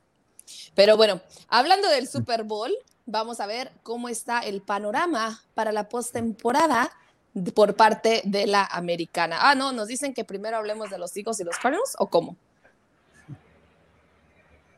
Pero 0.74 0.96
bueno, 0.96 1.20
hablando 1.48 1.88
del 1.88 2.09
Super 2.09 2.44
Bowl, 2.44 2.72
vamos 3.06 3.40
a 3.40 3.46
ver 3.46 3.72
cómo 3.82 4.09
está 4.09 4.40
el 4.40 4.62
panorama 4.62 5.42
para 5.54 5.72
la 5.72 5.88
postemporada 5.88 6.90
por 7.55 7.74
parte 7.74 8.22
de 8.24 8.47
la 8.47 8.64
americana. 8.64 9.39
Ah, 9.41 9.55
no, 9.55 9.72
nos 9.72 9.89
dicen 9.89 10.14
que 10.14 10.24
primero 10.24 10.57
hablemos 10.57 10.91
de 10.91 10.99
los 10.99 11.16
Eagles 11.16 11.41
y 11.41 11.45
los 11.45 11.59
Cardinals, 11.59 11.97
¿o 11.99 12.09
cómo? 12.09 12.37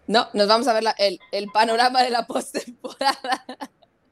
No, 0.06 0.28
nos 0.32 0.46
vamos 0.46 0.68
a 0.68 0.72
ver 0.72 0.84
el, 0.98 1.20
el, 1.32 1.48
panorama 1.48 2.02
de 2.02 2.10
la 2.10 2.26
postemporada. 2.26 3.44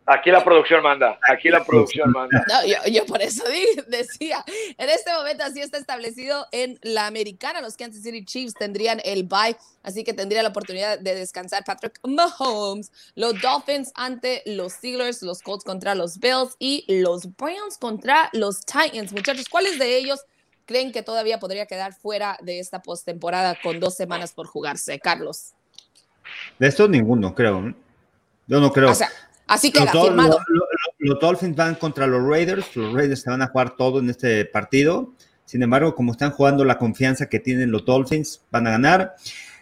Aquí 0.06 0.30
la 0.30 0.44
producción 0.44 0.82
manda, 0.82 1.18
aquí 1.30 1.48
la 1.48 1.64
producción 1.64 2.10
manda. 2.10 2.44
No, 2.46 2.88
yo, 2.90 3.06
por 3.06 3.22
eso 3.22 3.42
decía, 3.86 4.44
en 4.76 4.90
este 4.90 5.10
momento 5.14 5.44
así 5.44 5.60
está 5.60 5.78
establecido 5.78 6.46
en 6.52 6.78
la 6.82 7.06
americana, 7.06 7.62
los 7.62 7.74
Kansas 7.76 8.02
City 8.02 8.22
Chiefs 8.22 8.52
tendrían 8.52 9.00
el 9.02 9.22
bye, 9.22 9.56
así 9.82 10.04
que 10.04 10.12
tendría 10.12 10.42
la 10.42 10.50
oportunidad 10.50 10.98
de 10.98 11.14
descansar 11.14 11.64
Patrick 11.64 11.98
Mahomes, 12.02 12.92
los 13.14 13.40
Dolphins 13.40 13.92
ante 13.94 14.42
los 14.44 14.74
Steelers, 14.74 15.22
los 15.22 15.40
Colts 15.40 15.64
contra 15.64 15.94
los 15.94 16.18
Bills 16.18 16.54
y 16.58 16.84
los 17.00 17.34
Browns 17.36 17.78
contra 17.78 18.28
los 18.34 18.60
Titans. 18.60 19.10
Muchachos, 19.10 19.48
¿cuáles 19.48 19.78
de 19.78 19.96
ellos 19.96 20.20
creen 20.66 20.92
que 20.92 21.02
todavía 21.02 21.40
podría 21.40 21.64
quedar 21.64 21.94
fuera 21.94 22.36
de 22.42 22.58
esta 22.58 22.82
postemporada 22.82 23.56
con 23.62 23.80
dos 23.80 23.94
semanas 23.94 24.34
por 24.34 24.48
jugarse? 24.48 25.00
Carlos. 25.00 25.52
De 26.58 26.66
estos 26.66 26.90
ninguno, 26.90 27.34
creo. 27.34 27.74
Yo 28.46 28.60
no 28.60 28.70
creo. 28.70 28.92
Así 29.46 29.70
que 29.70 29.86
firmado. 29.86 30.38
Los, 30.98 31.20
Dolphins 31.20 31.56
van 31.56 31.74
contra 31.74 32.06
los 32.06 32.22
Raiders, 32.26 32.74
los 32.76 32.92
Raiders 32.92 33.20
se 33.20 33.30
van 33.30 33.42
a 33.42 33.48
jugar 33.48 33.76
todo 33.76 33.98
en 33.98 34.10
este 34.10 34.44
partido. 34.46 35.12
Sin 35.44 35.62
embargo, 35.62 35.94
como 35.94 36.12
están 36.12 36.30
jugando 36.30 36.64
la 36.64 36.78
confianza 36.78 37.28
que 37.28 37.40
tienen 37.40 37.70
los 37.70 37.84
Dolphins, 37.84 38.42
van 38.50 38.66
a 38.66 38.70
ganar. 38.70 39.14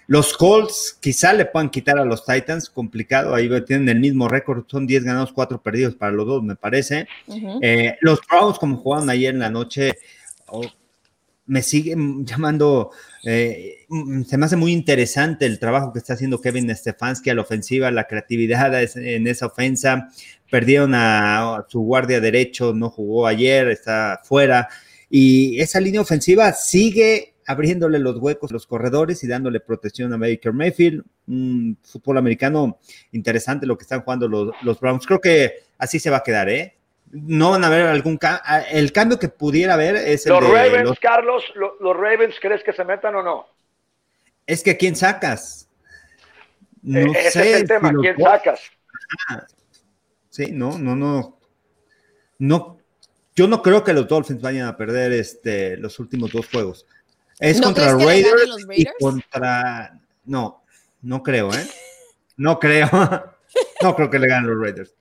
Los 0.06 0.36
Colts 0.36 0.98
quizá 1.00 1.32
le 1.32 1.46
puedan 1.46 1.70
quitar 1.70 1.98
a 1.98 2.04
los 2.04 2.24
Titans, 2.24 2.68
complicado, 2.68 3.34
ahí 3.34 3.48
tienen 3.64 3.88
el 3.88 4.00
mismo 4.00 4.28
récord, 4.28 4.64
son 4.66 4.86
10 4.86 5.04
ganados, 5.04 5.32
4 5.32 5.62
perdidos 5.62 5.94
para 5.94 6.12
los 6.12 6.26
dos, 6.26 6.42
me 6.42 6.56
parece. 6.56 7.08
Eh, 7.62 7.96
los 8.00 8.20
Browns, 8.28 8.58
como 8.58 8.76
jugaron 8.76 9.10
ayer 9.10 9.32
en 9.32 9.40
la 9.40 9.50
noche, 9.50 9.94
oh, 10.46 10.64
me 11.46 11.62
siguen 11.62 12.24
llamando, 12.24 12.90
eh, 13.24 13.86
se 14.26 14.38
me 14.38 14.46
hace 14.46 14.56
muy 14.56 14.72
interesante 14.72 15.46
el 15.46 15.58
trabajo 15.58 15.92
que 15.92 15.98
está 15.98 16.14
haciendo 16.14 16.40
Kevin 16.40 16.74
Stefanski 16.74 17.30
a 17.30 17.34
la 17.34 17.42
ofensiva, 17.42 17.90
la 17.90 18.06
creatividad 18.06 18.72
en 18.96 19.26
esa 19.26 19.46
ofensa. 19.46 20.08
Perdieron 20.50 20.92
a, 20.94 21.64
su 21.68 21.80
guardia 21.80 22.20
derecho, 22.20 22.72
no 22.74 22.90
jugó 22.90 23.26
ayer, 23.26 23.68
está 23.68 24.20
fuera. 24.24 24.68
Y 25.10 25.60
esa 25.60 25.80
línea 25.80 26.00
ofensiva 26.00 26.52
sigue 26.52 27.34
abriéndole 27.46 27.98
los 27.98 28.18
huecos 28.18 28.50
a 28.50 28.54
los 28.54 28.66
corredores 28.66 29.24
y 29.24 29.26
dándole 29.26 29.60
protección 29.60 30.12
a 30.12 30.16
Baker 30.16 30.52
Mayfield. 30.52 31.04
Un 31.26 31.76
fútbol 31.82 32.18
americano 32.18 32.78
interesante 33.10 33.66
lo 33.66 33.76
que 33.76 33.82
están 33.82 34.02
jugando 34.02 34.28
los, 34.28 34.52
los 34.62 34.78
Browns. 34.78 35.06
Creo 35.06 35.20
que 35.20 35.52
así 35.78 35.98
se 35.98 36.10
va 36.10 36.18
a 36.18 36.22
quedar, 36.22 36.48
¿eh? 36.48 36.76
No 37.12 37.50
van 37.50 37.62
a 37.62 37.66
haber 37.66 37.86
algún 37.86 38.16
cambio. 38.16 38.42
El 38.70 38.90
cambio 38.92 39.18
que 39.18 39.28
pudiera 39.28 39.74
haber 39.74 39.96
es 39.96 40.26
el 40.26 40.32
los 40.32 40.48
Ravens, 40.48 40.98
Carlos, 40.98 41.44
los, 41.54 41.96
Ravens, 41.96 42.36
¿crees 42.40 42.64
que 42.64 42.72
se 42.72 42.84
metan 42.84 43.14
o 43.14 43.22
no? 43.22 43.46
Es 44.46 44.62
que 44.62 44.76
quién 44.76 44.96
sacas. 44.96 45.68
No 46.82 46.98
e-, 46.98 47.10
ese 47.10 47.30
sé 47.30 47.50
es 47.50 47.60
el 47.60 47.68
tema, 47.68 47.92
¿quién 48.00 48.16
sacas? 48.18 48.60
sí, 50.30 50.50
no, 50.52 50.78
no, 50.78 50.96
no. 50.96 51.38
No, 52.38 52.78
yo 53.36 53.46
no 53.46 53.62
creo 53.62 53.84
que 53.84 53.92
los 53.92 54.08
Dolphins 54.08 54.40
vayan 54.40 54.66
a 54.66 54.76
perder 54.76 55.12
este, 55.12 55.76
los 55.76 55.98
últimos 56.00 56.32
dos 56.32 56.48
juegos. 56.48 56.86
Es 57.38 57.60
contra 57.60 57.92
los 57.92 58.04
Raiders, 58.04 58.66
y 58.74 58.86
contra. 58.98 60.00
No, 60.24 60.64
no 61.02 61.22
creo, 61.22 61.52
¿eh? 61.52 61.66
No 62.36 62.58
creo. 62.58 62.88
no 63.82 63.94
creo 63.94 64.10
que 64.10 64.18
le 64.18 64.26
ganen 64.26 64.50
los 64.50 64.60
Raiders. 64.60 64.94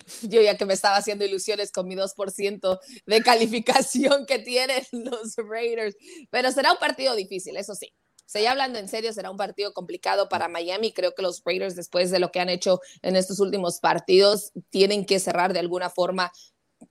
Yo 0.22 0.40
ya 0.40 0.56
que 0.56 0.66
me 0.66 0.74
estaba 0.74 0.96
haciendo 0.96 1.24
ilusiones 1.24 1.72
con 1.72 1.86
mi 1.88 1.94
2% 1.94 2.78
de 3.06 3.22
calificación 3.22 4.26
que 4.26 4.38
tienen 4.38 4.84
los 4.92 5.36
Raiders. 5.36 5.96
Pero 6.30 6.52
será 6.52 6.72
un 6.72 6.78
partido 6.78 7.14
difícil, 7.14 7.56
eso 7.56 7.74
sí. 7.74 7.92
Se 8.26 8.48
hablando 8.48 8.78
en 8.78 8.88
serio, 8.88 9.12
será 9.12 9.30
un 9.30 9.36
partido 9.36 9.72
complicado 9.74 10.28
para 10.28 10.48
Miami. 10.48 10.92
Creo 10.92 11.14
que 11.14 11.22
los 11.22 11.42
Raiders, 11.44 11.76
después 11.76 12.10
de 12.10 12.18
lo 12.18 12.30
que 12.30 12.40
han 12.40 12.48
hecho 12.48 12.80
en 13.02 13.16
estos 13.16 13.38
últimos 13.38 13.80
partidos, 13.80 14.52
tienen 14.70 15.04
que 15.04 15.20
cerrar 15.20 15.52
de 15.52 15.58
alguna 15.60 15.90
forma 15.90 16.32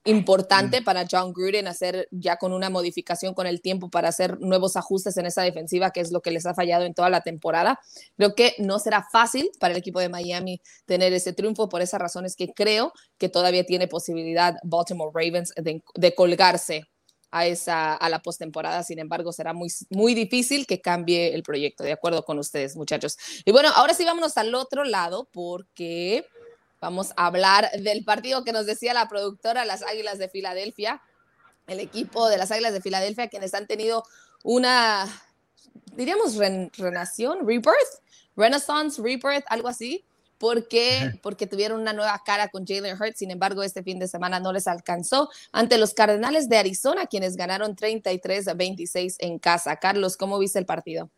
importante 0.06 0.82
mm. 0.82 0.84
para 0.84 1.06
John 1.10 1.34
Gruden 1.34 1.68
hacer 1.68 2.08
ya 2.12 2.38
con 2.38 2.54
una 2.54 2.70
modificación 2.70 3.34
con 3.34 3.48
el 3.48 3.62
tiempo 3.62 3.90
para 3.90 4.10
hacer 4.10 4.40
nuevos 4.40 4.76
ajustes 4.76 5.18
en 5.18 5.26
esa 5.26 5.44
defensiva, 5.44 5.92
que 5.92 6.02
es 6.02 6.12
lo 6.12 6.22
que 6.22 6.32
les 6.32 6.46
ha 6.46 6.54
fallado 6.54 6.86
en 6.86 6.94
toda 6.94 7.10
la 7.10 7.22
temporada. 7.22 7.80
Creo 8.18 8.36
que 8.36 8.56
no 8.60 8.80
será 8.80 9.08
fácil 9.12 9.50
para 9.60 9.74
el 9.74 9.78
equipo 9.78 10.00
de 10.00 10.10
Miami 10.10 10.62
tener 10.86 11.14
ese 11.14 11.34
triunfo, 11.34 11.70
por 11.70 11.82
esas 11.82 12.02
razones 12.02 12.36
que 12.36 12.54
creo 12.54 12.94
que 13.18 13.30
todavía 13.30 13.66
tiene 13.66 13.88
posibilidad 13.88 14.56
Baltimore 14.64 15.12
Ravens 15.14 15.54
de, 15.56 16.16
colgarse 16.16 16.86
a, 17.32 17.48
esa, 17.48 17.96
a 17.96 18.10
la 18.10 18.22
postemporada. 18.22 18.84
Sin 18.84 19.00
embargo, 19.00 19.32
será 19.32 19.54
muy, 19.54 19.70
muy 19.90 20.14
difícil 20.14 20.68
que 20.68 20.82
cambie 20.82 21.34
el 21.34 21.44
proyecto. 21.44 21.84
De 21.84 21.94
acuerdo 21.94 22.26
con 22.26 22.40
ustedes, 22.40 22.76
muchachos. 22.76 23.18
Y 23.46 23.52
bueno, 23.52 23.70
ahora 23.76 23.94
sí 23.94 24.04
vámonos 24.06 24.38
al 24.38 24.54
otro 24.54 24.84
lado 24.84 25.30
porque 25.32 26.28
Vamos 26.84 27.14
a 27.16 27.28
hablar 27.28 27.72
del 27.80 28.04
partido 28.04 28.44
que 28.44 28.52
nos 28.52 28.66
decía 28.66 28.94
la 28.94 29.08
productora, 29.08 29.64
las 29.64 29.84
Águilas 29.84 30.18
de 30.18 30.28
Filadelfia, 30.28 31.02
el 31.66 31.80
equipo 31.80 32.28
de 32.28 32.38
las 32.38 32.52
Águilas 32.52 32.74
de 32.74 32.82
Filadelfia, 32.82 33.30
quienes 33.30 33.54
han 33.54 33.68
tenido 33.68 34.04
una, 34.44 35.08
diríamos, 35.96 36.36
renación, 36.36 37.48
rebirth, 37.48 38.04
renaissance, 38.36 39.02
rebirth, 39.02 39.46
algo 39.48 39.70
así. 39.70 40.04
¿Por 40.38 40.68
qué? 40.68 41.18
Porque 41.22 41.48
tuvieron 41.48 41.80
una 41.80 41.94
nueva 41.94 42.22
cara 42.26 42.50
con 42.50 42.68
Jalen 42.68 43.02
Hurts, 43.02 43.20
sin 43.20 43.32
embargo, 43.32 43.64
este 43.64 43.82
fin 43.82 43.98
de 43.98 44.10
semana 44.10 44.42
no 44.42 44.52
les 44.52 44.68
alcanzó 44.68 45.30
ante 45.54 45.78
los 45.78 45.94
Cardenales 45.94 46.50
de 46.50 46.58
Arizona, 46.58 47.06
quienes 47.06 47.38
ganaron 47.38 47.78
33 47.78 48.50
a 48.50 48.56
26 48.56 49.16
en 49.20 49.40
casa. 49.40 49.78
Carlos, 49.78 50.18
¿cómo 50.18 50.38
viste 50.38 50.60
el 50.60 50.66
partido? 50.66 51.10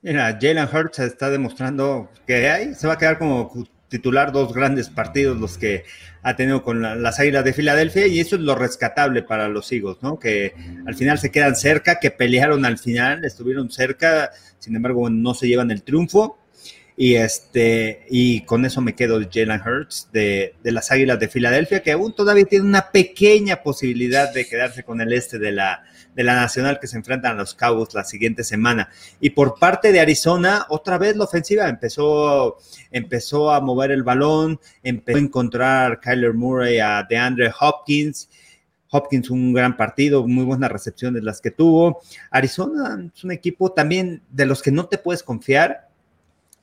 Mira, 0.00 0.38
Jalen 0.40 0.66
Hurts 0.66 1.00
está 1.00 1.28
demostrando 1.28 2.08
que 2.26 2.48
hay, 2.48 2.74
se 2.74 2.86
va 2.86 2.94
a 2.94 2.98
quedar 2.98 3.18
como 3.18 3.50
titular 3.92 4.32
dos 4.32 4.54
grandes 4.54 4.88
partidos 4.88 5.38
los 5.38 5.58
que 5.58 5.84
ha 6.22 6.34
tenido 6.34 6.62
con 6.62 6.80
las 7.02 7.20
Águilas 7.20 7.44
de 7.44 7.52
Filadelfia 7.52 8.06
y 8.06 8.20
eso 8.20 8.36
es 8.36 8.42
lo 8.42 8.54
rescatable 8.54 9.22
para 9.22 9.48
los 9.48 9.70
Eagles, 9.70 9.98
¿no? 10.00 10.18
Que 10.18 10.54
al 10.86 10.94
final 10.94 11.18
se 11.18 11.30
quedan 11.30 11.54
cerca, 11.54 12.00
que 12.00 12.10
pelearon 12.10 12.64
al 12.64 12.78
final, 12.78 13.24
estuvieron 13.24 13.70
cerca, 13.70 14.30
sin 14.58 14.74
embargo 14.74 15.10
no 15.10 15.34
se 15.34 15.46
llevan 15.46 15.70
el 15.70 15.82
triunfo 15.82 16.38
y 16.96 17.16
este 17.16 18.06
y 18.08 18.42
con 18.42 18.64
eso 18.64 18.80
me 18.80 18.94
quedo 18.94 19.20
Jalen 19.20 19.60
Hurts 19.60 20.08
de, 20.12 20.54
de, 20.62 20.72
las 20.72 20.90
Águilas 20.90 21.20
de 21.20 21.28
Filadelfia 21.28 21.82
que 21.82 21.92
aún 21.92 22.14
todavía 22.14 22.44
tiene 22.44 22.66
una 22.66 22.90
pequeña 22.90 23.62
posibilidad 23.62 24.32
de 24.32 24.46
quedarse 24.46 24.84
con 24.84 25.00
el 25.00 25.12
este 25.12 25.38
de 25.38 25.52
la 25.52 25.84
de 26.14 26.24
la 26.24 26.34
Nacional 26.34 26.78
que 26.80 26.86
se 26.86 26.96
enfrentan 26.96 27.32
a 27.32 27.40
los 27.40 27.54
Cowboys 27.54 27.94
la 27.94 28.04
siguiente 28.04 28.44
semana. 28.44 28.88
Y 29.20 29.30
por 29.30 29.58
parte 29.58 29.92
de 29.92 30.00
Arizona, 30.00 30.66
otra 30.68 30.98
vez 30.98 31.16
la 31.16 31.24
ofensiva 31.24 31.68
empezó, 31.68 32.58
empezó 32.90 33.52
a 33.52 33.60
mover 33.60 33.90
el 33.90 34.02
balón, 34.02 34.60
empezó 34.82 35.18
a 35.18 35.22
encontrar 35.22 36.00
Kyler 36.00 36.34
Murray 36.34 36.78
a 36.78 37.06
DeAndre 37.08 37.52
Hopkins. 37.60 38.28
Hopkins 38.94 39.30
un 39.30 39.54
gran 39.54 39.76
partido, 39.76 40.26
muy 40.28 40.44
buenas 40.44 40.70
recepciones 40.70 41.22
las 41.22 41.40
que 41.40 41.50
tuvo. 41.50 42.02
Arizona 42.30 43.10
es 43.14 43.24
un 43.24 43.30
equipo 43.30 43.72
también 43.72 44.22
de 44.30 44.44
los 44.44 44.62
que 44.62 44.70
no 44.70 44.86
te 44.86 44.98
puedes 44.98 45.22
confiar 45.22 45.91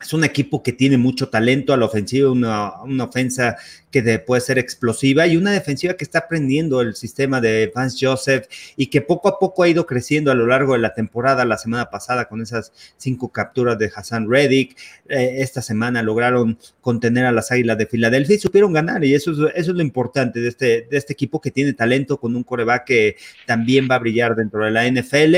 es 0.02 0.14
un 0.14 0.24
equipo 0.24 0.64
que 0.64 0.72
tiene 0.72 0.98
mucho 0.98 1.28
talento 1.28 1.74
a 1.74 1.78
la 1.78 1.86
ofensiva, 1.86 2.32
una, 2.32 2.82
una, 2.84 3.04
ofensa 3.04 3.58
que 3.92 4.20
puede 4.20 4.40
ser 4.40 4.58
explosiva 4.58 5.28
y 5.28 5.36
una 5.36 5.52
defensiva 5.52 5.96
que 5.96 6.06
está 6.06 6.20
aprendiendo 6.20 6.80
el 6.80 6.96
sistema 6.96 7.42
de 7.42 7.70
Vance 7.76 7.98
Joseph 8.00 8.48
y 8.78 8.88
que 8.88 9.02
poco 9.02 9.28
a 9.28 9.38
poco 9.38 9.64
ha 9.64 9.68
ido 9.68 9.86
creciendo 9.86 10.32
a 10.32 10.36
lo 10.36 10.48
largo 10.48 10.72
de 10.74 10.80
la 10.80 10.94
temporada. 10.94 11.44
La 11.44 11.58
semana 11.58 11.90
pasada 11.90 12.30
con 12.30 12.42
esas 12.42 12.72
cinco 12.96 13.30
capturas 13.30 13.78
de 13.78 13.92
Hassan 13.94 14.30
Reddick, 14.30 14.78
eh, 15.10 15.38
esta 15.40 15.62
semana 15.62 16.02
lograron 16.02 16.58
contener 16.80 17.26
a 17.26 17.34
las 17.34 17.52
Águilas 17.52 17.78
de 17.78 17.86
Filadelfia 17.86 18.38
y 18.38 18.40
supieron 18.40 18.72
ganar 18.72 19.04
y 19.04 19.14
eso 19.14 19.32
es, 19.32 19.38
eso 19.54 19.72
es 19.72 19.78
lo 19.78 19.82
importante 19.82 20.40
de 20.40 20.48
este, 20.48 20.88
de 20.90 20.98
este 20.98 21.12
equipo 21.12 21.42
que 21.42 21.52
tiene 21.52 21.74
talento 21.74 22.22
con 22.22 22.38
un 22.38 22.44
coreback 22.44 22.86
que 22.86 23.16
también 23.46 23.90
va 23.92 23.96
a 23.96 24.00
brillar 24.00 24.38
dentro 24.38 24.64
de 24.64 24.72
la 24.72 24.88
NFL 24.90 25.36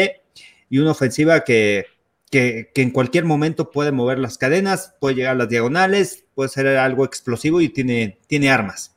y 0.70 0.78
una 0.78 0.92
ofensiva 0.92 1.44
que 1.44 1.86
que, 2.32 2.72
en 2.76 2.92
cualquier 2.92 3.26
momento 3.26 3.70
puede 3.70 3.92
mover 3.92 4.18
las 4.18 4.38
cadenas, 4.38 4.96
puede 5.00 5.16
llegar 5.16 5.34
a 5.34 5.40
las 5.40 5.50
diagonales, 5.50 6.26
puede 6.34 6.50
ser 6.50 6.66
algo 6.68 7.06
explosivo 7.06 7.62
y 7.62 7.70
tiene, 7.70 8.18
tiene 8.28 8.50
armas. 8.50 8.96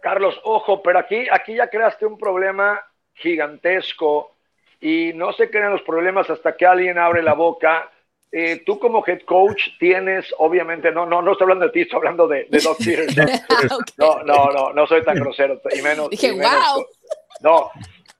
Carlos, 0.00 0.40
ojo, 0.44 0.80
pero 0.82 1.00
aquí, 1.00 1.26
aquí 1.30 1.56
ya 1.56 1.68
creaste 1.68 2.06
un 2.06 2.16
problema 2.16 2.80
gigantesco 3.14 4.32
y 4.80 5.12
no 5.14 5.32
se 5.32 5.50
crean 5.50 5.72
los 5.72 5.82
problemas 5.82 6.30
hasta 6.30 6.56
que 6.56 6.64
alguien 6.64 6.98
abre 6.98 7.20
la 7.20 7.34
boca. 7.34 7.90
Eh, 8.30 8.62
tú 8.64 8.78
como 8.78 9.02
head 9.04 9.22
coach 9.22 9.60
tienes, 9.80 10.32
obviamente, 10.38 10.92
no, 10.92 11.04
no, 11.04 11.20
no 11.20 11.32
estoy 11.32 11.46
hablando 11.46 11.66
de 11.66 11.72
ti, 11.72 11.80
estoy 11.80 11.96
hablando 11.96 12.28
de, 12.28 12.46
de 12.48 12.60
Doc 12.60 12.78
No, 13.96 14.22
no, 14.22 14.52
no, 14.52 14.72
no 14.72 14.86
soy 14.86 15.02
tan 15.02 15.16
grosero, 15.16 15.60
y 15.76 15.82
menos. 15.82 16.10
Dije, 16.10 16.32
wow. 16.32 16.86
No, 17.40 17.70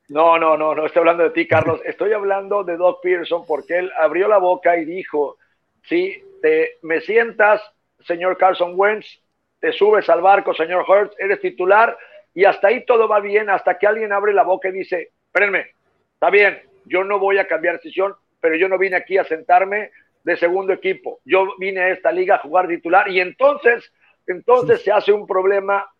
no, 0.08 0.38
no, 0.38 0.56
no, 0.56 0.74
no 0.74 0.86
estoy 0.86 1.00
hablando 1.00 1.24
de 1.24 1.30
ti, 1.30 1.46
Carlos. 1.46 1.80
Estoy 1.84 2.12
hablando 2.12 2.64
de 2.64 2.76
Doc 2.76 3.00
Pearson 3.02 3.44
porque 3.46 3.78
él 3.78 3.92
abrió 3.98 4.28
la 4.28 4.38
boca 4.38 4.76
y 4.76 4.84
dijo, 4.84 5.36
si 5.84 6.22
te 6.42 6.76
me 6.82 7.00
sientas, 7.00 7.62
señor 8.00 8.38
Carson 8.38 8.72
Wentz, 8.74 9.20
te 9.60 9.72
subes 9.72 10.08
al 10.08 10.22
barco, 10.22 10.54
señor 10.54 10.84
Hurts, 10.88 11.16
eres 11.18 11.40
titular 11.40 11.96
y 12.34 12.44
hasta 12.44 12.68
ahí 12.68 12.84
todo 12.84 13.08
va 13.08 13.20
bien, 13.20 13.50
hasta 13.50 13.76
que 13.76 13.86
alguien 13.86 14.12
abre 14.12 14.32
la 14.32 14.44
boca 14.44 14.68
y 14.68 14.72
dice, 14.72 15.10
espérenme, 15.26 15.72
está 16.14 16.30
bien, 16.30 16.60
yo 16.84 17.02
no 17.02 17.18
voy 17.18 17.38
a 17.38 17.48
cambiar 17.48 17.76
decisión, 17.76 18.14
pero 18.40 18.54
yo 18.54 18.68
no 18.68 18.78
vine 18.78 18.96
aquí 18.96 19.18
a 19.18 19.24
sentarme 19.24 19.90
de 20.22 20.36
segundo 20.36 20.72
equipo, 20.72 21.18
yo 21.24 21.54
vine 21.58 21.80
a 21.80 21.88
esta 21.88 22.12
liga 22.12 22.36
a 22.36 22.38
jugar 22.38 22.68
titular 22.68 23.08
y 23.08 23.20
entonces, 23.20 23.92
entonces 24.26 24.82
se 24.82 24.92
hace 24.92 25.12
un 25.12 25.26
problema 25.26 25.90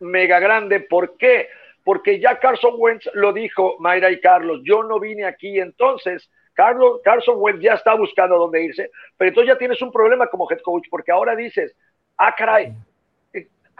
mega 0.00 0.38
grande. 0.40 0.80
¿Por 0.80 1.16
qué? 1.16 1.48
Porque 1.90 2.20
ya 2.20 2.38
Carson 2.38 2.74
Wentz 2.78 3.10
lo 3.14 3.32
dijo, 3.32 3.74
Mayra 3.80 4.12
y 4.12 4.20
Carlos, 4.20 4.60
yo 4.62 4.84
no 4.84 5.00
vine 5.00 5.24
aquí 5.24 5.58
entonces. 5.58 6.30
Carlos, 6.54 7.00
Carson 7.02 7.34
Wentz 7.36 7.60
ya 7.62 7.74
está 7.74 7.94
buscando 7.94 8.38
dónde 8.38 8.62
irse, 8.62 8.92
pero 9.16 9.30
entonces 9.30 9.52
ya 9.52 9.58
tienes 9.58 9.82
un 9.82 9.90
problema 9.90 10.28
como 10.28 10.48
head 10.48 10.60
coach, 10.60 10.86
porque 10.88 11.10
ahora 11.10 11.34
dices, 11.34 11.74
ah, 12.16 12.32
caray, 12.38 12.72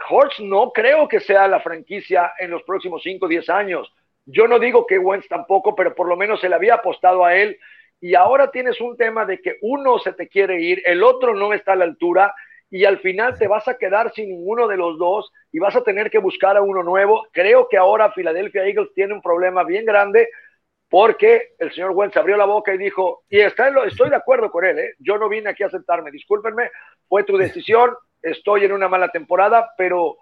Hortz 0.09 0.41
no 0.41 0.73
creo 0.73 1.07
que 1.07 1.21
sea 1.21 1.47
la 1.47 1.61
franquicia 1.61 2.33
en 2.37 2.51
los 2.51 2.63
próximos 2.63 3.01
5 3.01 3.27
o 3.27 3.29
10 3.29 3.49
años. 3.49 3.95
Yo 4.25 4.45
no 4.45 4.59
digo 4.59 4.85
que 4.85 4.99
Wentz 4.99 5.29
tampoco, 5.29 5.73
pero 5.73 5.95
por 5.95 6.09
lo 6.09 6.17
menos 6.17 6.41
se 6.41 6.49
le 6.49 6.55
había 6.55 6.73
apostado 6.73 7.23
a 7.23 7.33
él. 7.37 7.57
Y 8.01 8.15
ahora 8.15 8.51
tienes 8.51 8.81
un 8.81 8.97
tema 8.97 9.23
de 9.23 9.41
que 9.41 9.55
uno 9.61 9.99
se 9.99 10.11
te 10.11 10.27
quiere 10.27 10.59
ir, 10.59 10.81
el 10.83 11.01
otro 11.01 11.33
no 11.33 11.53
está 11.53 11.71
a 11.71 11.77
la 11.77 11.85
altura 11.85 12.35
y 12.71 12.85
al 12.85 12.99
final 12.99 13.37
te 13.37 13.49
vas 13.49 13.67
a 13.67 13.77
quedar 13.77 14.13
sin 14.13 14.29
ninguno 14.29 14.67
de 14.67 14.77
los 14.77 14.97
dos 14.97 15.29
y 15.51 15.59
vas 15.59 15.75
a 15.75 15.83
tener 15.83 16.09
que 16.09 16.19
buscar 16.19 16.55
a 16.55 16.61
uno 16.61 16.81
nuevo. 16.81 17.27
Creo 17.33 17.67
que 17.69 17.77
ahora 17.77 18.13
Philadelphia 18.13 18.65
Eagles 18.65 18.93
tiene 18.95 19.13
un 19.13 19.21
problema 19.21 19.65
bien 19.65 19.85
grande 19.85 20.29
porque 20.89 21.53
el 21.59 21.73
señor 21.73 21.91
Wentz 21.91 22.15
abrió 22.15 22.37
la 22.37 22.45
boca 22.45 22.73
y 22.73 22.77
dijo, 22.77 23.23
y 23.29 23.41
está 23.41 23.69
estoy 23.85 24.09
de 24.09 24.15
acuerdo 24.15 24.49
con 24.49 24.65
él, 24.65 24.79
¿eh? 24.79 24.95
yo 24.99 25.17
no 25.17 25.29
vine 25.29 25.49
aquí 25.49 25.63
a 25.63 25.69
sentarme, 25.69 26.11
discúlpenme, 26.11 26.71
fue 27.07 27.23
tu 27.23 27.37
decisión, 27.37 27.95
estoy 28.21 28.65
en 28.65 28.71
una 28.71 28.87
mala 28.87 29.09
temporada, 29.09 29.71
pero 29.77 30.17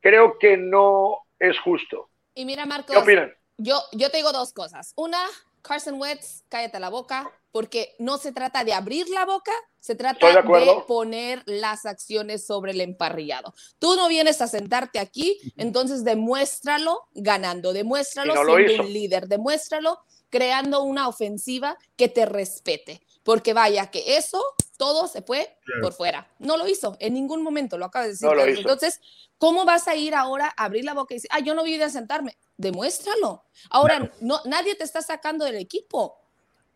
creo 0.00 0.38
que 0.38 0.56
no 0.56 1.18
es 1.38 1.58
justo. 1.60 2.10
Y 2.34 2.44
mira, 2.44 2.66
Marcos, 2.66 2.94
¿qué 2.94 3.02
opinan? 3.02 3.34
Yo, 3.56 3.76
yo 3.92 4.10
te 4.10 4.18
digo 4.18 4.32
dos 4.32 4.52
cosas. 4.52 4.92
Una, 4.96 5.22
Carson 5.62 6.00
Wentz, 6.00 6.44
cállate 6.48 6.80
la 6.80 6.90
boca, 6.90 7.30
porque 7.54 7.94
no 8.00 8.18
se 8.18 8.32
trata 8.32 8.64
de 8.64 8.72
abrir 8.72 9.08
la 9.10 9.24
boca, 9.24 9.52
se 9.78 9.94
trata 9.94 10.42
de, 10.42 10.82
poner 10.88 11.40
las 11.46 11.86
acciones 11.86 12.44
sobre 12.44 12.72
el 12.72 12.80
emparrillado. 12.80 13.54
Tú 13.78 13.94
no 13.94 14.08
vienes 14.08 14.40
a 14.40 14.48
sentarte 14.48 14.98
aquí, 14.98 15.38
entonces 15.56 16.02
demuéstralo 16.02 17.02
ganando, 17.12 17.72
demuéstralo 17.72 18.34
siendo 18.34 18.82
un 18.82 18.92
líder, 18.92 19.28
demuéstralo 19.28 20.00
creando 20.30 20.82
una 20.82 21.06
ofensiva 21.06 21.78
que 21.94 22.08
te 22.08 22.26
respete, 22.26 23.06
porque 23.22 23.52
vaya 23.52 23.88
que 23.88 24.16
eso 24.16 24.42
todo 24.76 25.06
se 25.06 25.22
fue 25.22 25.56
por 25.80 25.92
fuera. 25.92 26.28
No 26.40 26.56
lo 26.56 26.66
hizo 26.66 26.96
en 26.98 27.14
ningún 27.14 27.44
momento, 27.44 27.78
lo 27.78 27.84
acaba 27.84 28.06
de 28.06 28.10
decir. 28.10 28.28
Entonces, 28.58 29.00
¿cómo 29.38 29.64
vas 29.64 29.86
a 29.86 29.94
ir 29.94 30.16
ahora 30.16 30.52
a 30.56 30.64
abrir 30.64 30.84
la 30.84 30.94
boca 30.94 31.14
y 31.14 31.18
decir, 31.18 31.30
ah, 31.32 31.38
yo 31.38 31.54
no 31.54 31.62
voy 31.62 31.80
a 31.80 31.88
sentarme? 31.88 32.36
demuéstralo. 32.56 33.44
Ahora, 33.70 34.12
no, 34.20 34.40
nadie 34.44 34.74
te 34.74 34.84
está 34.84 35.02
sacando 35.02 35.44
del 35.44 35.56
equipo. 35.56 36.16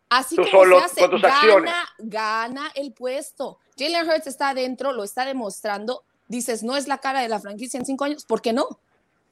Así 0.09 0.35
que 0.35 0.45
se 0.45 0.75
hace, 0.75 1.07
gana, 1.07 1.87
gana 1.99 2.71
el 2.75 2.93
puesto. 2.93 3.59
Jalen 3.77 4.09
Hurts 4.09 4.27
está 4.27 4.49
adentro, 4.49 4.91
lo 4.91 5.03
está 5.03 5.25
demostrando. 5.25 6.03
Dices, 6.27 6.63
no 6.63 6.75
es 6.75 6.87
la 6.87 6.97
cara 6.97 7.21
de 7.21 7.29
la 7.29 7.39
franquicia 7.39 7.79
en 7.79 7.85
cinco 7.85 8.05
años. 8.05 8.25
¿Por 8.25 8.41
qué 8.41 8.51
no? 8.51 8.79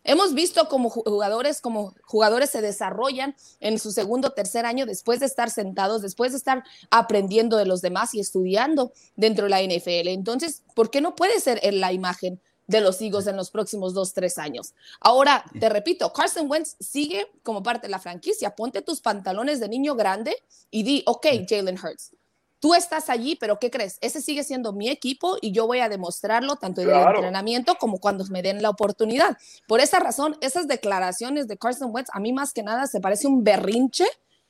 Hemos 0.04 0.34
visto 0.34 0.70
como 0.70 0.90
jugadores, 0.90 1.60
como 1.60 1.94
jugadores 2.06 2.50
se 2.52 2.62
desarrollan 2.62 3.36
en 3.60 3.78
su 3.78 3.92
segundo 3.92 4.30
o 4.30 4.32
tercer 4.32 4.66
año 4.66 4.86
después 4.86 5.20
de 5.20 5.26
estar 5.26 5.50
sentados, 5.50 6.02
después 6.02 6.32
de 6.32 6.38
estar 6.38 6.64
aprendiendo 6.92 7.58
de 7.58 7.66
los 7.66 7.82
demás 7.82 8.14
y 8.14 8.22
estudiando 8.22 8.94
dentro 9.18 9.46
de 9.46 9.50
la 9.50 9.62
NFL. 9.62 10.08
Entonces, 10.08 10.64
¿por 10.76 10.92
qué 10.92 11.02
no 11.02 11.14
puede 11.14 11.42
ser 11.42 11.60
en 11.62 11.82
la 11.82 11.92
imagen 11.92 12.40
de 12.68 12.82
los 12.82 13.02
Eagles 13.02 13.28
en 13.28 13.38
los 13.38 13.50
próximos 13.50 13.94
dos, 13.94 14.14
tres 14.14 14.38
años. 14.38 14.74
Ahora, 15.00 15.44
te 15.60 15.70
repito, 15.70 16.12
Carson 16.14 16.50
Wentz 16.50 16.76
sigue 16.80 17.28
como 17.44 17.64
parte 17.64 17.88
de 17.88 17.92
la 17.92 18.00
franquicia. 18.00 18.56
Ponte 18.56 18.82
tus 18.82 19.02
pantalones 19.02 19.60
de 19.60 19.70
niño 19.70 19.96
grande 19.96 20.36
y 20.70 20.84
di, 20.84 21.04
ok, 21.06 21.26
Jalen 21.48 21.80
Hurts, 21.82 22.12
tú 22.60 22.74
estás 22.74 23.10
allí, 23.10 23.36
pero 23.36 23.60
¿qué 23.60 23.72
crees? 23.72 23.98
Ese 24.02 24.22
sigue 24.22 24.44
siendo 24.44 24.74
mi 24.74 24.90
equipo 24.90 25.38
y 25.42 25.52
yo 25.52 25.68
voy 25.68 25.80
a 25.80 25.90
demostrarlo 25.90 26.58
tanto 26.58 26.82
en 26.82 26.90
el 26.90 26.96
entrenamiento 26.96 27.76
como 27.76 28.00
cuando 28.00 28.26
me 28.26 28.42
den 28.42 28.62
la 28.62 28.70
oportunidad. 28.70 29.38
Por 29.68 29.80
esa 29.80 30.00
razón, 30.00 30.38
esas 30.42 30.68
declaraciones 30.68 31.48
de 31.48 31.58
Carson 31.58 31.92
Wentz 31.94 32.10
a 32.14 32.20
mí 32.20 32.34
más 32.34 32.54
que 32.54 32.64
nada 32.64 32.88
se 32.88 33.00
parece 33.00 33.28
un 33.28 33.44
berrinche 33.44 34.06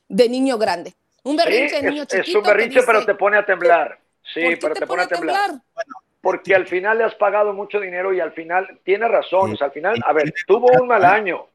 de 0.08 0.28
niño 0.28 0.58
grande. 0.58 0.94
Un 1.22 1.36
berrinche 1.36 1.80
de 1.80 1.90
niño 1.90 2.04
chiquito. 2.04 2.30
Es 2.30 2.34
un 2.34 2.42
berrinche, 2.42 2.80
pero 2.84 3.04
te 3.04 3.14
pone 3.14 3.36
a 3.36 3.44
temblar. 3.44 4.00
Sí, 4.34 4.42
pero 4.60 4.74
te, 4.74 4.86
pone, 4.86 5.02
a 5.02 5.08
temblar. 5.08 5.50
Bueno, 5.50 5.94
porque 6.28 6.54
al 6.54 6.66
final 6.66 6.98
le 6.98 7.04
has 7.04 7.14
pagado 7.14 7.54
mucho 7.54 7.80
dinero 7.80 8.12
y 8.12 8.20
al 8.20 8.32
final 8.32 8.80
tiene 8.84 9.08
razón. 9.08 9.54
O 9.54 9.56
sea, 9.56 9.68
al 9.68 9.72
final, 9.72 9.96
a 10.04 10.12
ver, 10.12 10.30
tuvo 10.46 10.68
un 10.78 10.86
mal 10.86 11.02
año, 11.02 11.46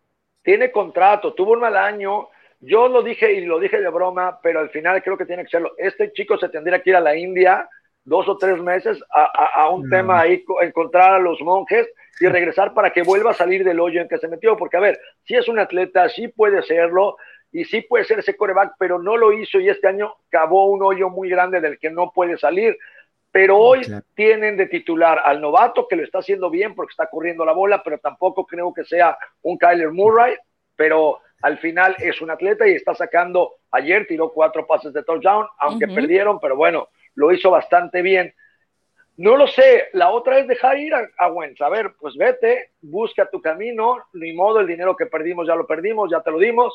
tiene 0.41 0.71
contrato, 0.71 1.36
tuvo 1.36 1.51
un 1.51 1.59
mal 1.59 1.78
año. 1.78 2.30
Yo 2.59 2.88
lo 2.88 3.03
dije 3.03 3.34
y 3.34 3.45
lo 3.45 3.59
dije 3.59 3.80
de 3.80 3.89
broma, 3.89 4.39
pero 4.41 4.61
al 4.61 4.71
final 4.71 5.03
creo 5.03 5.15
que 5.15 5.28
tiene 5.28 5.43
que 5.43 5.49
serlo. 5.49 5.74
Este 5.78 6.11
chico 6.11 6.39
se 6.39 6.49
tendría 6.49 6.82
que 6.82 6.89
ir 6.89 6.95
a 6.95 7.01
la 7.01 7.15
India 7.15 7.69
dos 8.03 8.28
o 8.28 8.36
tres 8.36 8.59
meses 8.63 8.99
a, 9.11 9.69
un 9.69 9.88
tema 9.91 10.21
ahí, 10.21 10.43
encontrar 10.61 11.13
a 11.13 11.19
los 11.19 11.39
monjes 11.41 11.88
y 12.19 12.26
regresar 12.26 12.74
para 12.74 12.89
que 12.91 13.03
vuelva 13.03 13.30
a 13.30 13.36
salir 13.36 13.63
del 13.63 13.80
hoyo 13.80 14.01
en 14.01 14.09
que 14.09 14.17
se 14.17 14.28
metió. 14.28 14.57
Porque, 14.57 14.78
a 14.78 14.80
ver, 14.82 14.99
si 15.24 15.36
es 15.36 15.47
un 15.47 15.59
atleta, 15.59 16.09
sí 16.09 16.30
puede 16.30 16.63
serlo 16.63 17.17
y 17.51 17.63
sí 17.65 17.82
puede 17.82 18.05
ser 18.05 18.17
ese 18.17 18.36
coreback, 18.36 18.74
pero 18.80 18.97
no 18.97 19.17
lo 19.17 19.34
hizo 19.34 19.59
y 19.59 19.69
este 19.69 19.88
año 19.88 20.15
cavó 20.30 20.65
un 20.65 20.82
hoyo 20.82 21.11
muy 21.11 21.30
grande 21.30 21.61
del 21.61 21.78
que 21.78 21.91
no 21.91 22.11
puede 22.11 22.39
salir. 22.39 22.76
Pero 23.34 23.57
hoy 23.57 23.81
tienen 24.13 24.55
de 24.57 24.67
titular 24.67 25.19
al 25.25 25.41
novato 25.41 25.88
que 25.88 25.95
lo 25.95 26.03
está 26.03 26.19
haciendo 26.19 26.51
bien 26.51 26.75
porque 26.75 26.91
está 26.91 27.07
corriendo 27.07 27.43
la 27.43 27.51
bola, 27.51 27.81
pero 27.81 27.97
tampoco 27.97 28.45
creo 28.45 28.71
que 28.71 28.86
sea 28.86 29.17
un 29.41 29.57
Kyler 29.57 29.91
Murray, 29.91 30.36
pero 30.75 31.19
al 31.41 31.57
final 31.57 31.95
es 31.97 32.21
un 32.21 32.29
atleta 32.29 32.67
y 32.67 32.73
está 32.73 32.93
sacando, 32.93 33.55
ayer 33.71 34.05
tiró 34.07 34.31
cuatro 34.31 34.67
pases 34.67 34.93
de 34.93 35.01
touchdown, 35.01 35.47
aunque 35.57 35.88
perdieron, 35.88 36.39
pero 36.39 36.55
bueno, 36.55 36.89
lo 37.15 37.31
hizo 37.31 37.49
bastante 37.49 38.03
bien. 38.03 38.36
No 39.17 39.36
lo 39.36 39.47
sé, 39.47 39.89
la 39.93 40.11
otra 40.11 40.38
es 40.38 40.47
dejar 40.47 40.77
ir 40.77 40.93
a, 40.93 41.09
a 41.17 41.31
Wentz. 41.31 41.59
A 41.61 41.69
ver, 41.69 41.93
pues 41.99 42.15
vete, 42.15 42.73
busca 42.81 43.27
tu 43.31 43.41
camino, 43.41 43.97
ni 44.13 44.34
modo, 44.34 44.59
el 44.59 44.67
dinero 44.67 44.95
que 44.95 45.07
perdimos 45.07 45.47
ya 45.47 45.55
lo 45.55 45.65
perdimos, 45.65 46.11
ya 46.11 46.21
te 46.21 46.29
lo 46.29 46.38
dimos, 46.38 46.71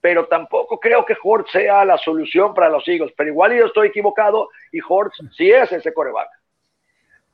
pero 0.00 0.26
tampoco 0.26 0.78
creo 0.78 1.04
que 1.04 1.16
Hortz 1.22 1.52
sea 1.52 1.84
la 1.84 1.98
solución 1.98 2.54
para 2.54 2.68
los 2.68 2.86
Eagles. 2.86 3.12
Pero 3.16 3.30
igual 3.30 3.56
yo 3.56 3.66
estoy 3.66 3.88
equivocado 3.88 4.48
y 4.72 4.78
Hortz 4.86 5.16
sí 5.36 5.50
es 5.50 5.70
ese 5.72 5.92
coreback. 5.92 6.28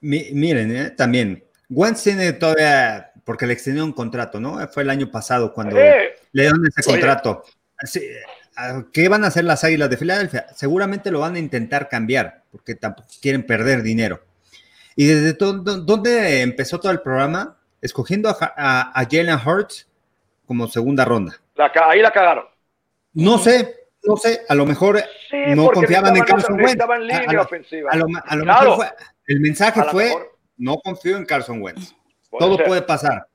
miren, 0.00 0.76
eh, 0.76 0.90
también, 0.90 1.44
Wentz 1.68 2.02
tiene 2.02 2.32
todavía, 2.32 3.12
porque 3.24 3.46
le 3.46 3.54
extendió 3.54 3.84
un 3.84 3.92
contrato, 3.92 4.40
¿no? 4.40 4.66
Fue 4.68 4.82
el 4.82 4.90
año 4.90 5.10
pasado 5.10 5.52
cuando 5.52 5.76
le 5.76 6.14
dieron 6.32 6.64
ese 6.66 6.88
contrato. 6.88 7.42
¿Qué 8.92 9.08
van 9.08 9.24
a 9.24 9.28
hacer 9.28 9.44
las 9.44 9.64
Águilas 9.64 9.90
de 9.90 9.96
Filadelfia? 9.96 10.46
Seguramente 10.54 11.10
lo 11.10 11.20
van 11.20 11.34
a 11.34 11.38
intentar 11.38 11.88
cambiar, 11.88 12.42
porque 12.52 12.74
tampoco 12.74 13.08
quieren 13.20 13.44
perder 13.44 13.82
dinero. 13.82 14.20
¿Y 14.96 15.06
desde 15.06 15.32
dónde 15.32 16.42
empezó 16.42 16.78
todo 16.78 16.92
el 16.92 17.00
programa? 17.00 17.56
Escogiendo 17.80 18.28
a, 18.28 18.36
a, 18.94 19.04
Jalen 19.10 19.38
Hurts 19.44 19.88
como 20.46 20.68
segunda 20.68 21.04
ronda. 21.04 21.36
ahí 21.56 22.00
la 22.00 22.12
cagaron. 22.12 22.44
No 23.14 23.38
sé, 23.38 23.74
no 24.02 24.16
sé, 24.16 24.42
a 24.48 24.54
lo 24.54 24.66
mejor 24.66 25.02
no 25.54 25.68
confiaban 25.68 26.16
en 26.16 26.24
Carson 26.24 26.60
Wentz. 26.60 26.80
A, 27.90 27.96
lo, 27.96 28.44
mejor 28.44 28.76
fue, 28.76 28.86
el 29.26 29.40
mensaje 29.40 29.82
fue, 29.90 30.12
no 30.56 30.76
confío 30.78 31.16
en 31.16 31.24
Carson 31.24 31.62
Wentz. 31.62 31.94
Todo 32.38 32.58
puede 32.58 32.82
pasar. 32.82 33.26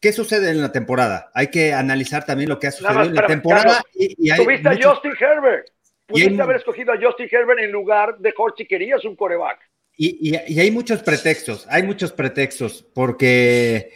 ¿Qué 0.00 0.12
sucede 0.12 0.50
en 0.50 0.62
la 0.62 0.70
temporada? 0.70 1.30
Hay 1.34 1.48
que 1.48 1.72
analizar 1.72 2.24
también 2.24 2.48
lo 2.48 2.58
que 2.58 2.68
ha 2.68 2.70
sucedido 2.70 3.02
en 3.02 3.14
la 3.14 3.26
temporada. 3.26 3.82
y, 3.94 4.34
tuviste 4.34 4.68
a 4.68 4.78
Justin 4.80 5.12
Herbert. 5.18 5.68
Pudiste 6.06 6.40
haber 6.40 6.56
escogido 6.56 6.92
a 6.92 6.96
Justin 7.00 7.28
Herbert 7.30 7.60
en 7.60 7.70
lugar 7.70 8.16
de 8.18 8.32
Hort 8.36 8.56
si 8.56 8.66
querías 8.66 9.04
un 9.04 9.14
coreback. 9.14 9.58
Y, 10.00 10.34
hay 10.36 10.70
muchos 10.70 11.02
pretextos, 11.02 11.66
hay 11.68 11.82
muchos 11.82 12.12
pretextos, 12.12 12.86
porque 12.94 13.92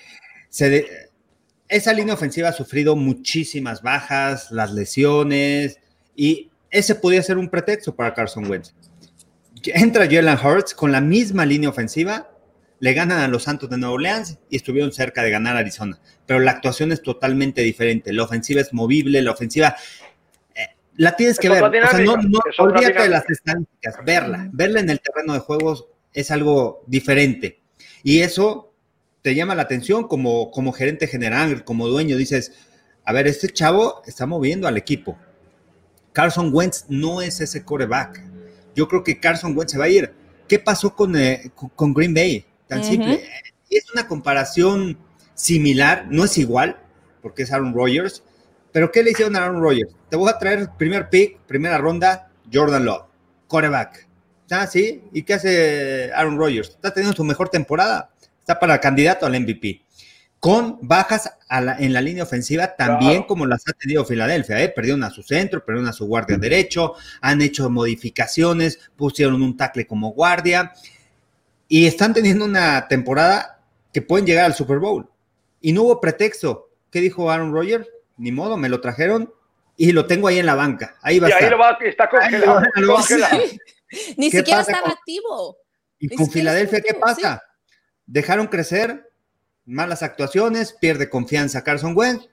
se 0.48 1.10
esa 1.72 1.92
línea 1.94 2.14
ofensiva 2.14 2.50
ha 2.50 2.52
sufrido 2.52 2.96
muchísimas 2.96 3.82
bajas, 3.82 4.50
las 4.50 4.72
lesiones, 4.72 5.78
y 6.14 6.50
ese 6.70 6.94
podía 6.94 7.22
ser 7.22 7.38
un 7.38 7.48
pretexto 7.48 7.96
para 7.96 8.12
Carson 8.12 8.48
Wentz. 8.48 8.74
Entra 9.64 10.04
Jalen 10.04 10.38
Hurts 10.38 10.74
con 10.74 10.92
la 10.92 11.00
misma 11.00 11.46
línea 11.46 11.70
ofensiva, 11.70 12.30
le 12.78 12.92
ganan 12.92 13.20
a 13.20 13.28
los 13.28 13.44
Santos 13.44 13.70
de 13.70 13.78
Nueva 13.78 13.94
Orleans 13.94 14.38
y 14.50 14.56
estuvieron 14.56 14.92
cerca 14.92 15.22
de 15.22 15.30
ganar 15.30 15.56
Arizona. 15.56 15.98
Pero 16.26 16.40
la 16.40 16.50
actuación 16.50 16.92
es 16.92 17.00
totalmente 17.00 17.62
diferente. 17.62 18.12
La 18.12 18.24
ofensiva 18.24 18.60
es 18.60 18.72
movible, 18.74 19.22
la 19.22 19.30
ofensiva 19.30 19.74
eh, 20.54 20.66
la 20.96 21.16
tienes 21.16 21.38
que 21.38 21.48
ver. 21.48 21.62
O 21.62 21.70
sea, 21.70 22.00
no, 22.00 22.16
no 22.16 22.38
olvídate 22.58 23.02
de 23.02 23.08
las 23.08 23.30
estadísticas, 23.30 23.96
verla, 24.04 24.50
verla 24.52 24.80
en 24.80 24.90
el 24.90 25.00
terreno 25.00 25.32
de 25.32 25.38
juegos 25.38 25.86
es 26.12 26.30
algo 26.30 26.84
diferente. 26.86 27.62
Y 28.02 28.20
eso 28.20 28.71
te 29.22 29.36
llama 29.36 29.54
la 29.54 29.62
atención 29.62 30.06
como, 30.08 30.50
como 30.50 30.72
gerente 30.72 31.06
general, 31.06 31.64
como 31.64 31.88
dueño, 31.88 32.16
dices, 32.16 32.52
a 33.04 33.12
ver, 33.12 33.28
este 33.28 33.48
chavo 33.48 34.02
está 34.04 34.26
moviendo 34.26 34.66
al 34.66 34.76
equipo. 34.76 35.16
Carson 36.12 36.50
Wentz 36.52 36.86
no 36.88 37.22
es 37.22 37.40
ese 37.40 37.64
coreback. 37.64 38.20
Yo 38.74 38.88
creo 38.88 39.04
que 39.04 39.20
Carson 39.20 39.56
Wentz 39.56 39.72
se 39.72 39.78
va 39.78 39.84
a 39.84 39.88
ir. 39.88 40.12
¿Qué 40.48 40.58
pasó 40.58 40.94
con, 40.94 41.16
eh, 41.16 41.50
con 41.54 41.94
Green 41.94 42.12
Bay? 42.12 42.44
Tan 42.66 42.84
simple. 42.84 43.24
Es 43.70 43.90
una 43.92 44.06
comparación 44.06 44.98
similar, 45.34 46.06
no 46.10 46.24
es 46.24 46.36
igual, 46.36 46.78
porque 47.22 47.44
es 47.44 47.52
Aaron 47.52 47.74
Rodgers, 47.74 48.22
pero 48.72 48.90
¿qué 48.90 49.02
le 49.02 49.12
hicieron 49.12 49.36
a 49.36 49.44
Aaron 49.44 49.62
Rodgers? 49.62 49.94
Te 50.10 50.16
voy 50.16 50.30
a 50.30 50.38
traer 50.38 50.68
primer 50.76 51.08
pick, 51.08 51.38
primera 51.46 51.78
ronda, 51.78 52.30
Jordan 52.52 52.84
Love, 52.84 53.04
coreback. 53.46 54.08
¿Ah, 54.50 54.66
sí? 54.66 55.02
¿Y 55.12 55.22
qué 55.22 55.34
hace 55.34 56.12
Aaron 56.12 56.36
Rodgers? 56.36 56.70
Está 56.70 56.92
teniendo 56.92 57.16
su 57.16 57.24
mejor 57.24 57.48
temporada 57.48 58.11
está 58.42 58.58
para 58.58 58.80
candidato 58.80 59.24
al 59.24 59.40
MVP. 59.40 59.82
con 60.38 60.80
bajas 60.82 61.30
en 61.78 61.92
la 61.92 62.00
línea 62.00 62.24
ofensiva, 62.24 62.74
también 62.74 63.22
como 63.22 63.46
las 63.46 63.62
ha 63.68 63.72
tenido 63.74 64.04
Filadelfia. 64.04 64.60
¿eh? 64.60 64.68
Perdieron 64.68 65.04
a 65.04 65.10
su 65.10 65.22
centro, 65.22 65.64
perdieron 65.64 65.88
a 65.88 65.92
su 65.92 66.04
guardia 66.04 66.36
derecho, 66.36 66.94
han 67.20 67.40
hecho 67.42 67.70
modificaciones, 67.70 68.80
pusieron 68.96 69.40
un 69.40 69.56
tackle 69.56 69.86
como 69.86 70.10
guardia 70.10 70.72
y 71.68 71.86
están 71.86 72.12
teniendo 72.12 72.44
una 72.44 72.88
temporada 72.88 73.60
que 73.92 74.02
pueden 74.02 74.26
llegar 74.26 74.46
al 74.46 74.54
Super 74.54 74.78
Bowl. 74.78 75.08
Y 75.60 75.72
no 75.72 75.82
hubo 75.82 76.00
pretexto. 76.00 76.70
¿Qué 76.90 77.00
dijo 77.00 77.30
Aaron 77.30 77.52
Rodgers? 77.52 77.88
Ni 78.16 78.32
modo, 78.32 78.56
me 78.56 78.68
lo 78.68 78.80
trajeron 78.80 79.32
y 79.76 79.92
lo 79.92 80.06
tengo 80.06 80.26
ahí 80.26 80.40
en 80.40 80.46
la 80.46 80.56
banca. 80.56 80.96
Ahí 81.02 81.20
va 81.20 81.28
y 81.28 81.32
ahí 81.32 81.48
lo 81.48 81.58
va, 81.58 81.78
está 81.80 82.08
congelado. 82.08 82.62
Ni 84.16 84.28
siquiera 84.30 84.62
estaba 84.62 84.88
activo. 84.88 85.56
¿Y 86.00 86.08
con 86.08 86.28
Filadelfia 86.28 86.80
qué 86.80 86.94
pasa? 86.94 87.40
Dejaron 88.12 88.46
crecer 88.46 89.08
malas 89.64 90.02
actuaciones, 90.02 90.74
pierde 90.74 91.08
confianza 91.08 91.64
Carson 91.64 91.94
Wentz, 91.96 92.28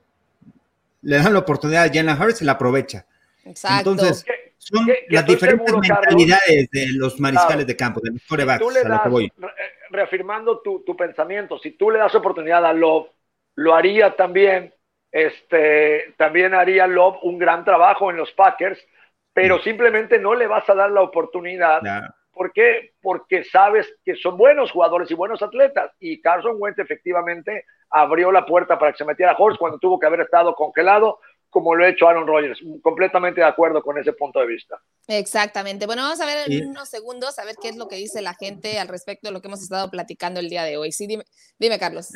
le 1.02 1.16
dan 1.16 1.32
la 1.32 1.40
oportunidad 1.40 1.86
a 1.86 1.88
Jalen 1.88 2.22
Hurts 2.22 2.42
y 2.42 2.46
la 2.46 2.52
aprovecha. 2.52 3.06
Exacto. 3.46 3.92
Entonces, 3.92 4.26
son 4.58 4.86
las 5.08 5.26
diferentes 5.26 5.74
mentalidades 5.74 6.70
de 6.70 6.88
los 6.98 7.18
mariscales 7.22 7.66
de 7.66 7.78
campo, 7.78 8.02
de 8.04 8.12
los 8.12 8.22
corebacks, 8.28 8.62
a 8.62 8.90
lo 8.90 9.04
que 9.04 9.10
voy. 9.10 9.34
Reafirmando 9.90 10.60
tu, 10.60 10.84
tu, 10.84 10.98
pensamiento, 10.98 11.58
si 11.60 11.72
tú 11.72 11.92
le 11.92 12.00
das 12.00 12.14
oportunidad 12.14 12.66
a 12.66 12.74
Love, 12.74 13.08
lo 13.56 13.74
haría 13.74 14.18
también, 14.18 14.74
este, 15.14 16.14
también 16.18 16.54
haría 16.56 16.88
Love 16.88 17.20
un 17.24 17.40
gran 17.40 17.64
trabajo 17.64 18.12
en 18.12 18.18
los 18.18 18.34
Packers, 18.34 18.86
pero 19.32 19.62
simplemente 19.62 20.20
no 20.20 20.36
le 20.36 20.46
vas 20.46 20.70
a 20.70 20.76
dar 20.76 20.92
la 20.92 21.04
oportunidad 21.04 21.82
¿Por 22.40 22.54
qué? 22.54 22.94
Porque 23.02 23.44
sabes 23.44 23.86
que 24.06 24.16
son 24.16 24.38
buenos 24.38 24.72
jugadores 24.72 25.12
y 25.12 25.14
buenos 25.14 25.42
atletas. 25.42 25.92
Y 26.00 26.22
Carson 26.22 26.56
Wentz 26.58 26.80
efectivamente 26.80 27.66
abrió 27.90 28.32
la 28.32 28.46
puerta 28.46 28.80
para 28.80 28.94
que 28.94 29.00
se 29.00 29.04
metiera 29.04 29.36
Horst 29.38 29.60
cuando 29.60 29.78
tuvo 29.78 30.00
que 30.00 30.06
haber 30.06 30.22
estado 30.22 30.56
congelado, 30.56 31.20
como 31.50 31.76
lo 31.76 31.84
ha 31.84 31.90
hecho 31.90 32.08
Aaron 32.08 32.26
Rodgers. 32.26 32.62
Completamente 32.82 33.42
de 33.42 33.48
acuerdo 33.48 33.84
con 33.84 33.98
ese 33.98 34.14
punto 34.14 34.40
de 34.40 34.48
vista. 34.48 34.82
Exactamente. 35.10 35.86
Bueno, 35.86 36.04
vamos 36.04 36.22
a 36.22 36.26
ver 36.26 36.50
en 36.50 36.70
unos 36.70 36.88
segundos 36.88 37.38
a 37.40 37.44
ver 37.44 37.58
qué 37.62 37.68
es 37.68 37.76
lo 37.76 37.90
que 37.90 37.98
dice 37.98 38.22
la 38.22 38.34
gente 38.36 38.80
al 38.80 38.88
respecto 38.88 39.28
de 39.28 39.34
lo 39.34 39.42
que 39.42 39.50
hemos 39.50 39.62
estado 39.62 39.92
platicando 39.92 40.40
el 40.40 40.48
día 40.48 40.64
de 40.64 40.78
hoy. 40.78 40.94
Sí, 40.94 41.08
dime, 41.08 41.26
dime 41.60 41.78
Carlos 41.78 42.14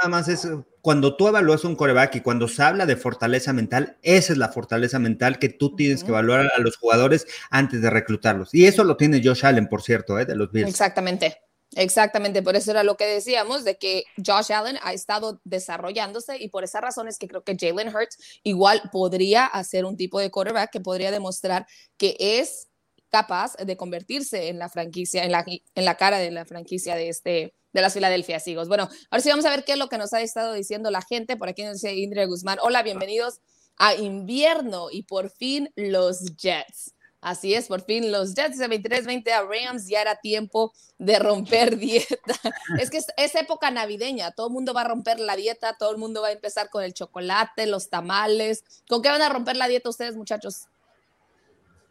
nada 0.00 0.08
más 0.08 0.28
es 0.28 0.48
cuando 0.80 1.16
tú 1.16 1.26
evalúas 1.28 1.64
un 1.64 1.74
coreback 1.74 2.16
y 2.16 2.20
cuando 2.20 2.46
se 2.46 2.62
habla 2.62 2.86
de 2.86 2.96
fortaleza 2.96 3.52
mental, 3.52 3.98
esa 4.02 4.32
es 4.32 4.38
la 4.38 4.50
fortaleza 4.50 4.98
mental 4.98 5.38
que 5.38 5.48
tú 5.48 5.74
tienes 5.74 6.04
que 6.04 6.10
evaluar 6.10 6.48
a 6.56 6.60
los 6.60 6.76
jugadores 6.76 7.26
antes 7.50 7.82
de 7.82 7.90
reclutarlos. 7.90 8.54
Y 8.54 8.66
eso 8.66 8.84
lo 8.84 8.96
tiene 8.96 9.20
Josh 9.24 9.44
Allen, 9.44 9.68
por 9.68 9.82
cierto, 9.82 10.18
¿eh? 10.18 10.26
de 10.26 10.36
los 10.36 10.52
Bills. 10.52 10.68
Exactamente. 10.68 11.38
Exactamente, 11.74 12.42
por 12.42 12.54
eso 12.54 12.70
era 12.70 12.84
lo 12.84 12.96
que 12.96 13.06
decíamos, 13.06 13.64
de 13.64 13.76
que 13.76 14.04
Josh 14.24 14.52
Allen 14.52 14.78
ha 14.82 14.92
estado 14.92 15.40
desarrollándose 15.44 16.38
y 16.38 16.48
por 16.48 16.62
esa 16.62 16.80
razón 16.80 17.08
es 17.08 17.18
que 17.18 17.26
creo 17.26 17.42
que 17.42 17.56
Jalen 17.58 17.88
Hurts 17.88 18.18
igual 18.44 18.82
podría 18.92 19.46
hacer 19.46 19.84
un 19.84 19.96
tipo 19.96 20.20
de 20.20 20.30
quarterback 20.30 20.70
que 20.70 20.80
podría 20.80 21.10
demostrar 21.10 21.66
que 21.96 22.16
es 22.18 22.68
capaz 23.10 23.54
de 23.56 23.76
convertirse 23.76 24.48
en 24.48 24.58
la 24.58 24.68
franquicia, 24.68 25.24
en 25.24 25.32
la, 25.32 25.44
en 25.46 25.84
la 25.84 25.96
cara 25.96 26.18
de 26.18 26.30
la 26.30 26.44
franquicia 26.44 26.94
de 26.94 27.08
este, 27.08 27.54
de 27.72 27.80
las 27.82 27.94
Filadelfia 27.94 28.42
Eagles. 28.44 28.68
Bueno, 28.68 28.88
ahora 29.10 29.22
sí 29.22 29.28
vamos 29.28 29.44
a 29.44 29.50
ver 29.50 29.64
qué 29.64 29.72
es 29.72 29.78
lo 29.78 29.88
que 29.88 29.98
nos 29.98 30.12
ha 30.12 30.20
estado 30.20 30.52
diciendo 30.52 30.90
la 30.90 31.02
gente. 31.02 31.36
Por 31.36 31.48
aquí 31.48 31.62
nos 31.62 31.74
dice 31.74 31.94
Indra 31.94 32.24
Guzmán. 32.24 32.58
Hola, 32.62 32.82
bienvenidos 32.82 33.40
a 33.76 33.94
invierno 33.94 34.88
y 34.90 35.02
por 35.02 35.30
fin 35.30 35.70
los 35.76 36.36
Jets. 36.36 36.94
Así 37.20 37.54
es, 37.54 37.66
por 37.66 37.84
fin 37.84 38.12
los 38.12 38.34
Jets 38.34 38.58
de 38.58 38.68
23-20 38.68 39.30
a 39.30 39.42
Rams 39.42 39.88
ya 39.88 40.00
era 40.00 40.16
tiempo 40.16 40.72
de 40.98 41.18
romper 41.18 41.76
dieta. 41.78 42.34
Es 42.78 42.90
que 42.90 42.98
es, 42.98 43.34
época 43.34 43.70
navideña, 43.70 44.30
todo 44.30 44.46
el 44.46 44.52
mundo 44.52 44.72
va 44.72 44.82
a 44.82 44.88
romper 44.88 45.18
la 45.18 45.34
dieta, 45.36 45.76
todo 45.78 45.90
el 45.90 45.98
mundo 45.98 46.22
va 46.22 46.28
a 46.28 46.32
empezar 46.32 46.70
con 46.70 46.84
el 46.84 46.94
chocolate, 46.94 47.66
los 47.66 47.90
tamales. 47.90 48.64
¿Con 48.88 49.02
qué 49.02 49.08
van 49.08 49.22
a 49.22 49.28
romper 49.28 49.56
la 49.56 49.68
dieta 49.68 49.88
ustedes, 49.88 50.14
muchachos? 50.14 50.68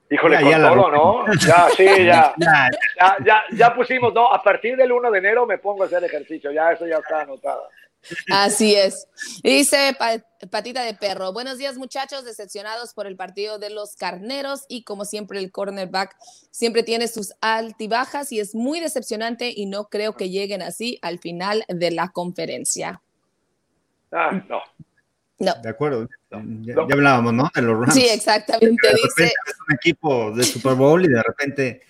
Híjole, 0.10 0.40
con 0.42 0.52
todo, 0.52 0.92
¿no? 0.92 1.34
Ya, 1.48 1.68
sí, 1.76 1.86
ya. 2.06 2.34
ya, 2.38 2.70
ya, 3.26 3.44
ya, 3.52 3.74
pusimos, 3.74 4.14
no, 4.14 4.32
a 4.32 4.42
partir 4.42 4.78
del 4.78 4.92
1 4.92 5.10
de 5.12 5.18
enero 5.18 5.46
me 5.46 5.58
pongo 5.58 5.84
a 5.84 5.86
hacer 5.88 6.04
ejercicio, 6.04 6.52
ya 6.52 6.72
eso 6.72 6.86
ya 6.86 6.98
está 6.98 7.22
anotado. 7.22 7.68
Así 8.32 8.76
es. 8.76 9.08
Dice 9.44 9.98
Patita 10.52 10.84
de 10.84 10.94
Perro, 10.94 11.34
buenos 11.34 11.58
días 11.58 11.78
muchachos, 11.78 12.24
decepcionados 12.24 12.94
por 12.94 13.08
el 13.08 13.16
partido 13.16 13.58
de 13.58 13.72
los 13.72 13.96
carneros 13.96 14.66
y 14.68 14.84
como 14.84 15.06
siempre 15.06 15.40
el 15.40 15.52
cornerback 15.52 16.16
siempre 16.52 16.84
tiene 16.84 17.08
sus 17.08 17.34
altibajas 17.42 18.32
y 18.32 18.40
es 18.40 18.54
muy 18.54 18.80
decepcionante 18.80 19.52
y 19.56 19.66
no 19.66 19.86
creo 19.86 20.14
que 20.14 20.30
lleguen 20.30 20.62
así 20.62 21.00
al 21.02 21.20
final 21.20 21.66
de 21.68 21.92
la 21.92 22.10
conferencia. 22.10 23.02
Ah, 24.12 24.32
no, 24.48 24.62
no. 25.40 25.54
De 25.62 25.70
acuerdo. 25.70 26.08
Ya, 26.32 26.74
hablábamos, 26.92 27.34
¿no? 27.34 27.50
De 27.54 27.62
los 27.62 27.80
Rams. 27.80 27.94
Sí, 27.94 28.06
exactamente. 28.06 28.88
De 28.88 28.94
dice... 28.94 29.26
es 29.26 29.56
un 29.68 29.76
equipo 29.76 30.32
de 30.32 30.44
Super 30.44 30.74
Bowl 30.74 31.06
y 31.06 31.08
de 31.08 31.24
repente. 31.24 31.82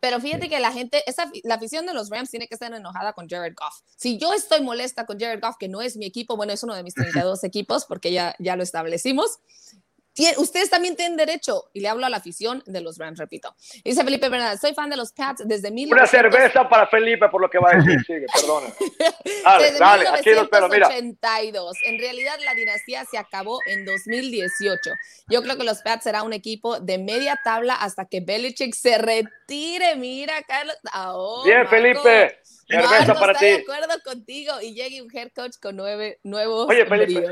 Pero 0.00 0.20
fíjate 0.20 0.48
que 0.48 0.60
la 0.60 0.72
gente, 0.72 1.02
esa, 1.06 1.30
la 1.44 1.56
afición 1.56 1.86
de 1.86 1.94
los 1.94 2.10
Rams 2.10 2.30
tiene 2.30 2.46
que 2.46 2.54
estar 2.54 2.72
enojada 2.72 3.12
con 3.12 3.28
Jared 3.28 3.54
Goff. 3.56 3.80
Si 3.96 4.18
yo 4.18 4.32
estoy 4.32 4.60
molesta 4.60 5.06
con 5.06 5.18
Jared 5.18 5.40
Goff, 5.40 5.56
que 5.58 5.68
no 5.68 5.82
es 5.82 5.96
mi 5.96 6.06
equipo, 6.06 6.36
bueno, 6.36 6.52
es 6.52 6.62
uno 6.62 6.74
de 6.74 6.82
mis 6.82 6.94
32 6.94 7.44
equipos, 7.44 7.84
porque 7.86 8.12
ya, 8.12 8.34
ya 8.38 8.56
lo 8.56 8.62
establecimos, 8.62 9.38
ustedes 10.38 10.70
también 10.70 10.96
tienen 10.96 11.16
derecho, 11.16 11.64
y 11.72 11.80
le 11.80 11.88
hablo 11.88 12.06
a 12.06 12.10
la 12.10 12.18
afición 12.18 12.62
de 12.66 12.80
los 12.80 12.98
Rams, 12.98 13.18
repito. 13.18 13.54
Dice 13.84 14.04
Felipe 14.04 14.28
Bernal, 14.28 14.58
soy 14.58 14.74
fan 14.74 14.90
de 14.90 14.96
los 14.96 15.12
Pats 15.12 15.42
desde 15.46 15.70
mil. 15.70 15.92
Una 15.92 16.06
cerveza 16.06 16.68
para 16.68 16.86
Felipe 16.86 17.28
por 17.28 17.40
lo 17.40 17.50
que 17.50 17.58
va 17.58 17.70
a 17.72 17.76
decir, 17.76 17.98
sigue, 18.06 18.26
perdona. 18.32 18.66
Dale, 19.44 19.64
desde 19.64 19.78
dale, 19.78 20.08
aquí 20.08 20.30
lo 20.30 20.42
espero, 20.42 20.68
mira. 20.68 20.88
En 20.96 21.98
realidad 21.98 22.34
la 22.44 22.54
dinastía 22.54 23.04
se 23.04 23.18
acabó 23.18 23.60
en 23.66 23.84
2018. 23.84 24.90
Yo 25.28 25.42
creo 25.42 25.56
que 25.56 25.64
los 25.64 25.82
Pats 25.82 26.04
será 26.04 26.22
un 26.22 26.32
equipo 26.32 26.80
de 26.80 26.98
media 26.98 27.38
tabla 27.42 27.74
hasta 27.74 28.06
que 28.06 28.20
Belichick 28.20 28.74
se 28.74 28.98
retire. 28.98 29.96
Mira, 29.96 30.42
Carlos. 30.42 30.76
Oh, 30.94 31.42
Bien, 31.44 31.66
Felipe. 31.68 32.40
Cerveza 32.68 33.14
para 33.14 33.34
ti. 33.34 33.44
de 33.46 33.54
acuerdo 33.56 33.94
contigo 34.04 34.54
y 34.60 34.74
llegue 34.74 35.00
un 35.00 35.16
head 35.16 35.30
coach 35.34 35.54
con 35.62 35.76
nueve 35.76 36.18
nuevos 36.24 36.68
Oye, 36.68 36.84
Felipe, 36.84 37.24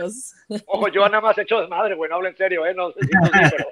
Ojo, 0.66 0.88
yo 0.88 1.08
nada 1.08 1.20
más 1.20 1.36
he 1.38 1.42
hecho 1.42 1.60
desmadre, 1.60 1.96
güey, 1.96 2.08
no 2.08 2.16
hablo 2.16 2.28
en 2.28 2.36
serio, 2.36 2.64
¿eh? 2.64 2.72
No 2.74 2.92
sé 2.92 3.00
si 3.00 3.08
tú 3.08 3.26
sí, 3.26 3.40
pero... 3.50 3.68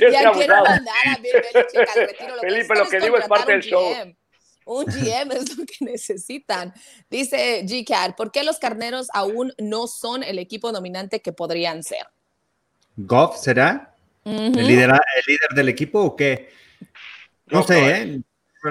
ya 0.12 0.32
quiero 0.32 0.64
mandar 0.64 0.94
a 1.06 1.18
Belichick 1.20 1.88
al 1.88 1.94
retiro. 2.08 2.34
Lo 2.34 2.40
Felipe, 2.40 2.74
lo 2.74 2.88
que 2.88 3.00
digo 3.00 3.16
es 3.18 3.28
parte 3.28 3.52
del 3.52 3.62
show. 3.62 3.92
Un 4.64 4.84
GM 4.84 5.32
es 5.32 5.56
lo 5.56 5.64
que 5.64 5.84
necesitan. 5.84 6.74
Dice 7.08 7.64
GCAT, 7.64 8.16
¿por 8.16 8.32
qué 8.32 8.42
los 8.42 8.58
carneros 8.58 9.06
aún 9.14 9.52
no 9.58 9.86
son 9.86 10.24
el 10.24 10.40
equipo 10.40 10.72
dominante 10.72 11.22
que 11.22 11.32
podrían 11.32 11.84
ser? 11.84 12.04
¿Goff 12.96 13.36
será? 13.36 13.94
¿El, 14.24 14.52
líder, 14.54 14.90
¿El 14.90 15.24
líder 15.28 15.50
del 15.54 15.68
equipo 15.68 16.00
o 16.00 16.16
qué? 16.16 16.48
No, 17.46 17.62
sé, 17.62 17.90
¿eh? 17.90 18.20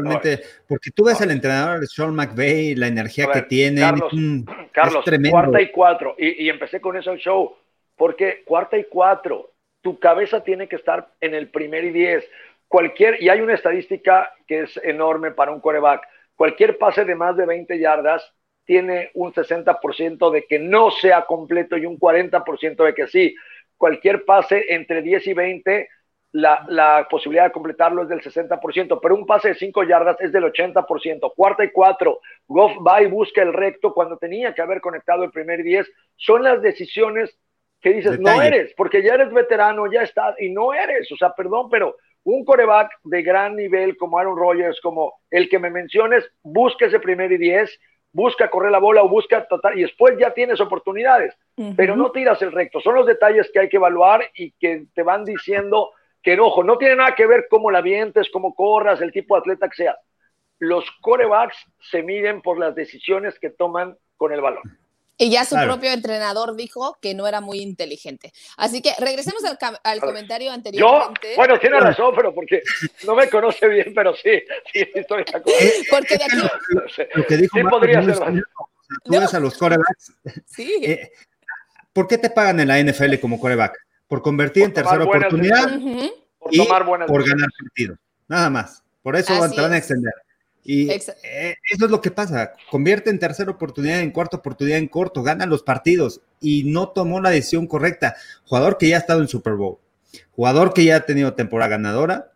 Realmente, 0.01 0.43
porque 0.67 0.91
tú 0.91 1.05
ves 1.05 1.21
al 1.21 1.31
entrenador 1.31 1.85
Sean 1.87 2.13
McVay, 2.13 2.75
la 2.75 2.87
energía 2.87 3.27
que 3.31 3.43
tiene. 3.43 3.81
Carlos, 3.81 4.11
Carlos 4.71 5.05
cuarta 5.31 5.61
y 5.61 5.71
cuatro. 5.71 6.15
Y, 6.17 6.45
y, 6.45 6.49
empecé 6.49 6.81
con 6.81 6.97
eso 6.97 7.11
el 7.11 7.19
show. 7.19 7.55
Porque 7.95 8.43
cuarta 8.45 8.77
y 8.77 8.85
cuatro, 8.85 9.53
tu 9.81 9.99
cabeza 9.99 10.43
tiene 10.43 10.67
que 10.67 10.75
estar 10.75 11.07
en 11.21 11.33
el 11.33 11.49
primer 11.49 11.85
y 11.85 11.91
diez. 11.91 12.25
Cualquier, 12.67 13.21
y 13.21 13.29
hay 13.29 13.41
una 13.41 13.53
estadística 13.53 14.33
que 14.47 14.63
es 14.63 14.77
enorme 14.83 15.31
para 15.31 15.51
un 15.51 15.61
coreback. 15.61 16.01
Cualquier 16.35 16.77
pase 16.77 17.05
de 17.05 17.15
más 17.15 17.37
de 17.37 17.45
20 17.45 17.79
yardas 17.79 18.33
tiene 18.65 19.11
un 19.13 19.31
60% 19.31 20.31
de 20.31 20.45
que 20.45 20.59
no 20.59 20.91
sea 20.91 21.25
completo 21.25 21.77
y 21.77 21.85
un 21.85 21.97
40% 21.97 22.83
de 22.83 22.93
que 22.93 23.07
sí. 23.07 23.35
Cualquier 23.77 24.25
pase 24.25 24.65
entre 24.69 25.01
10 25.01 25.27
y 25.27 25.33
20, 25.33 25.89
la, 26.35 26.65
la, 26.67 27.07
posibilidad 27.09 27.45
de 27.45 27.51
completarlo 27.53 28.03
es 28.03 28.09
del 28.09 28.21
60%, 28.21 28.99
pero 29.01 29.15
un 29.15 29.25
pase 29.25 29.49
de 29.49 29.55
5 29.55 29.83
yardas 29.83 30.19
es 30.19 30.33
del 30.33 30.43
80%. 30.43 31.33
Cuarta 31.33 31.63
y 31.63 31.71
cuatro, 31.71 32.19
Goff 32.45 32.73
va 32.85 33.01
y 33.01 33.05
busca 33.05 33.41
el 33.41 33.53
recto 33.53 33.93
cuando 33.93 34.17
tenía 34.17 34.53
que 34.53 34.61
haber 34.61 34.81
conectado 34.81 35.23
el 35.23 35.31
primer 35.31 35.63
10. 35.63 35.89
Son 36.17 36.43
las 36.43 36.61
decisiones 36.61 37.37
que 37.79 37.93
dices, 37.93 38.19
no 38.19 38.41
eres, 38.41 38.73
porque 38.75 39.01
ya 39.01 39.13
eres 39.13 39.31
veterano, 39.31 39.89
ya 39.89 40.01
estás, 40.01 40.35
y 40.37 40.49
no 40.49 40.73
eres. 40.73 41.09
O 41.09 41.15
sea, 41.15 41.33
perdón, 41.33 41.69
pero 41.69 41.95
un 42.25 42.43
coreback 42.43 42.91
de 43.05 43.21
gran 43.21 43.55
nivel 43.55 43.95
como 43.95 44.19
Aaron 44.19 44.37
Rodgers, 44.37 44.81
como 44.81 45.13
el 45.29 45.47
que 45.47 45.59
me 45.59 45.69
menciones, 45.69 46.29
busca 46.43 46.87
ese 46.87 46.99
primer 46.99 47.31
y 47.31 47.37
diez, 47.37 47.79
busca 48.11 48.49
correr 48.49 48.71
la 48.71 48.79
bola 48.79 49.03
o 49.03 49.09
busca 49.09 49.47
tratar, 49.47 49.77
y 49.77 49.83
después 49.83 50.17
ya 50.19 50.33
tienes 50.33 50.59
oportunidades, 50.59 51.33
pero 51.77 51.95
no 51.95 52.11
tiras 52.11 52.41
el 52.41 52.51
recto. 52.51 52.81
Son 52.81 52.93
los 52.93 53.05
detalles 53.05 53.49
que 53.53 53.59
hay 53.59 53.69
que 53.69 53.77
evaluar 53.77 54.21
y 54.33 54.51
que 54.51 54.87
te 54.93 55.03
van 55.03 55.23
diciendo 55.23 55.91
que, 56.25 56.39
ojo, 56.39 56.63
no 56.63 56.77
tiene 56.77 56.95
nada 56.95 57.13
que 57.13 57.27
ver 57.27 57.45
cómo 57.49 57.69
la 57.69 57.81
vientes, 57.81 58.29
cómo 58.33 58.55
corras, 58.55 58.99
el 58.99 59.11
tipo 59.11 59.35
de 59.35 59.41
atleta 59.41 59.69
que 59.69 59.75
seas. 59.75 59.95
Los 60.57 60.83
corebacks 61.01 61.55
se 61.91 62.01
miden 62.01 62.41
por 62.41 62.57
las 62.57 62.73
decisiones 62.73 63.37
que 63.39 63.51
toman 63.51 63.95
con 64.17 64.33
el 64.33 64.41
balón. 64.41 64.63
Y 65.17 65.29
ya 65.29 65.45
su 65.45 65.55
propio 65.55 65.91
entrenador 65.91 66.55
dijo 66.57 66.97
que 66.99 67.13
no 67.13 67.25
era 67.25 67.39
muy 67.39 67.59
inteligente. 67.61 68.33
Así 68.57 68.81
que 68.81 68.91
regresemos 68.99 69.43
al, 69.83 70.01
comentario 70.01 70.51
anterior. 70.51 70.81
Yo, 70.81 71.13
bueno, 71.37 71.57
tiene 71.57 71.79
razón, 71.79 72.13
pero 72.15 72.33
porque 72.33 72.63
no 73.05 73.15
me 73.15 73.29
conoce 73.29 73.67
bien, 73.67 73.93
pero 73.93 74.13
sí, 74.15 74.41
sí, 74.73 74.85
estoy 74.93 75.23
de 75.23 75.37
acuerdo. 75.37 75.59
Porque 75.89 76.17
de 76.17 76.23
aquí... 76.25 77.07
Lo 77.13 77.25
que 77.25 77.37
dijo 77.37 77.57
sí 77.57 77.63
podría 77.63 78.03
ser 78.03 78.43
tú 79.03 79.11
ves 79.11 79.33
a 79.33 79.39
los 79.39 79.57
corebacks. 79.57 80.11
Sí. 80.45 80.79
Eh, 80.81 81.11
¿Por 81.93 82.07
qué 82.07 82.17
te 82.17 82.29
pagan 82.29 82.59
en 82.59 82.67
la 82.67 82.79
NFL 82.81 83.19
como 83.21 83.39
coreback? 83.39 83.84
Por 84.07 84.21
convertir 84.21 84.63
en 84.63 84.73
tercera 84.73 85.03
oportunidad 85.03 85.79
por 86.37 86.53
y 86.53 86.59
por 86.59 87.27
ganar 87.27 87.49
partido. 87.59 87.97
Nada 88.27 88.49
más. 88.49 88.83
Por 89.01 89.15
eso 89.15 89.33
te 89.49 89.61
van 89.61 89.73
a 89.73 89.77
extender. 89.77 90.13
Y 90.67 90.89
eh, 90.89 90.95
eso 91.71 91.85
es 91.85 91.91
lo 91.91 92.01
que 92.01 92.09
pasa. 92.09 92.53
Convierte 92.71 93.11
en 93.11 93.19
tercera 93.19 93.51
oportunidad, 93.51 93.99
en 93.99 94.09
cuarta 94.09 94.37
oportunidad, 94.37 94.79
en 94.79 94.87
corto, 94.87 95.21
gana 95.21 95.45
los 95.45 95.61
partidos 95.61 96.21
y 96.41 96.63
no 96.63 96.89
tomó 96.89 97.21
la 97.21 97.29
decisión 97.29 97.67
correcta. 97.67 98.15
Jugador 98.45 98.79
que 98.79 98.89
ya 98.89 98.95
ha 98.95 98.99
estado 98.99 99.21
en 99.21 99.27
Super 99.27 99.53
Bowl, 99.53 99.77
jugador 100.31 100.73
que 100.73 100.83
ya 100.83 100.95
ha 100.95 101.05
tenido 101.05 101.35
temporada 101.35 101.69
ganadora, 101.69 102.31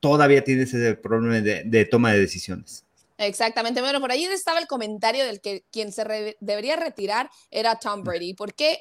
todavía 0.00 0.42
tiene 0.42 0.64
ese 0.64 0.94
problema 0.94 1.40
de, 1.40 1.84
toma 1.88 2.12
de 2.12 2.18
decisiones. 2.18 2.84
Exactamente. 3.16 3.80
Bueno, 3.80 4.00
por 4.00 4.10
ahí 4.10 4.24
estaba 4.24 4.58
el 4.58 4.66
comentario 4.66 5.24
del 5.24 5.40
que 5.40 5.64
quien 5.70 5.92
se 5.92 6.36
debería 6.40 6.74
retirar 6.74 7.30
era 7.50 7.76
Tom 7.76 8.02
Brady. 8.02 8.34
¿Por 8.34 8.54
qué 8.54 8.78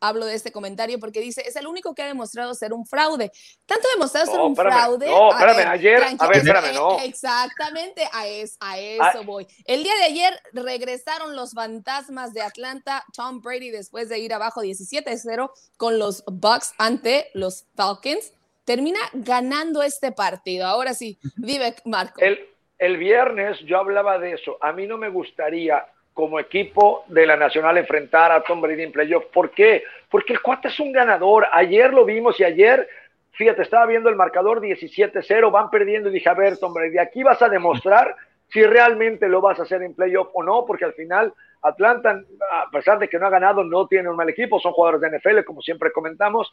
hablo 0.00 0.26
de 0.26 0.34
este 0.34 0.52
comentario? 0.52 0.98
Porque 0.98 1.20
dice, 1.20 1.42
es 1.46 1.56
el 1.56 1.66
único 1.66 1.94
que 1.94 2.02
ha 2.02 2.06
demostrado 2.06 2.54
ser 2.54 2.72
un 2.72 2.86
fraude. 2.86 3.30
Tanto 3.66 3.86
ha 3.88 3.96
demostrado 3.96 4.26
ser 4.30 4.40
un 4.40 4.56
fraude. 4.56 5.06
No, 5.06 5.30
espérame, 5.30 5.68
ayer, 5.68 6.02
a 6.18 6.26
ver, 6.26 6.36
espérame, 6.38 6.74
no. 6.74 6.98
Exactamente, 7.00 8.08
a, 8.12 8.26
es, 8.26 8.56
a 8.60 8.78
eso 8.78 9.02
ah. 9.02 9.22
voy. 9.24 9.46
El 9.64 9.82
día 9.82 9.94
de 9.96 10.04
ayer 10.04 10.40
regresaron 10.52 11.36
los 11.36 11.52
fantasmas 11.52 12.32
de 12.34 12.42
Atlanta. 12.42 13.04
Tom 13.16 13.40
Brady, 13.40 13.70
después 13.70 14.08
de 14.08 14.18
ir 14.18 14.34
abajo 14.34 14.62
17-0 14.62 15.50
con 15.76 15.98
los 15.98 16.24
Bucks 16.26 16.74
ante 16.78 17.30
los 17.34 17.66
Falcons 17.76 18.32
termina 18.68 19.00
ganando 19.14 19.82
este 19.82 20.12
partido. 20.12 20.66
Ahora 20.66 20.92
sí, 20.92 21.18
vive 21.36 21.74
Marco. 21.86 22.20
El, 22.20 22.38
el 22.78 22.98
viernes 22.98 23.58
yo 23.60 23.78
hablaba 23.78 24.18
de 24.18 24.34
eso. 24.34 24.58
A 24.60 24.72
mí 24.72 24.86
no 24.86 24.98
me 24.98 25.08
gustaría 25.08 25.86
como 26.18 26.40
equipo 26.40 27.04
de 27.06 27.24
la 27.26 27.36
Nacional 27.36 27.78
enfrentar 27.78 28.32
a 28.32 28.42
Tom 28.42 28.60
Brady 28.60 28.82
en 28.82 28.90
playoff. 28.90 29.26
¿Por 29.26 29.52
qué? 29.52 29.84
Porque 30.10 30.32
el 30.32 30.42
cuate 30.42 30.66
es 30.66 30.80
un 30.80 30.90
ganador. 30.90 31.46
Ayer 31.52 31.94
lo 31.94 32.04
vimos 32.04 32.40
y 32.40 32.42
ayer, 32.42 32.88
fíjate, 33.30 33.62
estaba 33.62 33.86
viendo 33.86 34.08
el 34.08 34.16
marcador 34.16 34.60
17-0, 34.60 35.52
van 35.52 35.70
perdiendo 35.70 36.08
y 36.08 36.14
dije, 36.14 36.28
a 36.28 36.34
ver, 36.34 36.58
Tom 36.58 36.74
Brady, 36.74 36.98
aquí 36.98 37.22
vas 37.22 37.40
a 37.40 37.48
demostrar 37.48 38.16
si 38.48 38.64
realmente 38.64 39.28
lo 39.28 39.40
vas 39.40 39.60
a 39.60 39.62
hacer 39.62 39.80
en 39.84 39.94
playoff 39.94 40.30
o 40.32 40.42
no, 40.42 40.64
porque 40.66 40.86
al 40.86 40.94
final 40.94 41.32
Atlanta, 41.62 42.20
a 42.50 42.68
pesar 42.72 42.98
de 42.98 43.08
que 43.08 43.20
no 43.20 43.28
ha 43.28 43.30
ganado, 43.30 43.62
no 43.62 43.86
tiene 43.86 44.10
un 44.10 44.16
mal 44.16 44.28
equipo, 44.28 44.58
son 44.58 44.72
jugadores 44.72 45.00
de 45.00 45.16
NFL, 45.16 45.44
como 45.44 45.62
siempre 45.62 45.92
comentamos, 45.92 46.52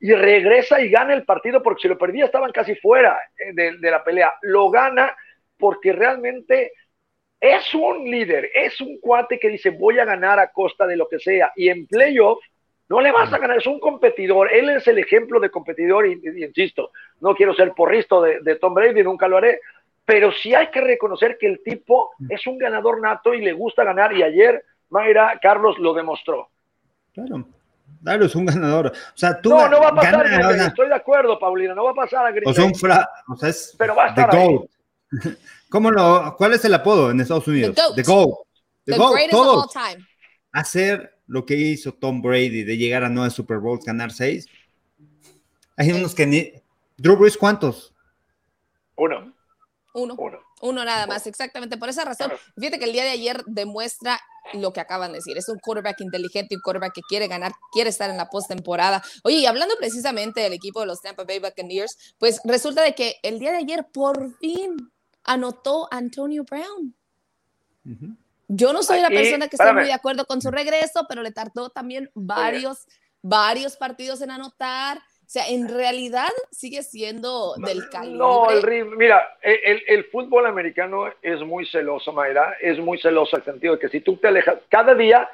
y 0.00 0.12
regresa 0.12 0.80
y 0.80 0.90
gana 0.90 1.14
el 1.14 1.24
partido 1.24 1.62
porque 1.62 1.82
si 1.82 1.88
lo 1.88 1.96
perdía 1.96 2.24
estaban 2.24 2.50
casi 2.50 2.74
fuera 2.74 3.16
eh, 3.38 3.52
de, 3.54 3.90
la 3.92 4.02
pelea. 4.02 4.32
Lo 4.42 4.70
gana 4.70 5.16
porque 5.56 5.92
realmente 5.92 6.72
es 7.40 7.74
un 7.74 8.04
líder, 8.10 8.50
es 8.54 8.80
un 8.80 8.98
cuate 9.00 9.38
que 9.38 9.48
dice 9.48 9.70
voy 9.70 9.98
a 9.98 10.04
ganar 10.04 10.38
a 10.38 10.50
costa 10.50 10.86
de 10.86 10.96
lo 10.96 11.08
que 11.08 11.18
sea, 11.18 11.52
y 11.56 11.68
en 11.68 11.86
playoff 11.86 12.38
no 12.88 13.00
le 13.00 13.12
vas 13.12 13.32
a 13.32 13.38
ganar, 13.38 13.58
es 13.58 13.66
un 13.66 13.80
competidor, 13.80 14.52
él 14.52 14.68
es 14.70 14.86
el 14.86 14.98
ejemplo 14.98 15.40
de 15.40 15.50
competidor, 15.50 16.06
y, 16.06 16.20
insisto, 16.42 16.90
no 17.20 17.34
quiero 17.34 17.54
ser 17.54 17.72
porristo 17.72 18.20
de, 18.22 18.40
de 18.40 18.56
Tom 18.56 18.74
Brady, 18.74 19.02
nunca 19.02 19.26
lo 19.26 19.38
haré, 19.38 19.60
pero 20.04 20.32
sí 20.32 20.54
hay 20.54 20.70
que 20.70 20.80
reconocer 20.80 21.38
que 21.38 21.46
el 21.46 21.62
tipo 21.62 22.10
es 22.28 22.46
un 22.46 22.58
ganador 22.58 23.00
nato 23.00 23.32
y 23.32 23.40
le 23.40 23.52
gusta 23.52 23.84
ganar. 23.84 24.12
Y 24.12 24.22
ayer 24.22 24.62
Mayra 24.90 25.38
Carlos 25.40 25.78
lo 25.78 25.94
demostró. 25.94 26.50
Claro. 27.12 27.46
Claro, 28.02 28.26
es 28.26 28.34
un 28.34 28.44
ganador. 28.44 28.88
O 28.88 29.16
sea, 29.16 29.40
tú 29.40 29.50
no, 29.50 29.66
no 29.68 29.80
va 29.80 29.88
a 29.88 29.94
pasar, 29.94 30.26
estoy 30.26 30.88
de 30.88 30.94
acuerdo, 30.94 31.38
Paulina, 31.38 31.74
no 31.74 31.84
va 31.84 31.92
a 31.92 31.94
pasar 31.94 32.26
a 32.26 32.34
O 32.44 32.52
sea, 32.52 32.64
un 32.64 32.74
fra, 32.74 33.08
o 33.28 33.36
sea, 33.36 33.48
es 33.48 33.74
Pero 33.78 33.94
va 33.94 34.04
a 34.04 34.08
estar 34.08 34.30
¿Cómo 35.74 35.90
lo, 35.90 36.36
¿Cuál 36.38 36.54
es 36.54 36.64
el 36.64 36.72
apodo 36.72 37.10
en 37.10 37.18
Estados 37.18 37.48
Unidos? 37.48 37.74
The 37.74 37.82
GOAT. 38.04 38.36
The, 38.84 38.96
GOAT. 38.96 39.18
The 39.28 39.36
of 39.36 39.64
all 39.64 39.68
time. 39.68 40.06
Hacer 40.52 41.18
lo 41.26 41.44
que 41.44 41.56
hizo 41.56 41.92
Tom 41.92 42.22
Brady 42.22 42.62
de 42.62 42.76
llegar 42.76 43.02
a 43.02 43.08
nueve 43.08 43.30
Super 43.30 43.58
Bowls, 43.58 43.84
ganar 43.84 44.12
seis. 44.12 44.46
Hay 45.76 45.90
unos 45.90 46.14
que 46.14 46.26
ni. 46.26 46.52
Drew 46.96 47.16
Brees, 47.16 47.36
¿cuántos? 47.36 47.92
Uno. 48.94 49.34
Uno. 49.94 50.16
Uno. 50.60 50.84
nada 50.84 51.08
más, 51.08 51.26
exactamente. 51.26 51.76
Por 51.76 51.88
esa 51.88 52.04
razón, 52.04 52.30
fíjate 52.56 52.78
que 52.78 52.84
el 52.84 52.92
día 52.92 53.02
de 53.02 53.10
ayer 53.10 53.42
demuestra 53.46 54.20
lo 54.52 54.72
que 54.72 54.78
acaban 54.78 55.10
de 55.10 55.18
decir. 55.18 55.36
Es 55.36 55.48
un 55.48 55.58
quarterback 55.58 56.00
inteligente, 56.02 56.54
un 56.54 56.60
quarterback 56.62 56.94
que 56.94 57.02
quiere 57.08 57.26
ganar, 57.26 57.50
quiere 57.72 57.90
estar 57.90 58.10
en 58.10 58.16
la 58.16 58.30
postemporada. 58.30 59.02
Oye, 59.24 59.38
y 59.38 59.46
hablando 59.46 59.74
precisamente 59.76 60.40
del 60.40 60.52
equipo 60.52 60.78
de 60.78 60.86
los 60.86 61.00
Tampa 61.00 61.24
Bay 61.24 61.40
Buccaneers, 61.40 62.14
pues 62.18 62.40
resulta 62.44 62.82
de 62.82 62.94
que 62.94 63.16
el 63.24 63.40
día 63.40 63.50
de 63.50 63.58
ayer 63.58 63.88
por 63.92 64.38
fin 64.38 64.93
anotó 65.24 65.88
Antonio 65.90 66.44
Brown. 66.44 66.94
Yo 68.48 68.72
no 68.72 68.82
soy 68.82 69.00
la 69.00 69.08
persona 69.08 69.48
que 69.48 69.56
está 69.56 69.72
muy 69.72 69.84
de 69.84 69.92
acuerdo 69.92 70.26
con 70.26 70.40
su 70.40 70.50
regreso, 70.50 71.06
pero 71.08 71.22
le 71.22 71.32
tardó 71.32 71.70
también 71.70 72.10
varios, 72.14 72.86
varios 73.22 73.76
partidos 73.76 74.20
en 74.22 74.30
anotar. 74.30 74.98
O 74.98 75.30
sea, 75.34 75.48
en 75.48 75.68
realidad 75.68 76.28
sigue 76.50 76.82
siendo 76.82 77.54
del 77.56 77.88
calibre. 77.88 78.18
No, 78.18 78.50
el, 78.50 78.86
mira, 78.96 79.38
el, 79.40 79.82
el, 79.86 80.04
fútbol 80.04 80.46
americano 80.46 81.06
es 81.22 81.40
muy 81.40 81.66
celoso, 81.66 82.12
Mayra, 82.12 82.56
es 82.60 82.78
muy 82.78 82.98
celoso 82.98 83.36
en 83.36 83.40
el 83.40 83.44
sentido 83.46 83.74
de 83.74 83.80
que 83.80 83.88
si 83.88 84.00
tú 84.00 84.18
te 84.18 84.28
alejas, 84.28 84.58
cada 84.68 84.94
día 84.94 85.28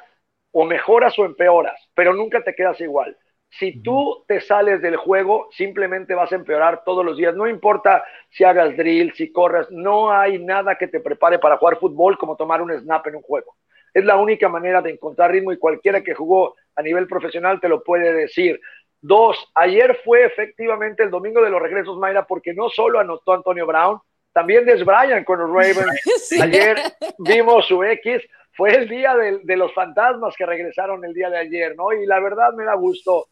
o 0.51 0.63
mejoras 0.65 1.17
o 1.19 1.25
empeoras, 1.25 1.77
pero 1.93 2.13
nunca 2.13 2.41
te 2.41 2.55
quedas 2.55 2.79
igual. 2.79 3.17
Si 3.59 3.81
tú 3.81 4.23
te 4.27 4.39
sales 4.39 4.81
del 4.81 4.95
juego, 4.95 5.49
simplemente 5.51 6.15
vas 6.15 6.31
a 6.31 6.35
empeorar 6.35 6.83
todos 6.85 7.05
los 7.05 7.17
días. 7.17 7.35
No 7.35 7.47
importa 7.47 8.03
si 8.29 8.45
hagas 8.45 8.77
drill, 8.77 9.13
si 9.13 9.31
corras, 9.31 9.69
no 9.71 10.09
hay 10.11 10.39
nada 10.39 10.77
que 10.77 10.87
te 10.87 11.01
prepare 11.01 11.37
para 11.37 11.57
jugar 11.57 11.77
fútbol 11.77 12.17
como 12.17 12.37
tomar 12.37 12.61
un 12.61 12.71
snap 12.79 13.05
en 13.07 13.17
un 13.17 13.21
juego. 13.21 13.57
Es 13.93 14.05
la 14.05 14.15
única 14.15 14.47
manera 14.47 14.81
de 14.81 14.91
encontrar 14.91 15.31
ritmo 15.31 15.51
y 15.51 15.57
cualquiera 15.57 16.01
que 16.01 16.13
jugó 16.13 16.55
a 16.75 16.81
nivel 16.81 17.07
profesional 17.07 17.59
te 17.59 17.67
lo 17.67 17.83
puede 17.83 18.13
decir. 18.13 18.59
Dos, 19.01 19.51
ayer 19.55 19.99
fue 20.05 20.23
efectivamente 20.23 21.03
el 21.03 21.09
domingo 21.09 21.41
de 21.41 21.49
los 21.49 21.61
regresos, 21.61 21.97
Mayra, 21.97 22.25
porque 22.25 22.53
no 22.53 22.69
solo 22.69 22.99
anotó 22.99 23.33
Antonio 23.33 23.65
Brown, 23.65 23.99
también 24.31 24.63
Des 24.63 24.85
Bryant 24.85 25.25
con 25.25 25.39
los 25.39 25.49
Ravens. 25.49 26.31
Ayer 26.41 26.77
vimos 27.17 27.67
su 27.67 27.83
X, 27.83 28.21
fue 28.53 28.75
el 28.75 28.87
día 28.87 29.13
de, 29.15 29.39
de, 29.43 29.57
los 29.57 29.73
fantasmas 29.73 30.35
que 30.37 30.45
regresaron 30.45 31.03
el 31.03 31.13
día 31.13 31.29
de 31.29 31.37
ayer, 31.37 31.75
¿no? 31.75 31.91
Y 31.91 32.05
la 32.05 32.19
verdad 32.19 32.53
me 32.53 32.63
da 32.63 32.75
gusto 32.75 33.27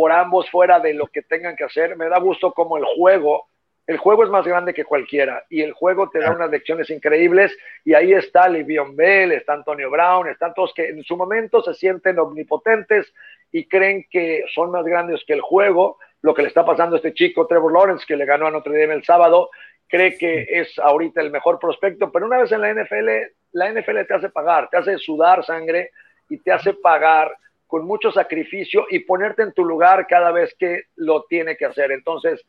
por 0.00 0.12
ambos 0.12 0.48
fuera 0.48 0.80
de 0.80 0.94
lo 0.94 1.08
que 1.08 1.20
tengan 1.20 1.54
que 1.54 1.64
hacer, 1.64 1.94
me 1.94 2.08
da 2.08 2.18
gusto 2.18 2.54
como 2.54 2.78
el 2.78 2.84
juego, 2.86 3.48
el 3.86 3.98
juego 3.98 4.24
es 4.24 4.30
más 4.30 4.46
grande 4.46 4.72
que 4.72 4.86
cualquiera 4.86 5.44
y 5.50 5.60
el 5.60 5.74
juego 5.74 6.08
te 6.08 6.20
da 6.20 6.32
unas 6.32 6.50
lecciones 6.50 6.88
increíbles 6.88 7.54
y 7.84 7.92
ahí 7.92 8.14
está 8.14 8.48
Livion 8.48 8.96
Bell, 8.96 9.32
está 9.32 9.52
Antonio 9.52 9.90
Brown, 9.90 10.26
están 10.26 10.54
todos 10.54 10.72
que 10.72 10.88
en 10.88 11.04
su 11.04 11.18
momento 11.18 11.62
se 11.62 11.74
sienten 11.74 12.18
omnipotentes 12.18 13.12
y 13.52 13.68
creen 13.68 14.06
que 14.10 14.42
son 14.54 14.70
más 14.70 14.86
grandes 14.86 15.22
que 15.26 15.34
el 15.34 15.42
juego. 15.42 15.98
Lo 16.22 16.32
que 16.32 16.40
le 16.40 16.48
está 16.48 16.64
pasando 16.64 16.96
a 16.96 16.98
este 17.00 17.12
chico 17.12 17.46
Trevor 17.46 17.70
Lawrence, 17.70 18.06
que 18.08 18.16
le 18.16 18.24
ganó 18.24 18.46
a 18.46 18.50
Notre 18.50 18.80
Dame 18.80 18.94
el 18.94 19.04
sábado, 19.04 19.50
cree 19.86 20.16
que 20.16 20.46
es 20.48 20.78
ahorita 20.78 21.20
el 21.20 21.30
mejor 21.30 21.58
prospecto, 21.58 22.10
pero 22.10 22.24
una 22.24 22.38
vez 22.38 22.50
en 22.52 22.62
la 22.62 22.72
NFL, 22.72 23.08
la 23.52 23.70
NFL 23.70 24.06
te 24.08 24.14
hace 24.14 24.30
pagar, 24.30 24.70
te 24.70 24.78
hace 24.78 24.96
sudar 24.96 25.44
sangre 25.44 25.90
y 26.30 26.38
te 26.38 26.52
hace 26.52 26.72
pagar 26.72 27.36
con 27.70 27.86
mucho 27.86 28.10
sacrificio 28.10 28.84
y 28.90 28.98
ponerte 28.98 29.42
en 29.42 29.52
tu 29.52 29.64
lugar 29.64 30.06
cada 30.08 30.32
vez 30.32 30.54
que 30.58 30.82
lo 30.96 31.24
tiene 31.28 31.56
que 31.56 31.66
hacer. 31.66 31.92
Entonces, 31.92 32.44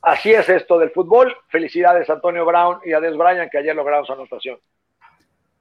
así 0.00 0.32
es 0.32 0.48
esto 0.48 0.78
del 0.78 0.90
fútbol. 0.90 1.34
Felicidades 1.48 2.08
a 2.08 2.14
Antonio 2.14 2.46
Brown 2.46 2.78
y 2.84 2.92
a 2.92 3.00
Des 3.00 3.16
Bryant 3.16 3.50
que 3.50 3.58
ayer 3.58 3.74
lograron 3.74 4.06
su 4.06 4.12
anotación. 4.12 4.58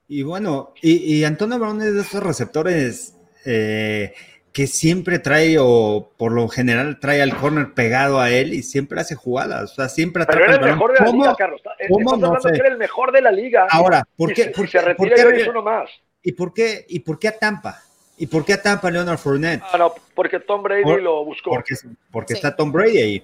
Y 0.07 0.21
bueno, 0.21 0.73
y, 0.81 1.23
Antonio 1.23 1.57
Brown 1.57 1.81
es 1.81 1.95
de 1.95 2.01
esos 2.01 2.21
receptores 2.21 3.17
eh, 3.45 4.13
que 4.51 4.67
siempre 4.67 5.17
trae 5.17 5.57
o 5.59 6.11
por 6.15 6.31
lo 6.33 6.47
general 6.49 6.99
trae 6.99 7.23
al 7.23 7.35
corner 7.35 7.73
pegado 7.73 8.19
a 8.19 8.29
él 8.29 8.53
y 8.53 8.61
siempre 8.61 9.01
hace 9.01 9.15
jugadas, 9.15 9.71
o 9.71 9.75
sea, 9.75 9.89
siempre 9.89 10.21
atrapa 10.21 10.39
Pero 10.39 10.53
era 10.53 10.65
el, 10.65 10.71
mejor 10.71 10.93
de 10.93 10.99
la 10.99 11.11
liga, 11.11 11.35
Carlos. 11.35 11.61
¿Cómo? 11.89 12.17
No 12.17 12.39
sé. 12.39 12.49
era 12.53 12.67
el 12.67 12.77
mejor 12.77 13.11
de 13.11 13.21
la 13.21 13.31
liga. 13.31 13.65
Ahora, 13.71 14.03
¿por 14.15 14.33
qué? 14.33 14.53
se 14.53 14.81
retira 14.81 14.95
¿por 14.95 15.33
qué, 15.33 15.49
uno 15.49 15.63
más. 15.63 15.89
¿Y 16.21 16.33
por 16.33 16.53
qué? 16.53 16.85
¿Y 16.89 16.99
por 16.99 17.17
qué 17.17 17.29
a 17.29 17.39
Tampa? 17.39 17.81
¿Y 18.18 18.28
por 18.28 18.45
qué 18.45 18.53
a 18.53 18.61
Tampa 18.61 18.91
Leonard 18.91 19.18
Fournette? 19.18 19.64
Ah, 19.72 19.78
no, 19.78 19.93
porque 20.14 20.39
Tom 20.39 20.61
Brady 20.61 21.01
lo 21.01 21.26
buscó. 21.26 21.51
Porque, 21.51 21.76
porque 22.11 22.34
está 22.34 22.55
Tom 22.55 22.72
Brady 22.72 22.97
ahí. 22.97 23.24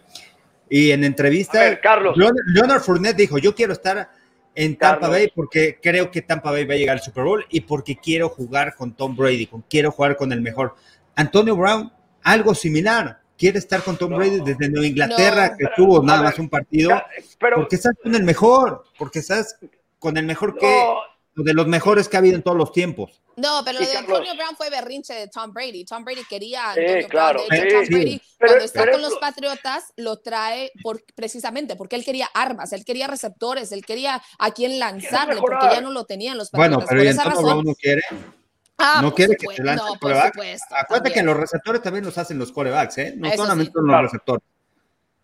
Y 0.69 0.91
en 0.91 1.03
entrevista, 1.03 1.79
Carlos. 1.79 2.15
Leonard 2.17 2.81
Fournette 2.81 3.17
dijo, 3.17 3.37
yo 3.37 3.55
quiero 3.55 3.73
estar 3.73 4.09
en 4.55 4.77
Tampa 4.77 5.07
Bay 5.07 5.31
porque 5.33 5.79
creo 5.81 6.11
que 6.11 6.21
Tampa 6.21 6.51
Bay 6.51 6.65
va 6.65 6.73
a 6.73 6.77
llegar 6.77 6.97
al 6.97 7.01
Super 7.01 7.23
Bowl 7.23 7.45
y 7.49 7.61
porque 7.61 7.95
quiero 7.95 8.29
jugar 8.29 8.75
con 8.75 8.93
Tom 8.93 9.15
Brady, 9.15 9.49
quiero 9.69 9.91
jugar 9.91 10.15
con 10.15 10.31
el 10.31 10.41
mejor. 10.41 10.75
Antonio 11.15 11.55
Brown, 11.55 11.91
algo 12.23 12.53
similar. 12.53 13.19
Quiere 13.37 13.57
estar 13.57 13.81
con 13.83 13.97
Tom 13.97 14.17
Brady 14.17 14.41
desde 14.41 14.69
Nueva 14.69 14.85
Inglaterra, 14.85 15.55
que 15.57 15.67
tuvo 15.75 16.03
nada 16.03 16.23
más 16.23 16.39
un 16.39 16.49
partido. 16.49 17.01
porque 17.39 17.77
estás 17.77 17.93
con 18.03 18.13
el 18.13 18.23
mejor, 18.23 18.83
porque 18.97 19.19
estás 19.19 19.57
con 19.97 20.17
el 20.17 20.25
mejor 20.25 20.57
que 20.57 20.93
de 21.35 21.53
los 21.53 21.67
mejores 21.67 22.09
que 22.09 22.17
ha 22.17 22.19
habido 22.19 22.35
en 22.35 22.43
todos 22.43 22.57
los 22.57 22.71
tiempos. 22.71 23.21
No, 23.35 23.61
pero 23.63 23.79
lo 23.79 23.85
de 23.85 23.97
Antonio 23.97 24.35
Brown 24.35 24.55
fue 24.57 24.69
berrinche 24.69 25.13
de 25.13 25.27
Tom 25.29 25.53
Brady. 25.53 25.85
Tom 25.85 26.03
Brady 26.03 26.25
quería 26.25 26.65
a 26.65 26.69
Antonio 26.71 27.07
Brown. 27.07 27.37
De 27.49 27.57
hecho, 27.57 27.77
Tom 27.77 27.87
Brady, 27.87 28.21
cuando 28.37 28.65
está 28.65 28.91
con 28.91 29.01
los 29.01 29.15
Patriotas, 29.15 29.93
lo 29.95 30.17
trae 30.17 30.71
por, 30.83 31.01
precisamente 31.15 31.75
porque 31.77 31.95
él 31.95 32.03
quería 32.03 32.27
armas, 32.33 32.73
él 32.73 32.83
quería 32.83 33.07
receptores, 33.07 33.71
él 33.71 33.85
quería 33.85 34.21
a 34.37 34.51
quien 34.51 34.77
lanzarle, 34.77 35.39
porque 35.39 35.67
ya 35.71 35.79
no 35.79 35.91
lo 35.91 36.05
tenían 36.05 36.37
los 36.37 36.49
Patriotas. 36.49 36.85
Bueno, 36.85 36.87
pero 36.89 37.01
por 37.01 37.07
esa 37.07 37.23
razón, 37.23 37.63
no 37.65 37.75
quiere. 37.75 38.01
Ah, 38.77 38.99
no 39.01 39.13
quiere 39.13 39.35
que 39.35 39.47
se 39.55 39.63
lance 39.63 39.83
no, 39.83 39.93
el 39.93 39.99
coreback. 39.99 40.35
Acuérdate 40.71 41.13
que 41.13 41.23
los 41.23 41.37
receptores 41.37 41.81
también 41.81 42.05
los 42.05 42.17
hacen 42.17 42.37
los 42.37 42.51
corebacks, 42.51 42.97
¿eh? 42.97 43.13
No 43.17 43.31
solamente 43.31 43.71
los 43.75 44.01
receptores. 44.01 44.43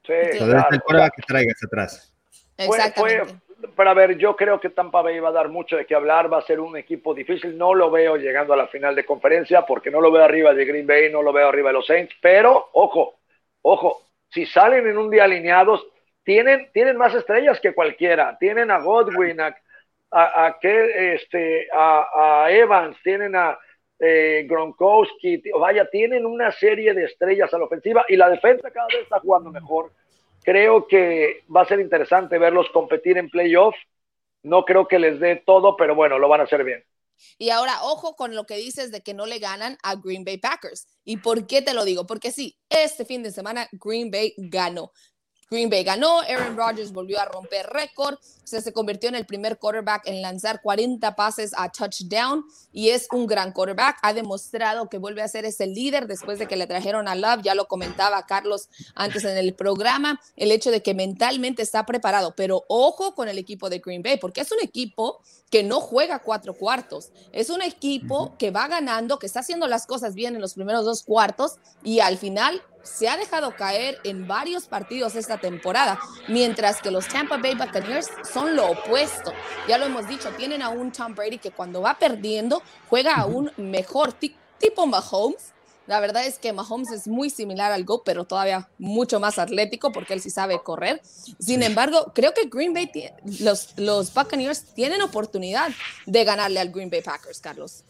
Sí, 0.05 0.37
claro, 0.37 0.67
el 0.71 0.81
coreback 0.81 1.15
que 1.15 1.21
traigas 1.23 1.57
atrás. 1.63 2.13
Exactamente 2.57 3.44
para 3.75 3.93
ver, 3.93 4.17
yo 4.17 4.35
creo 4.35 4.59
que 4.59 4.69
Tampa 4.69 5.01
Bay 5.01 5.19
va 5.19 5.29
a 5.29 5.33
dar 5.33 5.49
mucho 5.49 5.77
de 5.77 5.85
qué 5.85 5.95
hablar, 5.95 6.31
va 6.31 6.39
a 6.39 6.45
ser 6.45 6.59
un 6.59 6.77
equipo 6.77 7.13
difícil, 7.13 7.57
no 7.57 7.73
lo 7.73 7.89
veo 7.89 8.17
llegando 8.17 8.53
a 8.53 8.57
la 8.57 8.67
final 8.67 8.95
de 8.95 9.05
conferencia 9.05 9.65
porque 9.65 9.91
no 9.91 10.01
lo 10.01 10.11
veo 10.11 10.23
arriba 10.23 10.53
de 10.53 10.65
Green 10.65 10.87
Bay, 10.87 11.11
no 11.11 11.21
lo 11.21 11.31
veo 11.31 11.47
arriba 11.47 11.69
de 11.69 11.73
los 11.73 11.87
Saints, 11.87 12.13
pero 12.21 12.69
ojo, 12.73 13.15
ojo, 13.61 14.01
si 14.29 14.45
salen 14.45 14.87
en 14.87 14.97
un 14.97 15.09
día 15.09 15.23
alineados, 15.23 15.85
tienen, 16.23 16.69
tienen 16.73 16.97
más 16.97 17.13
estrellas 17.13 17.59
que 17.61 17.73
cualquiera, 17.73 18.37
tienen 18.39 18.71
a 18.71 18.79
Godwin, 18.79 19.39
a, 19.39 19.55
a, 20.11 20.57
este, 20.61 21.67
a, 21.71 22.47
Evans, 22.49 22.97
tienen 23.03 23.35
a 23.35 23.57
eh, 23.99 24.45
Gronkowski, 24.47 25.41
vaya, 25.57 25.89
tienen 25.89 26.25
una 26.25 26.51
serie 26.51 26.93
de 26.93 27.05
estrellas 27.05 27.53
a 27.53 27.57
la 27.57 27.65
ofensiva 27.65 28.05
y 28.09 28.15
la 28.15 28.29
defensa 28.29 28.71
cada 28.71 28.87
vez 28.87 29.03
está 29.03 29.19
jugando 29.19 29.51
mejor 29.51 29.91
Creo 30.45 30.87
que 30.87 31.43
va 31.53 31.61
a 31.61 31.67
ser 31.67 31.79
interesante 31.79 32.37
verlos 32.37 32.69
competir 32.71 33.17
en 33.17 33.29
playoff. 33.29 33.75
No 34.43 34.63
creo 34.63 34.87
que 34.87 34.99
les 34.99 35.19
dé 35.19 35.41
todo, 35.43 35.75
pero 35.75 35.95
bueno, 35.95 36.19
lo 36.19 36.29
van 36.29 36.41
a 36.41 36.43
hacer 36.43 36.63
bien. 36.63 36.85
Y 37.37 37.49
ahora, 37.49 37.81
ojo 37.81 38.15
con 38.15 38.35
lo 38.35 38.45
que 38.45 38.57
dices 38.57 38.91
de 38.91 39.01
que 39.01 39.13
no 39.13 39.25
le 39.25 39.39
ganan 39.39 39.77
a 39.81 39.95
Green 39.95 40.23
Bay 40.23 40.37
Packers. 40.37 40.87
¿Y 41.03 41.17
por 41.17 41.47
qué 41.47 41.61
te 41.61 41.73
lo 41.73 41.83
digo? 41.83 42.05
Porque 42.05 42.31
sí, 42.31 42.57
este 42.69 43.05
fin 43.05 43.23
de 43.23 43.31
semana 43.31 43.67
Green 43.71 44.11
Bay 44.11 44.33
ganó. 44.37 44.91
Green 45.49 45.69
Bay 45.69 45.83
ganó, 45.83 46.21
Aaron 46.21 46.57
Rodgers 46.57 46.91
volvió 46.91 47.19
a 47.19 47.25
romper 47.25 47.67
récord, 47.67 48.17
se, 48.43 48.61
se 48.61 48.73
convirtió 48.73 49.09
en 49.09 49.15
el 49.15 49.25
primer 49.25 49.57
quarterback 49.57 50.07
en 50.07 50.21
lanzar 50.21 50.61
40 50.61 51.15
pases 51.15 51.51
a 51.57 51.69
touchdown 51.69 52.45
y 52.71 52.89
es 52.89 53.07
un 53.11 53.27
gran 53.27 53.51
quarterback. 53.51 53.97
Ha 54.01 54.13
demostrado 54.13 54.89
que 54.89 54.97
vuelve 54.97 55.21
a 55.21 55.27
ser 55.27 55.45
ese 55.45 55.67
líder 55.67 56.07
después 56.07 56.39
de 56.39 56.47
que 56.47 56.55
le 56.55 56.67
trajeron 56.67 57.07
a 57.07 57.15
Love. 57.15 57.41
Ya 57.43 57.55
lo 57.55 57.67
comentaba 57.67 58.25
Carlos 58.25 58.69
antes 58.95 59.23
en 59.23 59.37
el 59.37 59.53
programa, 59.53 60.19
el 60.35 60.51
hecho 60.51 60.71
de 60.71 60.81
que 60.81 60.93
mentalmente 60.93 61.61
está 61.61 61.85
preparado. 61.85 62.35
Pero 62.35 62.65
ojo 62.67 63.15
con 63.15 63.29
el 63.29 63.37
equipo 63.37 63.69
de 63.69 63.79
Green 63.79 64.03
Bay, 64.03 64.17
porque 64.17 64.41
es 64.41 64.51
un 64.51 64.59
equipo 64.61 65.21
que 65.49 65.63
no 65.63 65.79
juega 65.79 66.19
cuatro 66.19 66.53
cuartos. 66.53 67.11
Es 67.31 67.49
un 67.49 67.61
equipo 67.61 68.35
que 68.37 68.51
va 68.51 68.67
ganando, 68.67 69.19
que 69.19 69.25
está 69.25 69.39
haciendo 69.39 69.67
las 69.67 69.87
cosas 69.87 70.13
bien 70.15 70.35
en 70.35 70.41
los 70.41 70.53
primeros 70.53 70.85
dos 70.85 71.03
cuartos 71.03 71.57
y 71.83 71.99
al 71.99 72.17
final 72.17 72.61
se 72.85 73.09
ha 73.09 73.17
dejado 73.17 73.55
caer 73.55 73.97
en 74.03 74.27
varios 74.27 74.67
partidos 74.67 75.15
esta 75.15 75.37
temporada, 75.37 75.99
mientras 76.27 76.81
que 76.81 76.91
los 76.91 77.07
Tampa 77.07 77.37
Bay 77.37 77.55
Buccaneers 77.55 78.07
son 78.31 78.55
lo 78.55 78.71
opuesto. 78.71 79.33
Ya 79.67 79.77
lo 79.77 79.85
hemos 79.85 80.07
dicho, 80.07 80.29
tienen 80.37 80.61
a 80.61 80.69
un 80.69 80.91
Tom 80.91 81.15
Brady 81.15 81.39
que 81.39 81.51
cuando 81.51 81.81
va 81.81 81.97
perdiendo 81.97 82.61
juega 82.87 83.15
a 83.15 83.25
un 83.25 83.51
mejor 83.57 84.13
tipo 84.13 84.85
Mahomes. 84.85 85.51
La 85.87 85.99
verdad 85.99 86.25
es 86.25 86.39
que 86.39 86.51
Mahomes 86.51 86.91
es 86.91 87.07
muy 87.07 87.29
similar 87.29 87.71
al 87.71 87.83
Go, 87.83 88.03
pero 88.03 88.23
todavía 88.23 88.67
mucho 88.79 89.19
más 89.19 89.37
atlético 89.37 89.91
porque 89.91 90.13
él 90.13 90.21
sí 90.21 90.31
sabe 90.31 90.59
correr. 90.63 90.99
Sin 91.39 91.61
embargo, 91.61 92.11
creo 92.15 92.33
que 92.33 92.47
Green 92.47 92.73
Bay, 92.73 92.91
los, 93.41 93.77
los 93.77 94.11
Buccaneers 94.11 94.73
tienen 94.73 95.01
oportunidad 95.01 95.69
de 96.07 96.23
ganarle 96.23 96.59
al 96.59 96.71
Green 96.71 96.89
Bay 96.89 97.01
Packers, 97.01 97.39
Carlos. 97.39 97.83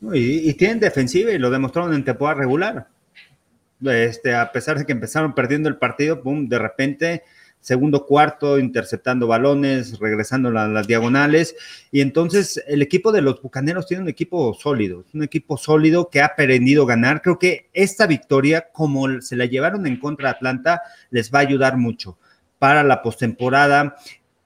Y, 0.00 0.48
y 0.48 0.54
tienen 0.54 0.80
defensiva 0.80 1.32
y 1.32 1.38
lo 1.38 1.50
demostraron 1.50 1.92
en 1.94 2.04
temporada 2.04 2.40
regular 2.40 2.93
este, 3.90 4.34
a 4.34 4.52
pesar 4.52 4.78
de 4.78 4.86
que 4.86 4.92
empezaron 4.92 5.34
perdiendo 5.34 5.68
el 5.68 5.76
partido, 5.76 6.22
boom, 6.22 6.48
de 6.48 6.58
repente, 6.58 7.22
segundo 7.60 8.04
cuarto, 8.06 8.58
interceptando 8.58 9.26
balones, 9.26 9.98
regresando 9.98 10.50
a 10.50 10.68
las 10.68 10.86
diagonales. 10.86 11.56
Y 11.90 12.00
entonces 12.00 12.62
el 12.66 12.82
equipo 12.82 13.10
de 13.10 13.22
los 13.22 13.40
Bucaneros 13.40 13.86
tiene 13.86 14.02
un 14.02 14.08
equipo 14.08 14.54
sólido, 14.54 15.04
un 15.14 15.22
equipo 15.22 15.56
sólido 15.56 16.10
que 16.10 16.20
ha 16.20 16.26
aprendido 16.26 16.84
a 16.84 16.88
ganar. 16.88 17.22
Creo 17.22 17.38
que 17.38 17.70
esta 17.72 18.06
victoria, 18.06 18.68
como 18.72 19.20
se 19.20 19.36
la 19.36 19.46
llevaron 19.46 19.86
en 19.86 19.98
contra 19.98 20.28
de 20.28 20.36
Atlanta, 20.36 20.82
les 21.10 21.32
va 21.32 21.38
a 21.38 21.42
ayudar 21.42 21.76
mucho 21.76 22.18
para 22.58 22.82
la 22.82 23.02
postemporada 23.02 23.96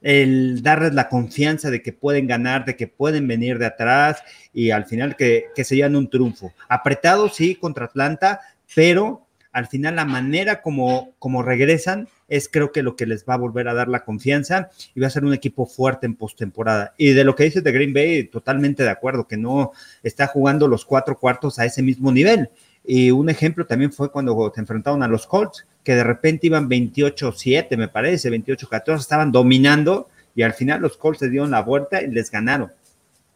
el 0.00 0.62
darles 0.62 0.94
la 0.94 1.08
confianza 1.08 1.70
de 1.70 1.82
que 1.82 1.92
pueden 1.92 2.26
ganar, 2.26 2.64
de 2.64 2.76
que 2.76 2.86
pueden 2.86 3.26
venir 3.26 3.58
de 3.58 3.66
atrás 3.66 4.22
y 4.52 4.70
al 4.70 4.86
final 4.86 5.16
que, 5.16 5.46
que 5.54 5.64
se 5.64 5.76
llevan 5.76 5.96
un 5.96 6.08
triunfo. 6.08 6.52
Apretado, 6.68 7.28
sí, 7.28 7.56
contra 7.56 7.86
Atlanta, 7.86 8.40
pero 8.74 9.26
al 9.52 9.66
final 9.66 9.96
la 9.96 10.04
manera 10.04 10.62
como, 10.62 11.12
como 11.18 11.42
regresan 11.42 12.08
es 12.28 12.48
creo 12.48 12.72
que 12.72 12.82
lo 12.82 12.96
que 12.96 13.06
les 13.06 13.24
va 13.24 13.34
a 13.34 13.38
volver 13.38 13.68
a 13.68 13.74
dar 13.74 13.88
la 13.88 14.04
confianza 14.04 14.70
y 14.94 15.00
va 15.00 15.06
a 15.06 15.10
ser 15.10 15.24
un 15.24 15.32
equipo 15.32 15.66
fuerte 15.66 16.06
en 16.06 16.14
postemporada. 16.14 16.94
Y 16.96 17.12
de 17.12 17.24
lo 17.24 17.34
que 17.34 17.44
dices 17.44 17.64
de 17.64 17.72
Green 17.72 17.94
Bay, 17.94 18.24
totalmente 18.24 18.82
de 18.82 18.90
acuerdo, 18.90 19.26
que 19.26 19.36
no 19.36 19.72
está 20.02 20.26
jugando 20.26 20.68
los 20.68 20.84
cuatro 20.84 21.18
cuartos 21.18 21.58
a 21.58 21.64
ese 21.64 21.82
mismo 21.82 22.12
nivel. 22.12 22.50
Y 22.84 23.10
un 23.10 23.28
ejemplo 23.28 23.66
también 23.66 23.92
fue 23.92 24.10
cuando 24.10 24.52
se 24.54 24.60
enfrentaron 24.60 25.02
a 25.02 25.08
los 25.08 25.26
Colts, 25.26 25.66
que 25.82 25.94
de 25.94 26.04
repente 26.04 26.46
iban 26.46 26.68
28-7, 26.68 27.76
me 27.76 27.88
parece, 27.88 28.30
28-14, 28.30 28.98
estaban 28.98 29.32
dominando 29.32 30.08
y 30.34 30.42
al 30.42 30.52
final 30.52 30.82
los 30.82 30.96
Colts 30.96 31.20
se 31.20 31.30
dieron 31.30 31.50
la 31.50 31.62
vuelta 31.62 32.02
y 32.02 32.08
les 32.08 32.30
ganaron 32.30 32.70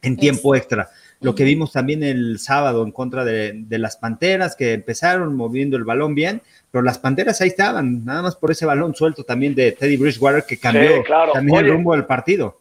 en 0.02 0.16
tiempo 0.16 0.54
extra. 0.54 0.90
Lo 1.22 1.34
que 1.34 1.44
vimos 1.44 1.72
también 1.72 2.02
el 2.02 2.38
sábado 2.38 2.82
en 2.82 2.92
contra 2.92 3.24
de, 3.24 3.64
las 3.70 3.96
Panteras, 3.96 4.56
que 4.56 4.72
empezaron 4.72 5.34
moviendo 5.36 5.76
el 5.76 5.84
balón 5.84 6.14
bien, 6.14 6.42
pero 6.70 6.82
las 6.82 6.98
Panteras 6.98 7.40
ahí 7.40 7.48
estaban, 7.48 8.04
nada 8.04 8.22
más 8.22 8.36
por 8.36 8.50
ese 8.50 8.66
balón 8.66 8.94
suelto 8.94 9.24
también 9.24 9.54
de 9.54 9.72
Teddy 9.72 9.96
Bridgewater 9.96 10.44
que 10.44 10.58
cambió 10.58 11.02
también 11.32 11.64
el 11.64 11.72
rumbo 11.72 11.92
del 11.92 12.06
partido. 12.06 12.60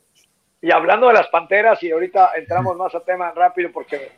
Y 0.61 0.71
hablando 0.71 1.07
de 1.07 1.13
las 1.13 1.27
Panteras, 1.29 1.81
y 1.81 1.91
ahorita 1.91 2.31
entramos 2.37 2.77
más 2.77 2.93
a 2.93 2.99
tema 3.03 3.31
rápido 3.31 3.71
porque 3.73 4.11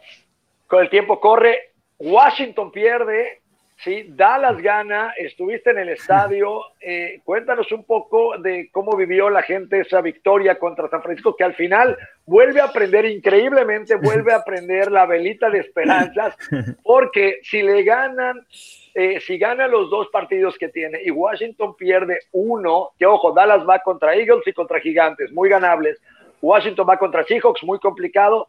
con 0.67 0.81
el 0.81 0.89
tiempo 0.89 1.19
corre, 1.19 1.73
Washington 1.99 2.71
pierde 2.71 3.42
Sí, 3.83 4.05
Dallas 4.07 4.61
gana, 4.61 5.13
estuviste 5.17 5.71
en 5.71 5.79
el 5.79 5.89
estadio, 5.89 6.61
eh, 6.79 7.19
cuéntanos 7.25 7.69
un 7.73 7.83
poco 7.83 8.37
de 8.37 8.69
cómo 8.71 8.95
vivió 8.95 9.29
la 9.29 9.41
gente 9.41 9.81
esa 9.81 9.99
victoria 9.99 10.57
contra 10.57 10.87
San 10.87 11.03
Francisco, 11.03 11.35
que 11.35 11.43
al 11.43 11.53
final 11.53 11.97
vuelve 12.25 12.61
a 12.61 12.65
aprender, 12.65 13.03
increíblemente 13.05 13.95
vuelve 13.95 14.31
a 14.31 14.37
aprender 14.37 14.89
la 14.89 15.05
velita 15.05 15.49
de 15.49 15.59
esperanzas, 15.59 16.37
porque 16.83 17.39
si 17.43 17.61
le 17.61 17.83
ganan, 17.83 18.47
eh, 18.93 19.19
si 19.19 19.37
gana 19.37 19.67
los 19.67 19.89
dos 19.89 20.07
partidos 20.13 20.57
que 20.57 20.69
tiene 20.69 21.01
y 21.03 21.11
Washington 21.11 21.75
pierde 21.75 22.19
uno, 22.31 22.91
que 22.97 23.05
ojo, 23.05 23.33
Dallas 23.33 23.67
va 23.67 23.79
contra 23.79 24.15
Eagles 24.15 24.47
y 24.47 24.53
contra 24.53 24.79
Gigantes, 24.79 25.29
muy 25.33 25.49
ganables, 25.49 26.01
Washington 26.41 26.87
va 26.89 26.97
contra 26.97 27.25
Seahawks, 27.25 27.63
muy 27.63 27.79
complicado, 27.79 28.47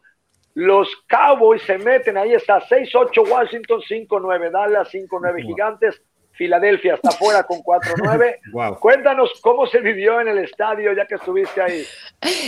los 0.55 0.87
Cowboys 1.09 1.61
se 1.63 1.77
meten, 1.77 2.17
ahí 2.17 2.33
está, 2.33 2.61
6-8 2.61 3.29
Washington, 3.29 3.81
5-9 3.81 4.51
Dallas, 4.51 4.89
5-9 4.91 5.43
Gigantes. 5.45 6.01
Filadelfia 6.31 6.95
está 6.95 7.11
fuera 7.11 7.43
con 7.43 7.59
4-9. 7.59 8.79
Cuéntanos 8.79 9.31
cómo 9.41 9.67
se 9.67 9.79
vivió 9.79 10.19
en 10.19 10.29
el 10.29 10.39
estadio 10.39 10.93
ya 10.93 11.05
que 11.05 11.15
estuviste 11.15 11.61
ahí. 11.61 11.85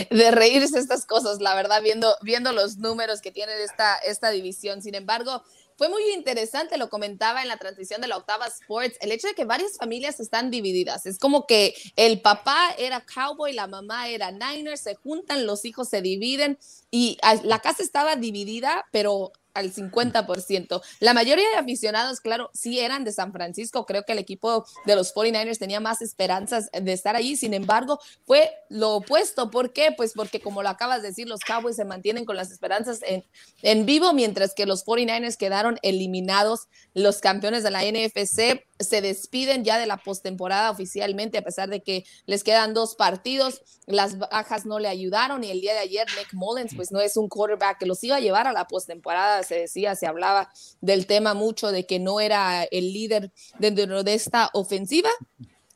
De 0.09 0.31
reírse 0.31 0.79
estas 0.79 1.05
cosas, 1.05 1.39
la 1.39 1.55
verdad, 1.55 1.81
viendo, 1.81 2.15
viendo 2.21 2.51
los 2.51 2.77
números 2.77 3.21
que 3.21 3.31
tiene 3.31 3.53
esta, 3.63 3.97
esta 3.97 4.29
división. 4.29 4.81
Sin 4.81 4.95
embargo, 4.95 5.41
fue 5.77 5.89
muy 5.89 6.01
interesante, 6.13 6.77
lo 6.77 6.89
comentaba 6.89 7.43
en 7.43 7.47
la 7.47 7.57
transición 7.57 8.01
de 8.01 8.07
la 8.07 8.17
octava 8.17 8.47
Sports, 8.47 8.97
el 8.99 9.11
hecho 9.11 9.27
de 9.27 9.35
que 9.35 9.45
varias 9.45 9.77
familias 9.77 10.19
están 10.19 10.49
divididas. 10.49 11.05
Es 11.05 11.19
como 11.19 11.45
que 11.45 11.75
el 11.95 12.19
papá 12.21 12.73
era 12.79 13.01
cowboy, 13.01 13.53
la 13.53 13.67
mamá 13.67 14.07
era 14.09 14.31
Niners, 14.31 14.81
se 14.81 14.95
juntan, 14.95 15.45
los 15.45 15.65
hijos 15.65 15.87
se 15.87 16.01
dividen 16.01 16.57
y 16.89 17.19
la 17.43 17.59
casa 17.59 17.83
estaba 17.83 18.15
dividida, 18.15 18.85
pero 18.91 19.31
al 19.57 19.73
50%. 19.73 20.81
La 20.99 21.13
mayoría 21.13 21.49
de 21.49 21.55
aficionados, 21.57 22.21
claro, 22.21 22.49
sí 22.53 22.79
eran 22.79 23.03
de 23.03 23.11
San 23.11 23.31
Francisco. 23.33 23.85
Creo 23.85 24.03
que 24.03 24.13
el 24.13 24.19
equipo 24.19 24.65
de 24.85 24.95
los 24.95 25.13
49ers 25.13 25.57
tenía 25.57 25.79
más 25.79 26.01
esperanzas 26.01 26.69
de 26.71 26.93
estar 26.93 27.15
allí. 27.15 27.35
Sin 27.35 27.53
embargo, 27.53 27.99
fue 28.25 28.51
lo 28.69 28.95
opuesto. 28.95 29.51
¿Por 29.51 29.73
qué? 29.73 29.93
Pues 29.95 30.13
porque, 30.13 30.39
como 30.39 30.63
lo 30.63 30.69
acabas 30.69 31.01
de 31.01 31.09
decir, 31.09 31.27
los 31.27 31.41
Cowboys 31.41 31.75
se 31.75 31.85
mantienen 31.85 32.25
con 32.25 32.35
las 32.35 32.51
esperanzas 32.51 32.99
en, 33.03 33.23
en 33.61 33.85
vivo, 33.85 34.13
mientras 34.13 34.53
que 34.53 34.65
los 34.65 34.85
49ers 34.85 35.37
quedaron 35.37 35.79
eliminados, 35.81 36.67
los 36.93 37.19
campeones 37.19 37.63
de 37.63 37.71
la 37.71 37.83
NFC 37.83 38.63
se 38.79 39.01
despiden 39.01 39.63
ya 39.63 39.77
de 39.79 39.87
la 39.87 39.97
postemporada 39.97 40.69
oficialmente, 40.71 41.37
a 41.37 41.43
pesar 41.43 41.69
de 41.69 41.81
que 41.81 42.05
les 42.25 42.43
quedan 42.43 42.73
dos 42.73 42.95
partidos. 42.95 43.61
Las 43.85 44.17
bajas 44.17 44.65
no 44.65 44.79
le 44.79 44.87
ayudaron 44.87 45.43
y 45.43 45.51
el 45.51 45.61
día 45.61 45.73
de 45.73 45.79
ayer 45.79 46.05
Nick 46.17 46.33
Mullins, 46.33 46.75
pues 46.75 46.91
no 46.91 46.99
es 46.99 47.17
un 47.17 47.29
quarterback 47.29 47.79
que 47.79 47.85
los 47.85 48.03
iba 48.03 48.17
a 48.17 48.19
llevar 48.19 48.47
a 48.47 48.51
la 48.51 48.67
postemporada. 48.67 49.41
Se 49.47 49.55
decía, 49.55 49.95
se 49.95 50.07
hablaba 50.07 50.51
del 50.81 51.07
tema 51.07 51.33
mucho 51.33 51.71
de 51.71 51.85
que 51.85 51.99
no 51.99 52.19
era 52.19 52.63
el 52.63 52.93
líder 52.93 53.31
dentro 53.59 54.03
de 54.03 54.13
esta 54.13 54.49
ofensiva. 54.53 55.09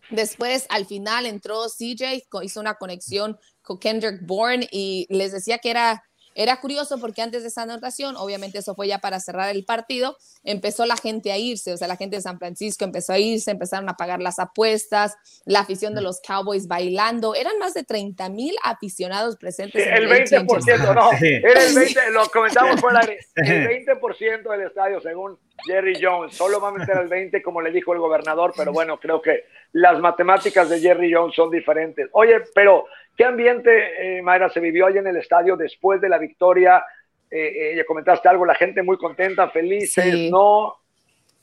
Después, 0.09 0.65
al 0.69 0.85
final, 0.85 1.25
entró 1.25 1.67
CJ, 1.67 2.27
hizo 2.43 2.59
una 2.59 2.75
conexión 2.75 3.39
con 3.61 3.79
Kendrick 3.79 4.25
Bourne 4.25 4.67
y 4.71 5.07
les 5.09 5.31
decía 5.31 5.59
que 5.59 5.71
era 5.71 6.03
era 6.35 6.59
curioso 6.59 6.97
porque 6.99 7.21
antes 7.21 7.41
de 7.43 7.49
esa 7.49 7.63
anotación, 7.63 8.15
obviamente 8.17 8.59
eso 8.59 8.75
fue 8.75 8.87
ya 8.87 8.99
para 8.99 9.19
cerrar 9.19 9.49
el 9.49 9.65
partido, 9.65 10.17
empezó 10.43 10.85
la 10.85 10.95
gente 10.95 11.31
a 11.31 11.37
irse, 11.37 11.73
o 11.73 11.77
sea, 11.77 11.87
la 11.87 11.97
gente 11.97 12.15
de 12.15 12.21
San 12.21 12.39
Francisco 12.39 12.85
empezó 12.85 13.13
a 13.13 13.19
irse, 13.19 13.51
empezaron 13.51 13.89
a 13.89 13.97
pagar 13.97 14.21
las 14.21 14.39
apuestas, 14.39 15.17
la 15.45 15.59
afición 15.59 15.93
de 15.95 16.01
los 16.01 16.21
Cowboys 16.21 16.67
bailando, 16.67 17.35
eran 17.35 17.57
más 17.59 17.73
de 17.73 17.83
30 17.83 18.29
mil 18.29 18.55
aficionados 18.63 19.37
presentes. 19.37 19.85
el, 19.85 20.09
20%, 20.09 20.95
no, 20.95 21.11
era 21.21 21.65
el 21.65 21.75
20, 21.75 22.11
lo 22.11 22.25
comentamos 22.27 22.79
fuera, 22.79 23.01
el 23.01 23.87
20% 23.87 24.49
del 24.49 24.61
estadio 24.61 25.01
según 25.01 25.37
Jerry 25.65 25.99
Jones, 26.01 26.35
solo 26.35 26.59
va 26.59 26.69
a 26.69 26.71
meter 26.71 26.97
al 26.97 27.07
20 27.07 27.41
como 27.41 27.61
le 27.61 27.71
dijo 27.71 27.93
el 27.93 27.99
gobernador, 27.99 28.53
pero 28.55 28.71
bueno, 28.71 28.99
creo 28.99 29.21
que 29.21 29.45
las 29.73 29.99
matemáticas 29.99 30.69
de 30.69 30.79
Jerry 30.79 31.13
Jones 31.13 31.35
son 31.35 31.49
diferentes. 31.49 32.07
Oye, 32.13 32.41
pero 32.53 32.85
¿qué 33.15 33.25
ambiente, 33.25 34.17
eh, 34.17 34.21
Mayra, 34.21 34.49
se 34.49 34.59
vivió 34.59 34.87
ahí 34.87 34.97
en 34.97 35.07
el 35.07 35.17
estadio 35.17 35.55
después 35.55 36.01
de 36.01 36.09
la 36.09 36.17
victoria? 36.17 36.83
Eh, 37.29 37.71
eh, 37.71 37.75
ya 37.77 37.85
comentaste 37.85 38.27
algo, 38.27 38.45
la 38.45 38.55
gente 38.55 38.83
muy 38.83 38.97
contenta, 38.97 39.49
felices, 39.49 40.29
¿no? 40.29 40.81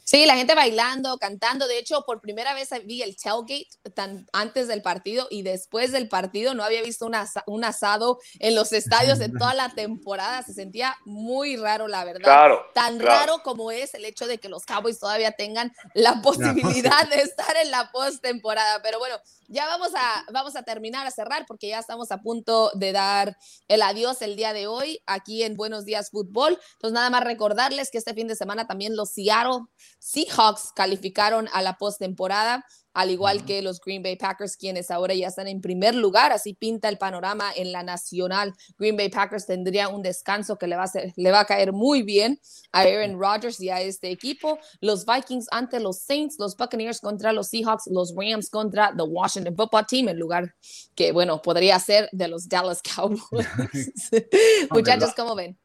Sí, 0.08 0.24
la 0.24 0.36
gente 0.36 0.54
bailando, 0.54 1.18
cantando. 1.18 1.68
De 1.68 1.76
hecho, 1.76 2.02
por 2.06 2.22
primera 2.22 2.54
vez 2.54 2.70
vi 2.86 3.02
el 3.02 3.14
tailgate 3.14 3.68
tan 3.94 4.26
antes 4.32 4.66
del 4.66 4.80
partido 4.80 5.26
y 5.28 5.42
después 5.42 5.92
del 5.92 6.08
partido. 6.08 6.54
No 6.54 6.64
había 6.64 6.80
visto 6.80 7.04
un, 7.04 7.64
asado 7.64 8.18
en 8.38 8.54
los 8.54 8.72
estadios 8.72 9.20
en 9.20 9.34
toda 9.34 9.52
la 9.52 9.68
temporada. 9.74 10.42
Se 10.42 10.54
sentía 10.54 10.96
muy 11.04 11.56
raro, 11.56 11.88
la 11.88 12.06
verdad. 12.06 12.22
Claro, 12.22 12.64
tan 12.72 12.98
raro 13.00 13.42
como 13.42 13.70
es 13.70 13.92
el 13.92 14.06
hecho 14.06 14.26
de 14.26 14.38
que 14.38 14.48
los 14.48 14.64
Cowboys 14.64 14.98
todavía 14.98 15.32
tengan 15.32 15.74
la 15.92 16.22
posibilidad 16.22 17.06
de 17.10 17.16
estar 17.16 17.54
en 17.62 17.70
la 17.70 17.90
postemporada. 17.92 18.80
Pero 18.82 18.98
bueno, 18.98 19.16
ya 19.48 19.66
vamos 19.66 19.90
a, 19.94 20.24
vamos 20.32 20.56
a 20.56 20.62
terminar, 20.62 21.06
a 21.06 21.10
cerrar, 21.10 21.44
porque 21.46 21.68
ya 21.68 21.78
estamos 21.78 22.12
a 22.12 22.18
punto 22.18 22.70
de 22.74 22.92
dar 22.92 23.36
el 23.66 23.82
adiós 23.82 24.22
el 24.22 24.36
día 24.36 24.52
de 24.52 24.66
hoy 24.66 25.00
aquí 25.06 25.42
en 25.42 25.54
Buenos 25.54 25.84
Días 25.84 26.10
Fútbol. 26.10 26.58
Entonces, 26.74 26.94
nada 26.94 27.10
más 27.10 27.24
recordarles 27.24 27.90
que 27.90 27.98
este 27.98 28.14
fin 28.14 28.28
de 28.28 28.36
semana 28.36 28.66
también 28.66 28.94
los 28.94 29.10
Seattle 29.10 29.64
Seahawks 29.98 30.72
calificaron 30.74 31.48
a 31.52 31.62
la 31.62 31.78
postemporada 31.78 32.64
al 32.94 33.10
igual 33.10 33.44
que 33.44 33.62
los 33.62 33.80
Green 33.80 34.02
Bay 34.02 34.16
Packers, 34.16 34.56
quienes 34.56 34.90
ahora 34.90 35.14
ya 35.14 35.28
están 35.28 35.46
en 35.46 35.60
primer 35.60 35.94
lugar. 35.94 36.32
Así 36.32 36.54
pinta 36.54 36.88
el 36.88 36.98
panorama 36.98 37.50
en 37.54 37.72
la 37.72 37.82
nacional. 37.82 38.54
Green 38.78 38.96
Bay 38.96 39.08
Packers 39.08 39.46
tendría 39.46 39.88
un 39.88 40.02
descanso 40.02 40.58
que 40.58 40.66
le 40.66 40.76
va 40.76 40.84
a, 40.84 40.90
le 41.16 41.30
va 41.30 41.40
a 41.40 41.44
caer 41.44 41.72
muy 41.72 42.02
bien 42.02 42.40
a 42.72 42.80
Aaron 42.80 43.18
Rodgers 43.18 43.60
y 43.60 43.70
a 43.70 43.80
este 43.80 44.10
equipo. 44.10 44.58
Los 44.80 45.06
Vikings 45.06 45.48
ante 45.50 45.80
los 45.80 46.00
Saints, 46.00 46.36
los 46.38 46.56
Buccaneers 46.56 47.00
contra 47.00 47.32
los 47.32 47.48
Seahawks, 47.48 47.86
los 47.88 48.14
Rams 48.16 48.50
contra 48.50 48.92
the 48.96 49.02
Washington 49.02 49.54
Football 49.54 49.86
Team, 49.86 50.08
en 50.08 50.18
lugar 50.18 50.54
que, 50.94 51.12
bueno, 51.12 51.40
podría 51.40 51.78
ser 51.78 52.08
de 52.12 52.28
los 52.28 52.48
Dallas 52.48 52.82
Cowboys. 52.96 53.20
Muchachos, 54.70 55.14
¿cómo 55.14 55.34
ven? 55.34 55.56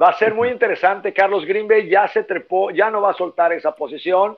Va 0.00 0.10
a 0.10 0.18
ser 0.18 0.34
muy 0.34 0.48
interesante. 0.48 1.12
Carlos 1.12 1.44
Green 1.44 1.66
Bay 1.66 1.88
ya 1.88 2.06
se 2.08 2.22
trepó, 2.22 2.70
ya 2.70 2.90
no 2.90 3.00
va 3.00 3.10
a 3.10 3.14
soltar 3.14 3.52
esa 3.52 3.74
posición 3.74 4.36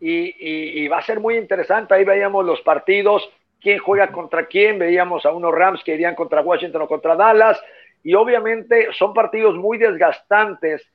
y, 0.00 0.88
va 0.88 0.98
a 0.98 1.02
ser 1.02 1.20
muy 1.20 1.36
interesante. 1.36 1.94
Ahí 1.94 2.04
veíamos 2.04 2.44
los 2.44 2.60
partidos, 2.62 3.28
quién 3.60 3.78
juega 3.78 4.12
contra 4.12 4.46
quién, 4.46 4.78
veíamos 4.78 5.24
a 5.26 5.32
unos 5.32 5.54
Rams 5.54 5.82
que 5.84 5.94
irían 5.94 6.14
contra 6.14 6.42
Washington 6.42 6.82
o 6.82 6.88
contra 6.88 7.16
Dallas, 7.16 7.60
y 8.02 8.14
obviamente 8.14 8.88
son 8.92 9.14
partidos 9.14 9.56
muy 9.56 9.78
desgastantes. 9.78 10.86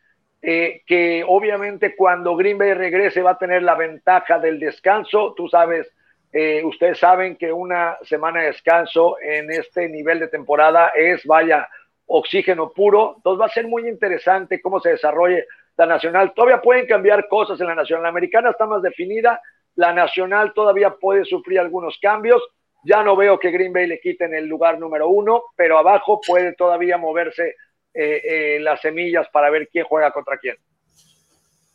Eh, 0.42 0.84
que 0.86 1.22
obviamente 1.28 1.98
cuando 1.98 2.34
Green 2.38 2.58
Bay 2.58 2.74
regrese 2.74 3.22
va 3.22 3.32
a 3.32 3.38
tener 3.38 3.62
la 3.62 3.76
ventaja 3.76 4.40
del 4.40 4.58
descanso. 4.58 5.34
Tú 5.36 5.50
sabes, 5.50 5.92
eh, 6.32 6.64
ustedes 6.64 6.98
saben 6.98 7.36
que 7.36 7.52
una 7.52 7.98
semana 8.04 8.40
de 8.40 8.48
descanso 8.48 9.18
en 9.20 9.52
este 9.52 9.90
nivel 9.90 10.20
de 10.20 10.30
temporada 10.30 10.94
es, 10.96 11.26
vaya, 11.26 11.68
oxígeno 12.06 12.72
puro. 12.72 13.16
Entonces 13.18 13.42
va 13.42 13.46
a 13.48 13.50
ser 13.50 13.68
muy 13.68 13.88
interesante 13.88 14.62
cómo 14.62 14.80
se 14.80 14.92
desarrolle 14.92 15.46
la 15.80 15.86
nacional. 15.86 16.34
Todavía 16.36 16.62
pueden 16.62 16.86
cambiar 16.86 17.28
cosas 17.30 17.60
en 17.62 17.68
la 17.68 17.76
nacional. 17.76 18.04
La 18.04 18.10
americana 18.10 18.50
está 18.50 18.66
más 18.66 18.82
definida, 18.82 19.42
la 19.76 19.94
nacional 19.94 20.52
todavía 20.54 20.96
puede 21.00 21.24
sufrir 21.24 21.58
algunos 21.58 21.98
cambios. 22.02 22.42
Ya 22.84 23.02
no 23.02 23.16
veo 23.16 23.40
que 23.40 23.50
Green 23.50 23.72
Bay 23.72 23.88
le 23.88 24.02
quiten 24.02 24.34
el 24.34 24.46
lugar 24.46 24.78
número 24.78 25.08
uno, 25.08 25.44
pero 25.56 25.78
abajo 25.78 26.20
puede 26.26 26.54
todavía 26.54 26.98
moverse 26.98 27.56
eh, 27.94 28.22
eh, 28.24 28.60
las 28.60 28.82
semillas 28.82 29.28
para 29.32 29.50
ver 29.50 29.70
quién 29.72 29.86
juega 29.86 30.12
contra 30.12 30.38
quién. 30.38 30.58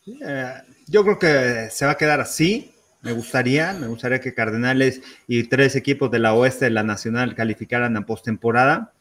Eh, 0.06 0.52
yo 0.86 1.02
creo 1.02 1.18
que 1.18 1.70
se 1.70 1.86
va 1.86 1.92
a 1.92 1.96
quedar 1.96 2.20
así. 2.20 2.74
Me 3.00 3.12
gustaría, 3.12 3.72
me 3.72 3.86
gustaría 3.86 4.20
que 4.20 4.34
Cardenales 4.34 5.00
y 5.26 5.48
tres 5.48 5.76
equipos 5.76 6.10
de 6.10 6.18
la 6.18 6.34
oeste 6.34 6.66
de 6.66 6.72
la 6.72 6.82
Nacional 6.82 7.34
calificaran 7.34 7.96
a 7.96 8.04
postemporada. 8.04 8.92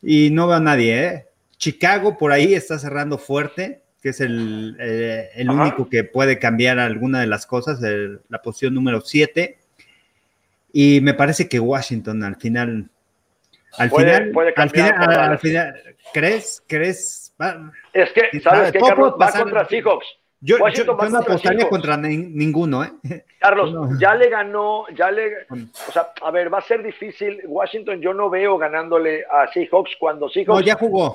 Y 0.00 0.30
no 0.30 0.46
veo 0.46 0.56
a 0.56 0.60
nadie, 0.60 1.04
¿eh? 1.04 1.26
Chicago 1.58 2.16
por 2.16 2.32
ahí 2.32 2.54
está 2.54 2.78
cerrando 2.78 3.18
fuerte 3.18 3.82
que 4.00 4.10
es 4.10 4.20
el, 4.20 4.76
eh, 4.80 5.30
el 5.34 5.50
único 5.50 5.88
que 5.88 6.04
puede 6.04 6.38
cambiar 6.38 6.78
alguna 6.78 7.20
de 7.20 7.26
las 7.26 7.46
cosas, 7.46 7.80
la 8.28 8.42
posición 8.42 8.74
número 8.74 9.00
7. 9.00 9.58
Y 10.72 11.00
me 11.00 11.14
parece 11.14 11.48
que 11.48 11.60
Washington 11.60 12.22
al 12.22 12.36
final, 12.36 12.88
al 13.76 13.90
final, 13.90 14.32
al 14.56 14.70
final, 14.70 15.18
al 15.18 15.38
final, 15.38 15.82
¿crees? 16.12 16.62
¿Crees? 16.66 17.34
es 17.92 18.12
que, 18.12 18.40
¿sabes 18.40 18.72
qué, 18.72 18.78
Carlos? 18.78 19.14
Va 19.20 19.32
contra 19.32 19.66
Seahawks. 19.66 20.06
Yo, 20.42 20.56
yo, 20.70 20.84
no 20.86 21.18
apostaría 21.18 21.68
contra 21.68 21.98
ninguno, 21.98 22.82
¿eh? 22.82 22.92
Carlos, 23.40 23.98
ya 23.98 24.14
le 24.14 24.30
ganó, 24.30 24.86
ya 24.96 25.10
le, 25.10 25.46
o 25.50 25.92
sea, 25.92 26.12
a 26.22 26.30
ver, 26.30 26.52
va 26.52 26.58
a 26.58 26.62
ser 26.62 26.82
difícil. 26.82 27.42
Washington, 27.46 28.00
yo 28.00 28.14
no 28.14 28.30
veo 28.30 28.56
ganándole 28.56 29.22
a 29.30 29.52
Seahawks 29.52 29.90
cuando 30.00 30.30
Seahawks. 30.30 30.60
No, 30.60 30.66
ya 30.66 30.76
jugó. 30.76 31.14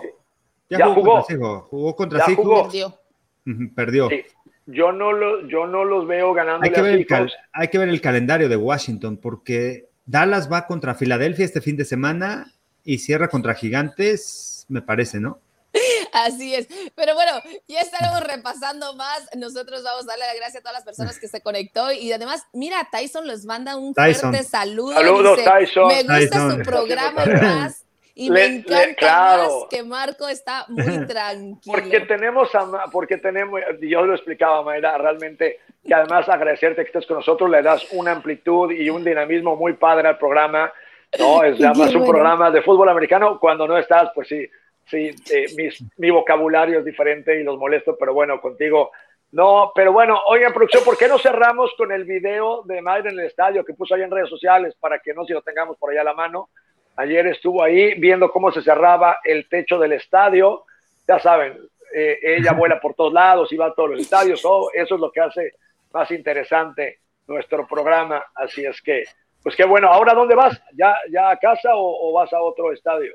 Ya, 0.69 0.87
jugó, 0.87 1.21
jugó. 1.69 1.95
Contra 1.95 2.25
Seahawks. 2.25 2.73
Perdió. 2.73 2.99
Perdió. 3.75 4.09
Yo, 4.65 4.91
no 4.91 5.13
lo, 5.13 5.47
yo 5.47 5.67
no 5.67 5.85
los 5.85 6.07
veo 6.07 6.33
ganando. 6.33 6.65
Hay 6.65 6.71
que, 6.71 6.81
ver 6.81 6.95
el 6.95 7.31
hay 7.53 7.67
que 7.67 7.77
ver 7.77 7.89
el 7.89 8.01
calendario 8.01 8.49
de 8.49 8.57
Washington, 8.57 9.17
porque 9.17 9.89
Dallas 10.05 10.51
va 10.51 10.65
contra 10.65 10.95
Filadelfia 10.95 11.45
este 11.45 11.61
fin 11.61 11.77
de 11.77 11.85
semana 11.85 12.51
y 12.83 12.97
cierra 12.97 13.27
contra 13.27 13.53
Gigantes, 13.53 14.65
me 14.67 14.81
parece, 14.81 15.19
¿no? 15.19 15.39
Así 16.13 16.55
es. 16.55 16.67
Pero 16.95 17.13
bueno, 17.13 17.33
ya 17.67 17.81
estaremos 17.81 18.21
repasando 18.21 18.95
más. 18.95 19.29
Nosotros 19.35 19.83
vamos 19.83 20.05
a 20.05 20.07
darle 20.07 20.25
la 20.25 20.35
gracia 20.35 20.59
a 20.59 20.63
todas 20.63 20.75
las 20.75 20.85
personas 20.85 21.19
que 21.19 21.27
se 21.27 21.41
conectó. 21.41 21.91
Y 21.91 22.11
además, 22.11 22.43
mira, 22.53 22.87
Tyson 22.91 23.27
les 23.27 23.45
manda 23.45 23.75
un 23.75 23.93
fuerte 23.93 24.43
saludo. 24.43 24.93
Saludos, 24.93 25.39
Tyson. 25.43 25.87
Me 25.87 26.03
gusta 26.03 26.51
su 26.51 26.57
programa 26.63 27.25
más 27.25 27.84
y 28.15 28.29
me 28.29 28.45
encanta 28.45 29.37
más 29.37 29.51
que 29.69 29.83
Marco 29.83 30.27
está 30.27 30.65
muy 30.69 31.05
tranquilo. 31.05 31.59
Porque 31.65 31.99
tenemos, 32.01 32.49
porque 32.91 33.17
tenemos, 33.17 33.61
yo 33.81 34.05
lo 34.05 34.15
explicaba, 34.15 34.63
Mayra, 34.63 34.97
realmente, 34.97 35.59
que 35.85 35.93
además 35.93 36.27
agradecerte 36.29 36.83
que 36.83 36.87
estés 36.87 37.05
con 37.05 37.17
nosotros, 37.17 37.49
le 37.49 37.61
das 37.61 37.85
una 37.91 38.13
amplitud 38.13 38.71
y 38.71 38.89
un 38.89 39.03
dinamismo 39.03 39.55
muy 39.55 39.73
padre 39.73 40.07
al 40.07 40.17
programa. 40.17 40.71
No, 41.19 41.43
es 41.43 41.61
además 41.63 41.93
un 41.93 42.05
programa 42.05 42.49
de 42.49 42.61
fútbol 42.61 42.89
americano. 42.89 43.37
Cuando 43.39 43.67
no 43.67 43.77
estás, 43.77 44.09
pues 44.15 44.29
sí, 44.29 44.49
sí, 44.85 45.11
eh, 45.31 45.45
mi 45.97 46.09
vocabulario 46.09 46.79
es 46.79 46.85
diferente 46.85 47.39
y 47.39 47.43
los 47.43 47.57
molesto, 47.57 47.97
pero 47.99 48.13
bueno, 48.13 48.39
contigo 48.39 48.91
no, 49.35 49.73
pero 49.75 49.91
bueno, 49.91 50.17
oigan, 50.27 50.53
producción, 50.53 50.85
¿por 50.85 50.97
qué 50.97 51.09
no 51.09 51.19
cerramos 51.19 51.73
con 51.77 51.91
el 51.91 52.05
video 52.05 52.63
de 52.63 52.81
Mayra 52.81 53.09
en 53.09 53.19
el 53.19 53.25
estadio 53.25 53.65
que 53.65 53.73
puso 53.73 53.93
ahí 53.93 54.01
en 54.01 54.09
redes 54.09 54.29
sociales 54.29 54.75
para 54.79 54.99
que 54.99 55.13
no 55.13 55.25
si 55.25 55.33
lo 55.33 55.41
tengamos 55.41 55.77
por 55.77 55.91
allá 55.91 56.01
a 56.01 56.05
la 56.05 56.13
mano? 56.13 56.49
Ayer 56.97 57.27
estuvo 57.27 57.61
ahí 57.61 57.99
viendo 57.99 58.31
cómo 58.31 58.51
se 58.51 58.61
cerraba 58.61 59.19
el 59.23 59.47
techo 59.49 59.77
del 59.77 59.93
estadio. 59.93 60.65
Ya 61.07 61.19
saben, 61.19 61.59
eh, 61.93 62.19
ella 62.21 62.53
vuela 62.57 62.79
por 62.79 62.93
todos 62.93 63.13
lados 63.13 63.51
y 63.51 63.57
va 63.57 63.67
a 63.67 63.73
todos 63.73 63.91
los 63.91 63.99
estadios. 64.01 64.39
eso 64.73 64.95
es 64.95 65.01
lo 65.01 65.11
que 65.11 65.21
hace 65.21 65.53
más 65.91 66.09
interesante 66.11 66.99
nuestro 67.27 67.67
programa. 67.67 68.23
Así 68.35 68.65
es 68.65 68.81
que, 68.81 69.03
pues 69.43 69.55
qué 69.55 69.65
bueno. 69.65 69.89
¿Ahora 69.89 70.13
dónde 70.13 70.35
vas? 70.35 70.59
¿Ya, 70.73 70.95
ya 71.11 71.29
a 71.29 71.37
casa 71.37 71.69
o, 71.73 72.13
vas 72.13 72.31
a 72.33 72.41
otro 72.41 72.71
estadio? 72.71 73.13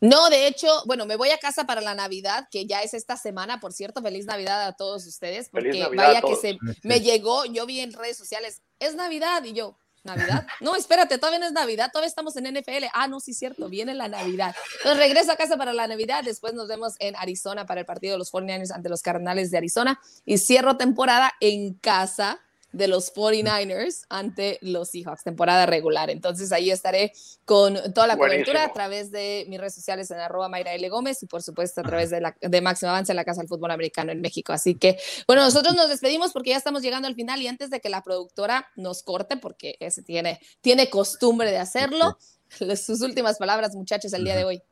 No, 0.00 0.28
de 0.30 0.46
hecho, 0.46 0.68
bueno, 0.86 1.06
me 1.06 1.16
voy 1.16 1.30
a 1.30 1.38
casa 1.38 1.64
para 1.64 1.80
la 1.80 1.94
Navidad, 1.94 2.46
que 2.50 2.66
ya 2.66 2.82
es 2.82 2.94
esta 2.94 3.16
semana, 3.16 3.58
por 3.58 3.72
cierto, 3.72 4.02
feliz 4.02 4.26
Navidad 4.26 4.66
a 4.66 4.76
todos 4.76 5.06
ustedes, 5.06 5.48
porque 5.48 5.86
vaya 5.94 6.20
que 6.20 6.36
se 6.36 6.58
me 6.84 7.00
llegó, 7.00 7.44
yo 7.46 7.66
vi 7.66 7.80
en 7.80 7.92
redes 7.92 8.16
sociales, 8.16 8.62
es 8.78 8.94
Navidad 8.94 9.42
y 9.44 9.54
yo, 9.54 9.76
¿Navidad? 10.04 10.46
No, 10.60 10.74
espérate, 10.74 11.18
todavía 11.18 11.38
no 11.38 11.46
es 11.46 11.52
Navidad, 11.52 11.90
todavía 11.92 12.08
estamos 12.08 12.36
en 12.36 12.52
NFL. 12.52 12.86
Ah, 12.92 13.06
no, 13.06 13.20
sí, 13.20 13.34
cierto, 13.34 13.68
viene 13.68 13.94
la 13.94 14.08
Navidad. 14.08 14.54
Entonces 14.78 14.98
regreso 14.98 15.32
a 15.32 15.36
casa 15.36 15.56
para 15.56 15.72
la 15.72 15.86
Navidad, 15.86 16.24
después 16.24 16.54
nos 16.54 16.68
vemos 16.68 16.94
en 16.98 17.14
Arizona 17.16 17.66
para 17.66 17.80
el 17.80 17.86
partido 17.86 18.14
de 18.14 18.18
los 18.18 18.32
49ers 18.32 18.72
ante 18.72 18.88
los 18.88 19.02
Cardenales 19.02 19.50
de 19.50 19.58
Arizona 19.58 20.00
y 20.24 20.38
cierro 20.38 20.76
temporada 20.76 21.32
en 21.40 21.74
casa 21.74 22.40
de 22.72 22.88
los 22.88 23.14
49ers 23.14 24.04
ante 24.08 24.58
los 24.62 24.90
Seahawks, 24.90 25.22
temporada 25.22 25.66
regular. 25.66 26.10
Entonces 26.10 26.52
ahí 26.52 26.70
estaré 26.70 27.12
con 27.44 27.76
toda 27.92 28.06
la 28.06 28.16
cobertura 28.16 28.64
a 28.64 28.72
través 28.72 29.10
de 29.10 29.44
mis 29.48 29.60
redes 29.60 29.74
sociales 29.74 30.10
en 30.10 30.18
arroba 30.18 30.48
Mayra 30.48 30.74
L. 30.74 30.88
Gómez 30.88 31.22
y 31.22 31.26
por 31.26 31.42
supuesto 31.42 31.80
a 31.80 31.84
través 31.84 32.10
de, 32.10 32.20
la, 32.20 32.36
de 32.40 32.60
Máximo 32.60 32.90
Avance 32.90 33.12
en 33.12 33.16
la 33.16 33.24
Casa 33.24 33.40
del 33.40 33.48
Fútbol 33.48 33.70
Americano 33.70 34.12
en 34.12 34.20
México. 34.20 34.52
Así 34.52 34.74
que, 34.74 34.98
bueno, 35.26 35.42
nosotros 35.42 35.74
nos 35.74 35.88
despedimos 35.88 36.32
porque 36.32 36.50
ya 36.50 36.56
estamos 36.56 36.82
llegando 36.82 37.08
al 37.08 37.14
final 37.14 37.40
y 37.42 37.48
antes 37.48 37.70
de 37.70 37.80
que 37.80 37.88
la 37.88 38.02
productora 38.02 38.68
nos 38.76 39.02
corte, 39.02 39.36
porque 39.36 39.76
ese 39.80 40.02
tiene, 40.02 40.40
tiene 40.60 40.88
costumbre 40.88 41.50
de 41.50 41.58
hacerlo, 41.58 42.16
sus 42.48 43.00
últimas 43.02 43.38
palabras, 43.38 43.74
muchachos, 43.74 44.12
el 44.12 44.24
día 44.24 44.36
de 44.36 44.44
hoy. 44.44 44.62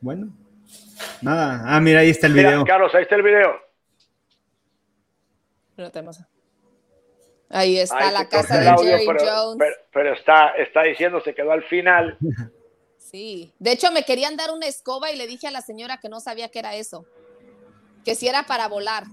Bueno, 0.00 0.32
nada. 1.22 1.62
Ah, 1.64 1.80
mira, 1.80 2.00
ahí 2.00 2.10
está 2.10 2.26
el 2.26 2.34
video. 2.34 2.64
Carlos, 2.64 2.94
ahí 2.94 3.02
está 3.02 3.16
el 3.16 3.22
video. 3.22 3.63
No. 5.76 5.90
Ahí 7.50 7.78
está 7.78 8.10
la 8.10 8.28
casa 8.28 8.58
de 8.58 8.84
Jerry 8.84 9.06
Jones. 9.06 9.58
Pero, 9.92 10.14
está, 10.14 10.48
está 10.56 10.82
diciendo, 10.82 11.20
se 11.20 11.34
quedó 11.34 11.52
al 11.52 11.62
final. 11.64 12.18
Sí, 12.98 13.52
de 13.58 13.72
hecho 13.72 13.92
me 13.92 14.02
querían 14.04 14.36
dar 14.36 14.50
una 14.50 14.66
escoba 14.66 15.12
y 15.12 15.16
le 15.16 15.26
dije 15.26 15.46
a 15.46 15.52
la 15.52 15.60
señora 15.60 15.98
que 15.98 16.08
no 16.08 16.20
sabía 16.20 16.48
qué 16.48 16.58
era 16.58 16.74
eso, 16.74 17.06
que 18.04 18.14
si 18.14 18.26
era 18.26 18.44
para 18.44 18.66
volar. 18.66 19.04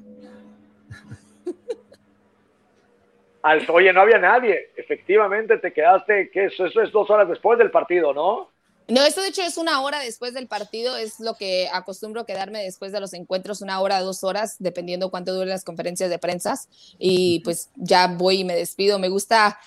Al, 3.43 3.65
oye, 3.69 3.91
no 3.91 4.01
había 4.01 4.17
nadie. 4.17 4.71
Efectivamente, 4.75 5.57
te 5.57 5.73
quedaste, 5.73 6.29
que 6.31 6.45
eso, 6.45 6.65
eso 6.65 6.81
es 6.81 6.91
dos 6.91 7.09
horas 7.09 7.27
después 7.27 7.57
del 7.57 7.71
partido, 7.71 8.13
¿no? 8.13 8.50
No, 8.91 9.05
esto 9.05 9.21
de 9.21 9.29
hecho 9.29 9.41
es 9.41 9.55
una 9.55 9.81
hora 9.81 9.99
después 9.99 10.33
del 10.33 10.47
partido, 10.47 10.97
es 10.97 11.21
lo 11.21 11.35
que 11.35 11.69
acostumbro 11.71 12.25
quedarme 12.25 12.61
después 12.61 12.91
de 12.91 12.99
los 12.99 13.13
encuentros, 13.13 13.61
una 13.61 13.79
hora, 13.79 14.01
dos 14.01 14.21
horas, 14.25 14.57
dependiendo 14.59 15.09
cuánto 15.09 15.33
duren 15.33 15.47
las 15.47 15.63
conferencias 15.63 16.09
de 16.09 16.19
prensa. 16.19 16.59
Y 16.99 17.39
pues 17.45 17.69
ya 17.75 18.07
voy 18.07 18.41
y 18.41 18.43
me 18.43 18.53
despido. 18.53 18.99
Me 18.99 19.07
gusta 19.07 19.57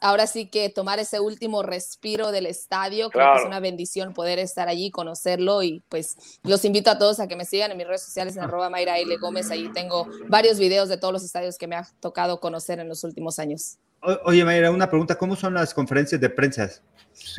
ahora 0.00 0.28
sí 0.28 0.46
que 0.46 0.68
tomar 0.68 1.00
ese 1.00 1.18
último 1.18 1.64
respiro 1.64 2.30
del 2.30 2.46
estadio, 2.46 3.10
creo 3.10 3.32
que 3.32 3.40
es 3.40 3.46
una 3.46 3.58
bendición 3.58 4.14
poder 4.14 4.38
estar 4.38 4.68
allí, 4.68 4.92
conocerlo 4.92 5.64
y 5.64 5.82
pues 5.88 6.16
los 6.44 6.64
invito 6.64 6.90
a 6.90 6.98
todos 6.98 7.18
a 7.18 7.26
que 7.26 7.34
me 7.34 7.44
sigan 7.44 7.72
en 7.72 7.78
mis 7.78 7.86
redes 7.86 8.02
sociales 8.02 8.36
en 8.36 8.44
arroba 8.44 8.70
Mayra 8.70 8.98
L. 8.98 9.16
Gómez, 9.16 9.50
ahí 9.50 9.70
tengo 9.72 10.06
varios 10.28 10.58
videos 10.58 10.88
de 10.88 10.98
todos 10.98 11.12
los 11.12 11.24
estadios 11.24 11.58
que 11.58 11.66
me 11.66 11.74
ha 11.74 11.88
tocado 11.98 12.38
conocer 12.38 12.78
en 12.78 12.88
los 12.88 13.02
últimos 13.02 13.40
años. 13.40 13.78
oye 14.24 14.44
Mayra, 14.44 14.70
una 14.70 14.88
pregunta, 14.88 15.16
¿cómo 15.16 15.34
son 15.34 15.54
las 15.54 15.74
conferencias 15.74 16.20
de 16.20 16.28
prensa? 16.28 16.70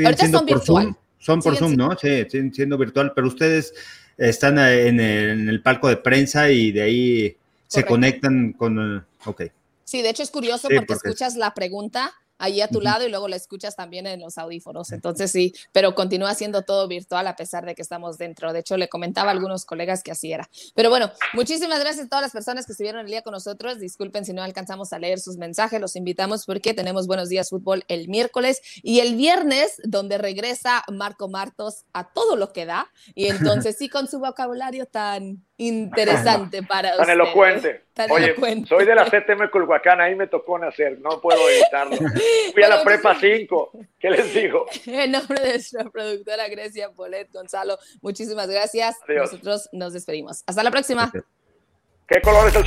Ahorita 0.04 0.30
son 0.30 0.46
virtual. 0.46 0.98
Son 1.24 1.42
por 1.42 1.56
Zoom, 1.56 1.76
¿no? 1.76 1.98
Sí, 1.98 2.26
siendo 2.52 2.78
virtual, 2.78 3.14
pero 3.16 3.28
ustedes 3.28 3.74
están 4.18 4.60
en 4.60 5.00
el, 5.00 5.62
palco 5.62 5.88
de 5.88 5.96
prensa 5.96 6.52
y 6.52 6.74
de 6.74 6.82
ahí 6.82 7.38
se 7.68 7.86
conectan 7.86 8.52
con... 8.52 9.06
Ok. 9.26 9.44
Sí, 9.86 10.02
de 10.02 10.10
hecho 10.10 10.22
es 10.22 10.32
curioso 10.32 10.68
porque, 10.68 10.94
escuchas 10.94 11.36
la 11.36 11.54
pregunta 11.54 12.14
ahí 12.44 12.60
a 12.60 12.68
tu 12.68 12.82
lado 12.82 13.06
y 13.06 13.10
luego 13.10 13.30
la 13.30 13.38
escuchas 13.38 13.76
también 13.76 14.06
en 14.06 14.20
los 14.20 14.38
audífonos. 14.38 14.92
Entonces 14.92 15.32
sí, 15.32 15.54
pero 15.72 15.96
continúa 15.96 16.36
siendo 16.36 16.64
todo 16.64 16.88
virtual 16.90 17.26
a 17.28 17.36
pesar 17.38 17.66
de 17.66 17.74
que 17.74 17.82
estamos 17.82 18.18
dentro. 18.18 18.52
De 18.52 18.60
hecho, 18.60 18.76
le 18.76 18.90
comentaba 18.90 19.30
a 19.30 19.32
algunos 19.32 19.64
colegas 19.66 20.04
que 20.04 20.12
así 20.12 20.34
era. 20.34 20.50
Pero 20.76 20.90
bueno, 20.90 21.10
muchísimas 21.34 21.80
gracias 21.80 22.06
a 22.06 22.10
todas 22.10 22.22
las 22.22 22.34
personas 22.34 22.66
que 22.66 22.74
estuvieron 22.74 23.02
el 23.02 23.08
día 23.08 23.22
con 23.22 23.32
nosotros. 23.32 23.80
Disculpen 23.80 24.26
si 24.26 24.34
no 24.34 24.44
alcanzamos 24.44 24.92
a 24.92 25.00
leer 25.00 25.22
sus 25.22 25.38
mensajes. 25.38 25.80
Los 25.80 25.96
invitamos 25.96 26.46
porque 26.46 26.74
tenemos 26.74 27.08
Buenos 27.08 27.30
Días 27.30 27.50
Fútbol 27.50 27.86
el 27.88 28.10
miércoles 28.10 28.62
y 28.82 29.00
el 29.00 29.16
viernes, 29.16 29.82
donde 29.86 30.18
regresa 30.18 30.84
Marco 30.92 31.30
Martos 31.30 31.86
a 31.94 32.12
todo 32.12 32.36
lo 32.36 32.52
que 32.52 32.66
da. 32.66 32.92
Y 33.16 33.28
entonces 33.28 33.78
sí, 33.78 33.88
con 33.88 34.10
su 34.10 34.20
vocabulario 34.20 34.86
tan 34.86 35.46
interesante 35.68 36.64
para 36.64 36.96
Tan 36.96 37.10
elocuente. 37.10 37.84
Oye, 38.10 38.36
soy 38.68 38.86
de 38.86 38.96
la 38.96 39.06
CTM 39.06 39.50
Culhuacán, 39.52 40.02
ahí 40.02 40.16
me 40.16 40.28
tocó 40.28 40.58
nacer, 40.58 41.00
no 41.00 41.22
puedo 41.22 41.40
evitarlo. 41.50 41.98
Fui 42.54 42.64
a 42.64 42.70
la 42.70 42.84
prepa 42.84 43.16
5, 43.20 43.72
¿qué 44.00 44.10
les 44.10 44.34
digo? 44.34 44.66
En 44.86 45.12
nombre 45.12 45.42
de 45.42 45.50
nuestra 45.50 45.84
productora 45.86 46.48
Grecia 46.48 46.90
Polet 46.92 47.32
Gonzalo, 47.32 47.78
muchísimas 48.02 48.50
gracias. 48.50 48.98
Nosotros 49.08 49.70
nos 49.72 49.94
despedimos. 49.94 50.44
Hasta 50.48 50.64
la 50.64 50.72
próxima. 50.72 51.12
¿Qué 52.08 52.22
color 52.22 52.48
es 52.50 52.56
el 52.56 52.66